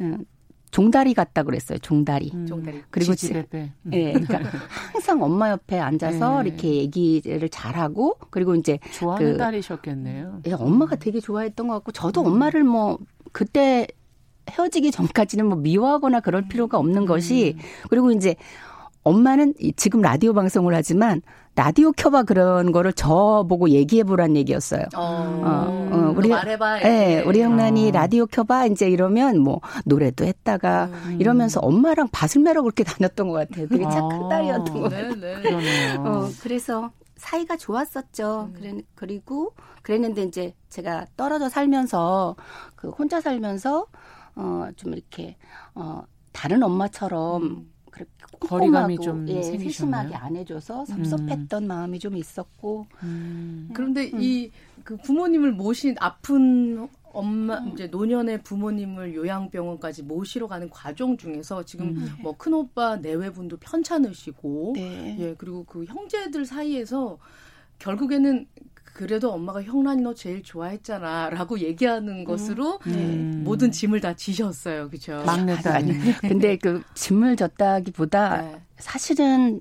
음, 0.00 0.24
종다리 0.70 1.12
같다 1.14 1.42
그랬어요. 1.42 1.78
종다리. 1.78 2.30
음. 2.34 2.46
종다리. 2.46 2.82
그리고. 2.90 3.12
음. 3.86 3.90
예, 3.92 4.12
그러니까 4.12 4.38
항상 4.92 5.22
엄마 5.22 5.50
옆에 5.50 5.78
앉아서 5.78 6.42
네. 6.42 6.48
이렇게 6.48 6.74
얘기를 6.76 7.48
잘하고 7.48 8.16
그리고 8.30 8.54
이제 8.54 8.78
좋아하는 8.92 9.32
그- 9.32 9.38
딸이셨겠네요. 9.38 10.40
예, 10.46 10.52
엄마가 10.52 10.96
되게 10.96 11.20
좋아했던 11.20 11.68
것 11.68 11.74
같고 11.74 11.92
저도 11.92 12.22
엄마를 12.22 12.64
뭐 12.64 12.98
그때 13.32 13.86
헤어지기 14.50 14.90
전까지는 14.90 15.46
뭐 15.46 15.56
미워하거나 15.56 16.20
그럴 16.20 16.48
필요가 16.48 16.78
없는 16.78 17.06
것이 17.06 17.56
그리고 17.90 18.10
이제 18.10 18.34
엄마는 19.04 19.54
이- 19.58 19.72
지금 19.72 20.00
라디오 20.00 20.32
방송을 20.32 20.74
하지만 20.74 21.22
라디오 21.54 21.92
켜봐 21.92 22.22
그런 22.22 22.72
거를 22.72 22.92
저 22.94 23.44
보고 23.48 23.68
얘기해 23.68 24.04
보란 24.04 24.36
얘기였어요. 24.36 24.82
어, 24.96 25.00
어, 25.02 25.88
어, 25.92 26.14
우리- 26.16 26.28
말해봐. 26.30 26.82
예, 26.84 27.12
이렇게. 27.14 27.28
우리 27.28 27.42
형란이 27.42 27.88
어. 27.88 27.90
라디오 27.90 28.26
켜봐 28.26 28.66
이제 28.66 28.88
이러면 28.88 29.38
뭐 29.40 29.60
노래도 29.84 30.24
했다가 30.24 30.84
음. 30.86 31.16
이러면서 31.20 31.60
엄마랑 31.60 32.08
밭을 32.12 32.42
매러 32.42 32.62
그렇게 32.62 32.84
다녔던 33.14 33.28
것 33.28 33.34
같아요. 33.48 33.66
되게 33.68 33.82
착한 33.84 34.24
아. 34.24 34.28
딸이었던 34.28 34.74
것 34.74 34.82
같아요. 34.84 35.14
네, 35.14 35.34
네. 35.36 35.42
그러네요. 35.42 36.00
어, 36.06 36.28
그래서 36.40 36.90
사이가 37.16 37.56
좋았었죠. 37.56 38.48
음. 38.50 38.54
그래, 38.58 38.74
그리고 38.94 39.54
그랬는데 39.82 40.22
이제 40.22 40.54
제가 40.70 41.06
떨어져 41.16 41.48
살면서 41.48 42.36
그 42.76 42.88
혼자 42.90 43.20
살면서 43.20 43.86
어, 44.36 44.68
좀 44.76 44.94
이렇게 44.94 45.36
어, 45.74 46.02
다른 46.32 46.62
엄마처럼 46.62 47.42
음. 47.42 47.71
그렇게 47.92 48.10
거리감이 48.40 48.96
꼼꼼하고, 48.96 49.26
좀 49.26 49.28
예, 49.28 49.42
생기셨나요? 49.42 50.08
세심하게 50.08 50.14
안 50.16 50.36
해줘서 50.36 50.84
섭섭했던 50.86 51.66
마음이 51.66 51.98
좀 52.00 52.16
있었고 52.16 52.86
음. 53.04 53.70
그런데 53.72 54.06
이그 54.06 54.96
부모님을 55.04 55.52
모신 55.52 55.94
아픈 56.00 56.88
엄마 57.12 57.58
이제 57.72 57.86
노년의 57.86 58.42
부모님을 58.42 59.14
요양병원까지 59.14 60.02
모시러 60.02 60.48
가는 60.48 60.68
과정 60.70 61.16
중에서 61.16 61.62
지금 61.64 61.88
음. 61.90 62.08
뭐큰 62.22 62.54
오빠 62.54 62.96
내외분도 62.96 63.58
편찮으시고 63.58 64.72
네. 64.74 65.16
예 65.20 65.34
그리고 65.36 65.64
그 65.64 65.84
형제들 65.84 66.46
사이에서 66.46 67.18
결국에는 67.78 68.46
그래도 68.92 69.32
엄마가 69.32 69.62
형란이 69.62 70.02
너 70.02 70.12
제일 70.14 70.42
좋아했잖아 70.42 71.30
라고 71.30 71.58
얘기하는 71.58 72.24
것으로 72.24 72.78
음. 72.86 73.42
모든 73.44 73.70
짐을 73.72 74.00
다 74.00 74.14
지셨어요, 74.14 74.88
그렇죠? 74.88 75.22
막내 75.24 75.54
아니. 75.64 75.92
근데 76.20 76.56
그 76.56 76.82
짐을 76.94 77.36
졌다기보다 77.36 78.42
네. 78.42 78.62
사실은 78.76 79.60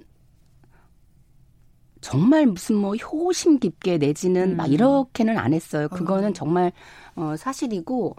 정말 2.01 2.47
무슨 2.47 2.75
뭐 2.75 2.95
효심 2.95 3.59
깊게 3.59 3.99
내지는 3.99 4.51
음. 4.51 4.57
막 4.57 4.71
이렇게는 4.71 5.37
안 5.37 5.53
했어요. 5.53 5.85
어. 5.85 5.95
그거는 5.95 6.33
정말 6.33 6.71
어 7.15 7.35
사실이고 7.37 8.15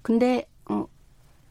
근데 0.00 0.46
어 0.70 0.86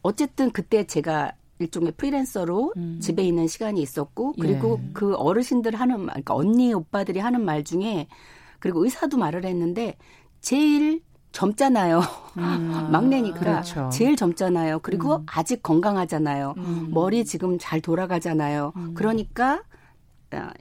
어쨌든 0.01 0.51
그때 0.51 0.85
제가 0.85 1.33
일종의 1.59 1.91
프리랜서로 1.97 2.73
음. 2.77 2.99
집에 3.01 3.21
있는 3.23 3.47
시간이 3.47 3.81
있었고 3.81 4.33
그리고 4.39 4.79
예. 4.81 4.89
그 4.93 5.13
어르신들 5.15 5.75
하는 5.75 5.99
말 5.99 6.07
그러니까 6.13 6.35
언니 6.35 6.73
오빠들이 6.73 7.19
하는 7.19 7.43
말 7.43 7.65
중에 7.65 8.07
그리고 8.59 8.83
의사도 8.83 9.17
말을 9.17 9.45
했는데 9.45 9.97
제일 10.41 11.01
젊잖아요. 11.31 12.01
음. 12.37 12.89
막내니까 12.91 13.39
그렇죠. 13.39 13.89
제일 13.91 14.15
젊잖아요. 14.15 14.79
그리고 14.79 15.17
음. 15.17 15.25
아직 15.27 15.61
건강하잖아요. 15.61 16.55
음. 16.57 16.89
머리 16.91 17.23
지금 17.25 17.57
잘 17.59 17.81
돌아가잖아요. 17.81 18.73
음. 18.75 18.93
그러니까 18.95 19.63
아, 20.31 20.51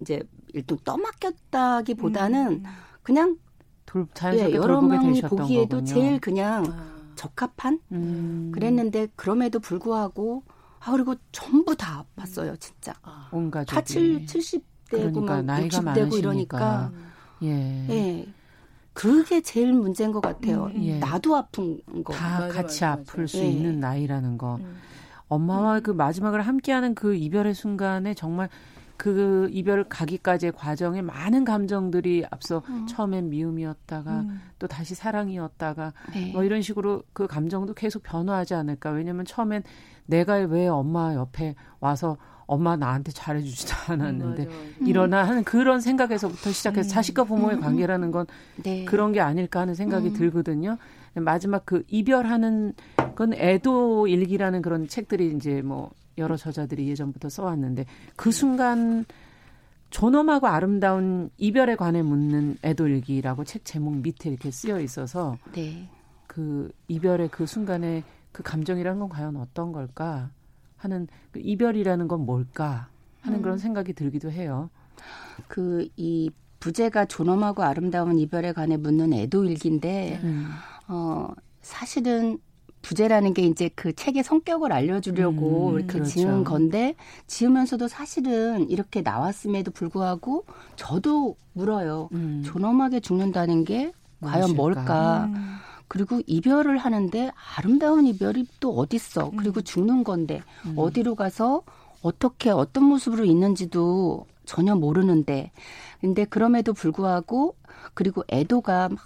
이제 0.00 0.22
일단 0.54 0.78
떠맡겼다기보다는 0.84 2.48
음. 2.48 2.62
그냥 3.02 3.36
돌, 3.86 4.06
예, 4.34 4.52
여러 4.52 4.82
명이 4.82 5.22
보기에도 5.22 5.78
거군요. 5.78 5.84
제일 5.84 6.20
그냥 6.20 6.64
아. 6.68 7.12
적합한 7.14 7.80
음. 7.92 8.52
그랬는데 8.54 9.08
그럼에도 9.16 9.58
불구하고 9.60 10.42
아 10.80 10.92
그리고 10.92 11.14
전부 11.32 11.74
다 11.74 12.04
아팠어요 12.16 12.60
진짜 12.60 12.92
아. 13.02 13.28
온 13.32 13.50
가족이. 13.50 13.74
다 13.74 13.80
7, 13.82 14.26
70대고 14.26 14.62
그러니까 14.90 15.20
막 15.20 15.44
나이가 15.44 15.78
60대고 15.78 15.84
많으시니까. 15.84 16.18
이러니까 16.18 16.92
예. 17.42 17.86
예 17.90 18.26
그게 18.92 19.40
제일 19.40 19.72
문제인 19.72 20.10
것 20.12 20.20
같아요 20.20 20.64
음, 20.74 20.82
예. 20.82 20.98
나도 20.98 21.36
아픈 21.36 21.80
거 22.04 22.12
다 22.12 22.40
맞아, 22.40 22.48
같이 22.48 22.84
맞아, 22.84 22.92
아플 22.92 23.22
맞아. 23.24 23.26
수 23.26 23.38
예. 23.38 23.48
있는 23.50 23.80
나이라는 23.80 24.38
거. 24.38 24.56
음. 24.56 24.76
엄마와 25.28 25.80
그 25.80 25.90
마지막을 25.90 26.40
함께하는 26.42 26.94
그 26.94 27.14
이별의 27.14 27.54
순간에 27.54 28.14
정말 28.14 28.48
그 28.96 29.48
이별 29.52 29.84
가기까지의 29.84 30.52
과정에 30.52 31.02
많은 31.02 31.44
감정들이 31.44 32.24
앞서 32.30 32.62
처음엔 32.88 33.28
미움이었다가 33.30 34.20
음. 34.20 34.40
또 34.58 34.66
다시 34.66 34.94
사랑이었다가 34.96 35.92
네. 36.14 36.32
뭐 36.32 36.42
이런 36.42 36.62
식으로 36.62 37.02
그 37.12 37.26
감정도 37.28 37.74
계속 37.74 38.02
변화하지 38.02 38.54
않을까. 38.54 38.90
왜냐면 38.90 39.24
처음엔 39.24 39.62
내가 40.06 40.34
왜 40.36 40.66
엄마 40.66 41.14
옆에 41.14 41.54
와서 41.78 42.16
엄마 42.48 42.76
나한테 42.76 43.12
잘해주지도 43.12 43.74
않았는데 43.92 44.46
맞아. 44.46 44.56
일어나 44.80 45.28
하는 45.28 45.44
그런 45.44 45.80
생각에서부터 45.80 46.50
시작해서 46.50 46.88
음. 46.88 46.90
자식과 46.90 47.24
부모의 47.24 47.60
관계라는 47.60 48.10
건 48.10 48.26
네. 48.64 48.84
그런 48.86 49.12
게 49.12 49.20
아닐까 49.20 49.60
하는 49.60 49.74
생각이 49.74 50.08
음. 50.08 50.12
들거든요. 50.14 50.78
마지막 51.14 51.64
그 51.66 51.84
이별하는 51.88 52.72
건 53.14 53.34
애도 53.34 54.08
일기라는 54.08 54.62
그런 54.62 54.88
책들이 54.88 55.34
이제 55.36 55.62
뭐 55.62 55.90
여러 56.16 56.36
저자들이 56.36 56.88
예전부터 56.88 57.28
써왔는데 57.28 57.84
그 58.16 58.32
순간 58.32 59.04
존엄하고 59.90 60.46
아름다운 60.46 61.30
이별에 61.38 61.76
관해 61.76 62.02
묻는 62.02 62.56
애도 62.62 62.88
일기라고 62.88 63.44
책 63.44 63.64
제목 63.64 63.96
밑에 63.96 64.30
이렇게 64.30 64.50
쓰여 64.50 64.80
있어서 64.80 65.36
네. 65.52 65.88
그 66.26 66.70
이별의 66.88 67.28
그 67.28 67.46
순간에 67.46 68.04
그 68.32 68.42
감정이라는 68.42 69.00
건 69.00 69.08
과연 69.08 69.36
어떤 69.36 69.72
걸까 69.72 70.30
하는 70.78 71.06
그 71.30 71.40
이별이라는 71.40 72.08
건 72.08 72.24
뭘까 72.24 72.88
하는 73.20 73.38
음. 73.38 73.42
그런 73.42 73.58
생각이 73.58 73.92
들기도 73.92 74.30
해요. 74.30 74.70
그 75.48 75.88
이 75.96 76.30
부제가 76.60 77.04
존엄하고 77.04 77.62
아름다운 77.62 78.18
이별에 78.18 78.52
관해 78.52 78.76
묻는 78.76 79.12
애도 79.12 79.44
일기인데 79.44 80.20
음. 80.22 80.48
어 80.88 81.28
사실은 81.62 82.38
부제라는 82.82 83.34
게 83.34 83.42
이제 83.42 83.68
그 83.74 83.92
책의 83.92 84.22
성격을 84.22 84.72
알려주려고 84.72 85.70
음, 85.70 85.74
이렇게 85.78 85.94
그렇죠. 85.94 86.10
지은 86.10 86.44
건데 86.44 86.94
지으면서도 87.26 87.88
사실은 87.88 88.70
이렇게 88.70 89.02
나왔음에도 89.02 89.72
불구하고 89.72 90.44
저도 90.76 91.36
물어요. 91.54 92.08
음. 92.12 92.42
존엄하게 92.46 93.00
죽는다는 93.00 93.64
게 93.64 93.92
과연 94.20 94.54
무엇일까? 94.54 94.82
뭘까? 94.84 95.24
음. 95.26 95.56
그리고 95.88 96.20
이별을 96.26 96.78
하는데 96.78 97.30
아름다운 97.56 98.06
이별이 98.06 98.46
또 98.60 98.76
어딨어? 98.76 99.32
그리고 99.36 99.60
죽는 99.62 100.04
건데 100.04 100.42
음. 100.66 100.74
어디로 100.76 101.14
가서 101.14 101.62
어떻게 102.02 102.50
어떤 102.50 102.84
모습으로 102.84 103.24
있는지도 103.24 104.26
전혀 104.44 104.74
모르는데 104.74 105.50
근데 106.00 106.24
그럼에도 106.24 106.72
불구하고 106.72 107.56
그리고 107.94 108.22
애도가 108.28 108.88
막 108.90 108.98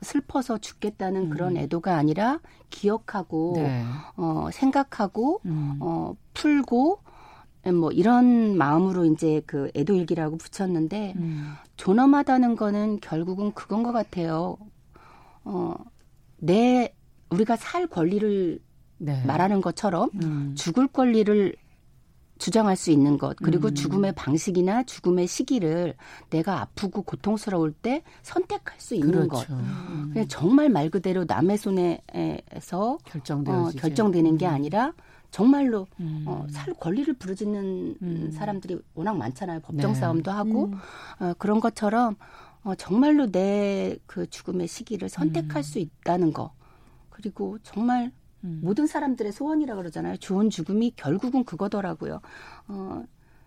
슬퍼서 0.00 0.58
죽겠다는 0.58 1.30
그런 1.30 1.56
애도가 1.56 1.96
아니라 1.96 2.40
기억하고 2.70 3.56
음. 3.56 3.62
네. 3.62 3.84
어 4.16 4.48
생각하고 4.52 5.40
음. 5.44 5.78
어 5.80 6.14
풀고 6.34 7.00
뭐 7.74 7.90
이런 7.92 8.56
마음으로 8.56 9.04
이제 9.04 9.42
그 9.46 9.70
애도 9.76 9.94
일기라고 9.94 10.38
붙였는데 10.38 11.14
음. 11.16 11.54
존엄하다는 11.76 12.56
거는 12.56 13.00
결국은 13.00 13.52
그건 13.52 13.82
것 13.82 13.92
같아요. 13.92 14.56
어, 15.44 15.74
내, 16.40 16.94
우리가 17.30 17.56
살 17.56 17.86
권리를 17.86 18.58
네. 18.98 19.24
말하는 19.24 19.60
것처럼 19.60 20.10
음. 20.22 20.54
죽을 20.56 20.88
권리를 20.88 21.54
주장할 22.38 22.74
수 22.74 22.90
있는 22.90 23.18
것, 23.18 23.36
그리고 23.36 23.68
음. 23.68 23.74
죽음의 23.74 24.14
방식이나 24.14 24.82
죽음의 24.84 25.26
시기를 25.26 25.94
내가 26.30 26.62
아프고 26.62 27.02
고통스러울 27.02 27.72
때 27.72 28.02
선택할 28.22 28.80
수 28.80 28.94
있는 28.94 29.28
것. 29.28 29.46
그렇죠. 29.46 29.52
음. 29.52 30.10
그냥 30.12 30.26
정말 30.26 30.70
말 30.70 30.88
그대로 30.88 31.24
남의 31.28 31.58
손에서 31.58 32.98
어. 33.46 33.70
결정되는 33.76 34.38
게 34.38 34.46
아니라 34.46 34.94
정말로 35.30 35.86
음. 36.00 36.24
어, 36.26 36.46
살 36.50 36.72
권리를 36.74 37.12
부르짖는 37.14 37.96
음. 38.02 38.30
사람들이 38.32 38.80
워낙 38.94 39.16
많잖아요. 39.16 39.60
법정 39.60 39.92
네. 39.92 40.00
싸움도 40.00 40.30
하고 40.30 40.64
음. 40.66 40.78
어, 41.20 41.34
그런 41.38 41.60
것처럼 41.60 42.16
어, 42.62 42.74
정말로 42.74 43.30
내 43.30 43.98
그 44.06 44.28
죽음의 44.28 44.66
시기를 44.68 45.08
선택할 45.08 45.58
음. 45.58 45.62
수 45.62 45.78
있다는 45.78 46.32
거. 46.32 46.52
그리고 47.10 47.58
정말 47.62 48.12
음. 48.44 48.60
모든 48.62 48.86
사람들의 48.86 49.32
소원이라 49.32 49.76
그러잖아요. 49.76 50.16
좋은 50.16 50.50
죽음이 50.50 50.92
결국은 50.96 51.44
그거더라고요. 51.44 52.20
어, 52.68 53.04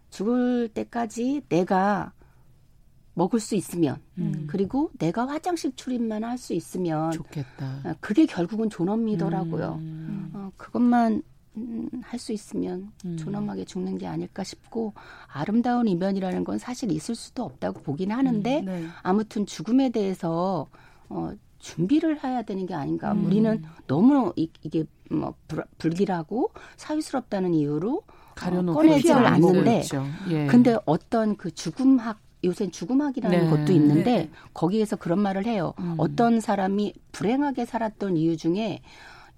죽을 0.10 0.70
때까지 0.70 1.42
내가 1.50 2.14
먹을 3.16 3.40
수 3.40 3.56
있으면 3.56 3.98
음. 4.18 4.46
그리고 4.48 4.90
내가 4.98 5.28
화장실 5.28 5.76
출입만 5.76 6.24
할 6.24 6.38
수 6.38 6.54
있으면 6.54 7.12
좋겠다. 7.12 7.82
어, 7.86 7.94
그게 8.00 8.26
결국은 8.26 8.70
존엄이더라고요. 8.70 9.76
음. 9.80 10.32
어, 10.34 10.52
그것만 10.58 11.14
음, 11.14 11.22
할 12.02 12.20
수 12.20 12.32
있으면 12.34 12.92
음. 13.06 13.18
존엄하게 13.18 13.66
죽는 13.66 13.98
게 13.98 14.08
아닐까 14.08 14.44
싶고 14.44 14.94
아름다운 15.28 15.88
이변이라는 15.88 16.44
건 16.44 16.58
사실 16.58 16.92
있을 16.92 17.16
수도 17.16 17.44
없다고 17.44 17.82
보긴 17.82 18.12
하는데 18.12 18.62
네. 18.62 18.86
아무튼 19.04 19.46
죽음에 19.46 19.90
대해서 19.90 20.68
어, 21.10 21.32
준비를 21.60 22.24
해야 22.24 22.42
되는 22.42 22.66
게 22.66 22.74
아닌가. 22.74 23.12
음. 23.12 23.26
우리는 23.26 23.64
너무 23.88 24.34
이, 24.36 24.50
이게 24.64 24.84
뭐 25.12 25.36
불, 25.48 25.64
불길하고 25.78 26.52
사위스럽다는 26.76 27.54
이유로 27.54 28.02
가려놓고 28.36 28.80
꺼내지를 28.80 29.26
않는데. 29.26 29.84
예. 30.30 30.48
근데 30.48 30.78
어떤 30.86 31.38
그 31.38 31.52
죽음학 31.52 32.20
요새 32.44 32.70
죽음학이라는 32.70 33.40
네. 33.40 33.50
것도 33.50 33.72
있는데 33.74 34.04
네. 34.04 34.30
거기에서 34.54 34.96
그런 34.98 35.20
말을 35.20 35.46
해요. 35.46 35.74
음. 35.80 35.96
어떤 35.98 36.42
사람이 36.42 36.94
불행하게 37.12 37.66
살았던 37.66 38.18
이유 38.18 38.36
중에 38.36 38.82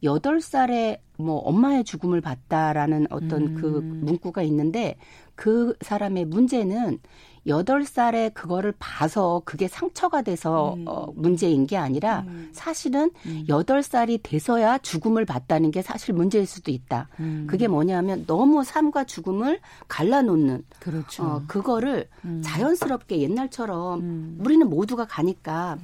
여덟 0.02 0.42
살에 0.42 1.02
뭐 1.18 1.38
엄마의 1.40 1.84
죽음을 1.84 2.22
봤다라는 2.22 3.08
어떤 3.10 3.56
그 3.56 3.80
음. 3.80 4.02
문구가 4.04 4.42
있는데 4.44 4.98
그 5.36 5.76
사람의 5.82 6.26
문제는 6.26 7.00
여덟 7.48 7.86
살에 7.86 8.30
그거를 8.30 8.74
봐서 8.80 9.42
그게 9.46 9.68
상처가 9.68 10.24
돼서 10.24 10.74
음. 10.76 10.86
어, 10.88 11.08
문제인 11.16 11.68
게 11.68 11.78
아니라 11.78 12.24
음. 12.28 12.50
사실은 12.54 13.12
음. 13.28 13.46
여덟 13.48 13.84
살이 13.84 14.18
돼서야 14.18 14.80
죽음을 14.80 15.26
봤다는 15.26 15.70
게 15.72 15.82
사실 15.82 16.16
문제일 16.16 16.48
수도 16.48 16.72
있다. 16.72 17.08
음. 17.20 17.46
그게 17.48 17.68
뭐냐면 17.68 18.26
너무 18.26 18.64
삶과 18.64 19.04
죽음을 19.04 19.60
갈라놓는 19.88 20.66
그렇죠. 20.80 21.24
어, 21.24 21.44
그거를 21.48 22.08
음. 22.24 22.42
자연스럽게 22.44 23.20
옛날처럼 23.20 24.00
음. 24.00 24.38
우리는 24.44 24.68
모두가 24.68 25.06
가니까 25.06 25.78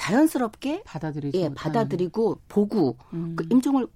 자연스럽게 0.00 0.82
받아들이지 0.84 1.36
예, 1.36 1.48
못하는. 1.50 1.54
받아들이고 1.54 2.40
보고 2.48 2.96
음. 3.12 3.36
그 3.36 3.46
임종을 3.50 3.86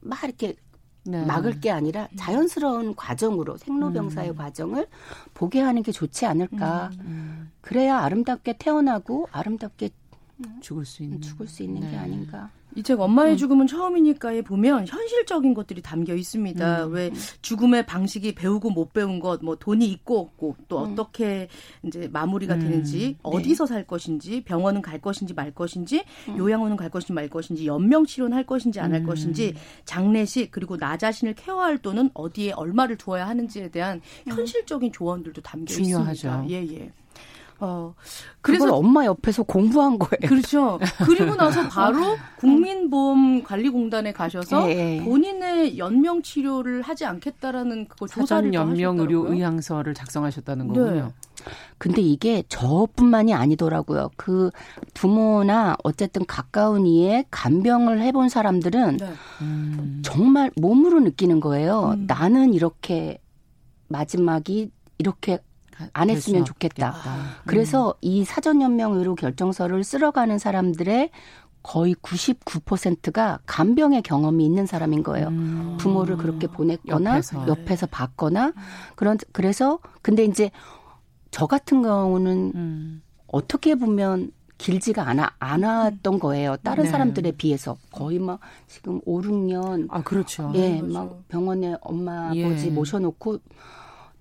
막 0.00 0.24
이렇게 0.24 0.56
네. 1.04 1.24
막을 1.24 1.60
게 1.60 1.70
아니라 1.70 2.08
자연스러운 2.16 2.96
과정으로 2.96 3.56
생로병사의 3.56 4.34
과정을 4.34 4.88
보게 5.34 5.60
하는 5.60 5.82
게 5.82 5.92
좋지 5.92 6.26
않을까. 6.26 6.90
음. 7.00 7.52
그래야 7.60 8.00
아름답게 8.00 8.56
태어나고 8.58 9.28
아름답게 9.30 9.90
죽을 10.60 10.84
수 10.84 11.04
있는 11.04 11.20
죽을 11.20 11.46
수 11.46 11.62
있는 11.62 11.82
네. 11.82 11.92
게 11.92 11.96
아닌가. 11.96 12.50
이 12.78 12.82
책 12.82 13.00
엄마의 13.00 13.36
죽음은 13.36 13.66
처음이니까에 13.66 14.42
보면 14.42 14.86
현실적인 14.86 15.52
것들이 15.52 15.82
담겨 15.82 16.14
있습니다. 16.14 16.86
음. 16.86 16.92
왜 16.92 17.10
죽음의 17.42 17.86
방식이 17.86 18.36
배우고 18.36 18.70
못 18.70 18.92
배운 18.92 19.18
것, 19.18 19.42
뭐 19.42 19.56
돈이 19.56 19.84
있고 19.86 20.20
없고 20.20 20.56
또 20.68 20.84
음. 20.84 20.92
어떻게 20.92 21.48
이제 21.82 22.08
마무리가 22.12 22.54
음. 22.54 22.60
되는지, 22.60 23.18
어디서 23.22 23.66
살 23.66 23.84
것인지, 23.84 24.42
병원은 24.44 24.80
갈 24.80 25.00
것인지 25.00 25.34
말 25.34 25.50
것인지, 25.52 26.04
음. 26.28 26.38
요양원은 26.38 26.76
갈 26.76 26.88
것인지 26.88 27.12
말 27.12 27.28
것인지, 27.28 27.66
연명 27.66 28.06
치료는 28.06 28.36
할 28.36 28.46
것인지 28.46 28.78
안할 28.78 29.00
음. 29.00 29.06
것인지, 29.06 29.54
장례식 29.84 30.52
그리고 30.52 30.76
나 30.76 30.96
자신을 30.96 31.34
케어할 31.34 31.78
돈은 31.78 32.10
어디에 32.14 32.52
얼마를 32.52 32.96
두어야 32.96 33.26
하는지에 33.26 33.68
대한 33.70 34.00
현실적인 34.26 34.92
조언들도 34.92 35.42
담겨 35.42 35.74
중요하죠. 35.74 36.12
있습니다. 36.12 36.50
예, 36.50 36.64
예. 36.76 36.92
어, 37.60 37.94
그걸 38.40 38.58
그래서 38.58 38.76
엄마 38.76 39.04
옆에서 39.04 39.42
공부한 39.42 39.98
거예요. 39.98 40.28
그렇죠. 40.28 40.78
그리고 41.04 41.34
나서 41.34 41.66
바로 41.68 42.16
국민보험관리공단에 42.38 44.12
가셔서 44.12 44.70
예, 44.70 44.96
예. 44.98 45.04
본인의 45.04 45.76
연명 45.78 46.22
치료를 46.22 46.82
하지 46.82 47.04
않겠다라는 47.04 47.88
그거 47.88 48.06
조사를 48.06 48.54
연명 48.54 48.98
의료. 48.98 49.26
의향서를 49.32 49.94
작성하셨다는 49.94 50.68
네. 50.68 50.74
거군요. 50.80 51.12
근데 51.78 52.02
이게 52.02 52.42
저뿐만이 52.48 53.34
아니더라고요. 53.34 54.10
그 54.16 54.50
부모나 54.94 55.76
어쨌든 55.84 56.26
가까운 56.26 56.86
이에 56.86 57.24
간병을 57.30 58.00
해본 58.02 58.28
사람들은 58.28 58.96
네. 58.98 59.12
음. 59.42 60.02
정말 60.04 60.50
몸으로 60.56 61.00
느끼는 61.00 61.40
거예요. 61.40 61.94
음. 61.96 62.04
나는 62.06 62.54
이렇게 62.54 63.20
마지막이 63.88 64.70
이렇게 64.98 65.38
안될 65.92 66.16
했으면 66.16 66.44
좋겠다. 66.44 66.88
없겠다. 66.88 67.16
그래서 67.46 67.94
이 68.00 68.24
사전연명 68.24 68.94
의료 68.94 69.14
결정서를 69.14 69.84
쓸어가는 69.84 70.38
사람들의 70.38 71.10
거의 71.62 71.94
99%가 71.96 73.40
간병의 73.46 74.02
경험이 74.02 74.44
있는 74.44 74.66
사람인 74.66 75.02
거예요. 75.02 75.28
음. 75.28 75.76
부모를 75.78 76.16
그렇게 76.16 76.46
보냈거나 76.46 77.10
옆에서. 77.16 77.48
옆에서, 77.48 77.86
봤거나 77.86 78.54
그런 78.94 79.18
그래서 79.32 79.78
근데 80.00 80.24
이제 80.24 80.50
저 81.30 81.46
같은 81.46 81.82
경우는 81.82 82.52
음. 82.54 83.02
어떻게 83.26 83.74
보면 83.74 84.32
길지가 84.56 85.08
않아 85.08 85.34
않았던 85.38 86.18
거예요. 86.18 86.56
다른 86.62 86.84
네. 86.84 86.90
사람들에 86.90 87.32
비해서 87.32 87.76
거의 87.92 88.18
막 88.18 88.40
지금 88.66 89.00
5, 89.04 89.20
6년 89.20 89.86
아 89.90 90.02
그렇죠. 90.02 90.50
예, 90.54 90.78
그렇죠. 90.78 90.92
막 90.92 91.28
병원에 91.28 91.76
엄마 91.80 92.34
예. 92.34 92.44
아버지 92.44 92.70
모셔놓고 92.70 93.38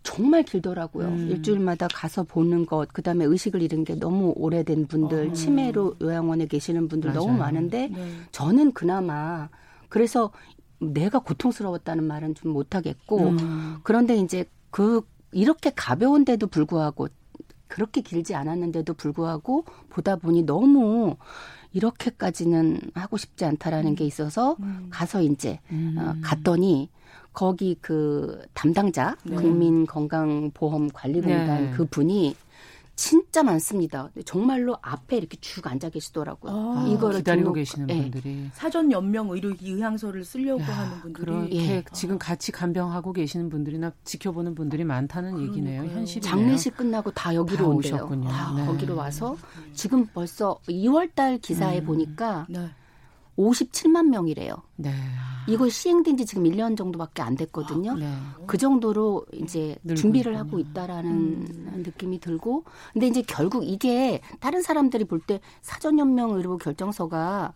정말 0.07 0.43
길더라고요. 0.43 1.05
음. 1.05 1.27
일주일마다 1.29 1.89
가서 1.89 2.23
보는 2.23 2.65
것, 2.65 2.87
그 2.93 3.01
다음에 3.01 3.25
의식을 3.25 3.61
잃은 3.61 3.83
게 3.83 3.95
너무 3.95 4.31
오래된 4.37 4.87
분들, 4.87 5.27
어. 5.27 5.33
치매로 5.33 5.97
요양원에 6.01 6.45
계시는 6.45 6.87
분들 6.87 7.11
너무 7.11 7.27
맞아요. 7.27 7.39
많은데 7.39 7.89
네. 7.89 8.11
저는 8.31 8.71
그나마 8.71 9.49
그래서 9.89 10.31
내가 10.79 11.19
고통스러웠다는 11.19 12.05
말은 12.05 12.35
좀 12.35 12.53
못하겠고 12.53 13.19
음. 13.19 13.77
그런데 13.83 14.15
이제 14.15 14.45
그 14.71 15.01
이렇게 15.33 15.71
가벼운데도 15.75 16.47
불구하고 16.47 17.09
그렇게 17.67 17.99
길지 17.99 18.33
않았는데도 18.33 18.93
불구하고 18.93 19.65
보다 19.89 20.15
보니 20.15 20.43
너무 20.43 21.17
이렇게까지는 21.73 22.79
하고 22.93 23.17
싶지 23.17 23.43
않다라는 23.43 23.95
게 23.95 24.05
있어서 24.05 24.55
음. 24.61 24.87
가서 24.89 25.21
이제 25.21 25.59
음. 25.69 25.97
어, 25.99 26.15
갔더니 26.21 26.89
거기 27.37 27.77
그 27.81 28.41
담당자 28.55 29.15
네. 29.23 29.35
국민건강보험관리공단 29.35 31.65
네. 31.65 31.71
그 31.77 31.85
분이 31.85 32.35
진짜 32.95 33.43
많습니다. 33.43 34.09
정말로 34.25 34.75
앞에 34.81 35.17
이렇게 35.17 35.37
쭉 35.39 35.67
앉아 35.67 35.89
계시더라고요. 35.89 36.51
아, 36.51 36.87
이거를 36.87 37.19
기다리고 37.19 37.49
등록- 37.49 37.53
계시는 37.57 37.89
예. 37.91 38.01
분들이 38.01 38.49
사전 38.53 38.91
연명 38.91 39.29
의료 39.29 39.49
의향서를 39.61 40.25
쓰려고 40.25 40.63
야, 40.63 40.65
하는 40.65 40.99
분들이 41.01 41.25
그렇게 41.25 41.55
예. 41.75 41.83
지금 41.93 42.17
같이 42.17 42.51
간병하고 42.51 43.13
계시는 43.13 43.51
분들이나 43.51 43.91
지켜보는 44.03 44.55
분들이 44.55 44.83
많다는 44.83 45.39
얘기네요. 45.39 45.81
그러니까요. 45.81 45.99
현실이네요. 45.99 46.31
장례식 46.31 46.75
끝나고 46.75 47.11
다 47.11 47.35
여기로 47.35 47.65
다 47.65 47.69
온대요. 47.69 47.95
오셨군요. 47.97 48.29
다 48.29 48.53
네. 48.57 48.65
거기로 48.65 48.95
와서 48.95 49.37
지금 49.73 50.07
벌써 50.07 50.57
2월달 50.67 51.39
기사에 51.39 51.81
음. 51.81 51.85
보니까 51.85 52.47
네. 52.49 52.67
57만 53.37 54.07
명이래요. 54.09 54.55
네. 54.77 54.91
이거 55.47 55.69
시행된 55.69 56.17
지 56.17 56.25
지금 56.25 56.43
1년 56.43 56.75
정도밖에 56.75 57.21
안 57.21 57.35
됐거든요. 57.35 57.95
네. 57.95 58.11
그 58.47 58.57
정도로 58.57 59.25
이제 59.33 59.77
준비를 59.95 60.33
있군요. 60.33 60.37
하고 60.37 60.59
있다라는 60.59 61.83
느낌이 61.83 62.19
들고 62.19 62.65
근데 62.93 63.07
이제 63.07 63.21
결국 63.21 63.63
이게 63.65 64.21
다른 64.39 64.61
사람들이 64.61 65.05
볼 65.05 65.21
때 65.27 65.39
사전연명 65.61 66.31
의료 66.31 66.57
결정서가 66.57 67.53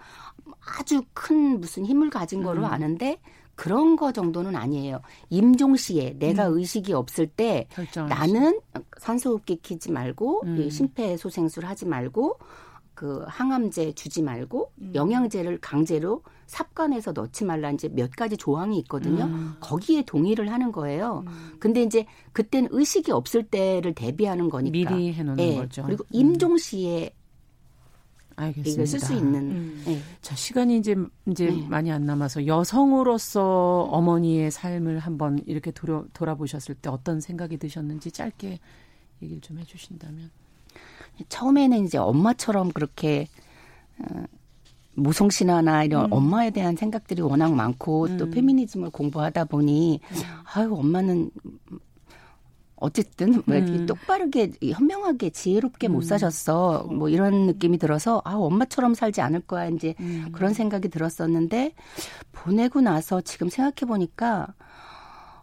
아주 0.80 1.04
큰 1.14 1.60
무슨 1.60 1.86
힘을 1.86 2.10
가진 2.10 2.44
거로 2.44 2.62
음. 2.62 2.66
아는데 2.66 3.20
그런 3.56 3.96
거 3.96 4.12
정도는 4.12 4.56
아니에요. 4.56 5.02
임종 5.30 5.76
시에 5.76 6.16
내가 6.18 6.46
의식이 6.46 6.94
없을 6.94 7.28
때 7.28 7.68
나는 8.10 8.60
산소호흡기 9.00 9.58
키지 9.58 9.92
말고 9.92 10.42
음. 10.46 10.62
이 10.62 10.70
심폐소생술 10.72 11.66
하지 11.66 11.86
말고 11.86 12.38
그 13.02 13.24
항암제 13.28 13.94
주지 13.94 14.22
말고 14.22 14.74
음. 14.80 14.92
영양제를 14.94 15.58
강제로 15.60 16.22
삽관해서 16.46 17.14
넣지 17.14 17.46
말라 17.46 17.72
이제 17.72 17.88
몇 17.88 18.12
가지 18.12 18.38
조항이 18.38 18.78
있거든요. 18.82 19.24
음. 19.24 19.56
거기에 19.60 20.04
동의를 20.04 20.52
하는 20.52 20.72
거예요. 20.72 21.26
근데 21.60 21.82
이제 21.82 22.06
그때는 22.32 22.70
의식이 22.72 23.12
없을 23.12 23.42
때를 23.42 23.96
대비하는 23.96 24.52
거니까. 24.52 24.94
미리 24.94 25.14
해놓는 25.14 25.44
예. 25.44 25.56
거죠. 25.56 25.82
그리고 25.84 26.04
음. 26.04 26.08
임종 26.12 26.60
시에 26.60 27.12
알겠습니다. 28.36 28.72
이걸 28.72 28.86
쓸수 28.86 29.16
있는. 29.16 29.42
음. 29.52 29.84
예. 29.88 30.00
자, 30.22 30.36
시간이 30.36 30.78
이제 30.78 30.96
이제 31.26 31.48
네. 31.48 31.68
많이 31.68 31.92
안 31.92 32.06
남아서 32.06 32.46
여성으로서 32.46 33.88
어머니의 33.90 34.52
삶을 34.52 35.00
한번 35.00 35.40
이렇게 35.48 35.72
돌아, 35.72 36.04
돌아보셨을 36.14 36.76
때 36.76 36.92
어떤 36.92 37.20
생각이 37.20 37.58
드셨는지 37.58 38.12
짧게 38.12 38.60
얘기를 39.24 39.42
좀 39.42 39.58
해주신다면. 39.58 40.30
처음에는 41.30 41.86
이제 41.86 41.98
엄마처럼 41.98 42.72
그렇게 42.72 43.28
어, 44.00 44.24
모성 44.94 45.30
신화나 45.30 45.84
이런 45.84 46.06
음. 46.06 46.14
엄마에 46.14 46.52
대한 46.52 46.76
생각들이 46.76 47.22
워낙 47.22 47.54
많고 47.54 48.18
또 48.18 48.26
음. 48.26 48.32
페미니즘을 48.32 48.90
공부하다 48.90 49.46
보니 49.46 50.02
아유 50.54 50.74
엄마는 50.74 51.32
어쨌든 52.76 53.44
왜 53.46 53.60
이렇게 53.60 53.74
음. 53.74 53.86
똑바르게 53.86 54.54
현명하게 54.74 55.30
지혜롭게 55.30 55.88
못 55.88 56.00
음. 56.00 56.02
사셨어 56.02 56.88
뭐 56.90 57.10
이런 57.10 57.46
느낌이 57.46 57.78
들어서 57.78 58.22
아 58.26 58.34
엄마처럼 58.36 58.96
살지 58.96 59.22
않을 59.22 59.42
거야 59.42 59.70
이제 59.70 59.94
음. 60.00 60.30
그런 60.32 60.54
생각이 60.54 60.90
들었었는데 60.90 61.74
보내고 62.32 62.82
나서 62.82 63.22
지금 63.22 63.50
생각해 63.50 63.88
보니까 63.88 64.48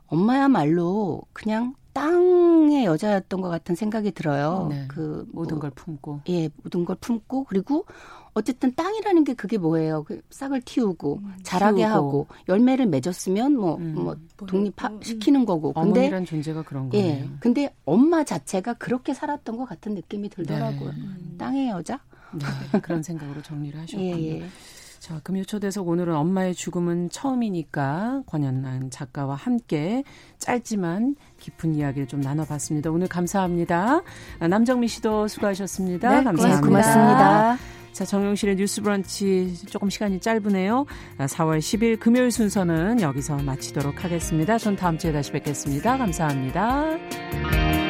엄마야말로 0.08 1.22
그냥 1.32 1.74
땅의 1.92 2.84
여자였던 2.84 3.40
것 3.40 3.48
같은 3.48 3.74
생각이 3.74 4.12
들어요. 4.12 4.68
네. 4.70 4.84
그 4.88 5.26
모든 5.32 5.56
뭐 5.56 5.60
걸 5.62 5.70
품고. 5.70 6.20
예, 6.28 6.48
모든 6.62 6.84
걸 6.84 6.96
품고 7.00 7.44
그리고 7.44 7.84
어쨌든 8.34 8.72
땅이라는 8.74 9.24
게 9.24 9.34
그게 9.34 9.58
뭐예요? 9.58 10.04
그 10.04 10.20
싹을 10.30 10.60
틔우고 10.60 11.20
자라게 11.42 11.78
키우고. 11.78 11.92
하고 11.92 12.26
열매를 12.48 12.86
맺었으면 12.86 13.56
뭐 13.56 13.76
음. 13.78 13.94
뭐 13.96 14.16
독립 14.46 14.74
시키는 15.02 15.44
거고. 15.44 15.72
근데 15.72 16.00
어머니란 16.00 16.24
존재가 16.24 16.62
그런 16.62 16.88
거예요. 16.90 17.06
예, 17.06 17.28
근데 17.40 17.74
엄마 17.84 18.22
자체가 18.22 18.74
그렇게 18.74 19.12
살았던 19.14 19.56
것 19.56 19.64
같은 19.64 19.94
느낌이 19.94 20.28
들더라고요. 20.28 20.90
네. 20.90 21.36
땅의 21.38 21.68
여자? 21.70 21.98
네, 22.32 22.80
그런 22.80 23.02
생각으로 23.02 23.42
정리를 23.42 23.80
하셨군요. 23.80 24.04
예, 24.16 24.40
예. 24.40 24.44
자, 25.08 25.18
금요초대석 25.24 25.88
오늘은 25.88 26.14
엄마의 26.14 26.54
죽음은 26.54 27.08
처음이니까 27.08 28.24
권현란 28.26 28.90
작가와 28.90 29.36
함께 29.36 30.04
짧지만 30.36 31.16
깊은 31.40 31.76
이야기를 31.76 32.06
좀 32.06 32.20
나눠봤습니다. 32.20 32.90
오늘 32.90 33.08
감사합니다. 33.08 34.02
아, 34.38 34.48
남정미 34.48 34.86
씨도 34.86 35.28
수고하셨습니다. 35.28 36.10
네, 36.10 36.24
감사합니다. 36.24 36.60
고맙습니다. 36.60 37.56
자, 37.92 38.04
정용실의 38.04 38.56
뉴스 38.56 38.82
브런치 38.82 39.54
조금 39.70 39.88
시간이 39.88 40.20
짧으네요. 40.20 40.84
아, 41.16 41.24
4월 41.24 41.58
10일 41.58 41.98
금요일 41.98 42.30
순서는 42.30 43.00
여기서 43.00 43.38
마치도록 43.38 44.04
하겠습니다. 44.04 44.58
전 44.58 44.76
다음 44.76 44.98
주에 44.98 45.10
다시 45.10 45.32
뵙겠습니다. 45.32 45.96
감사합니다. 45.96 47.87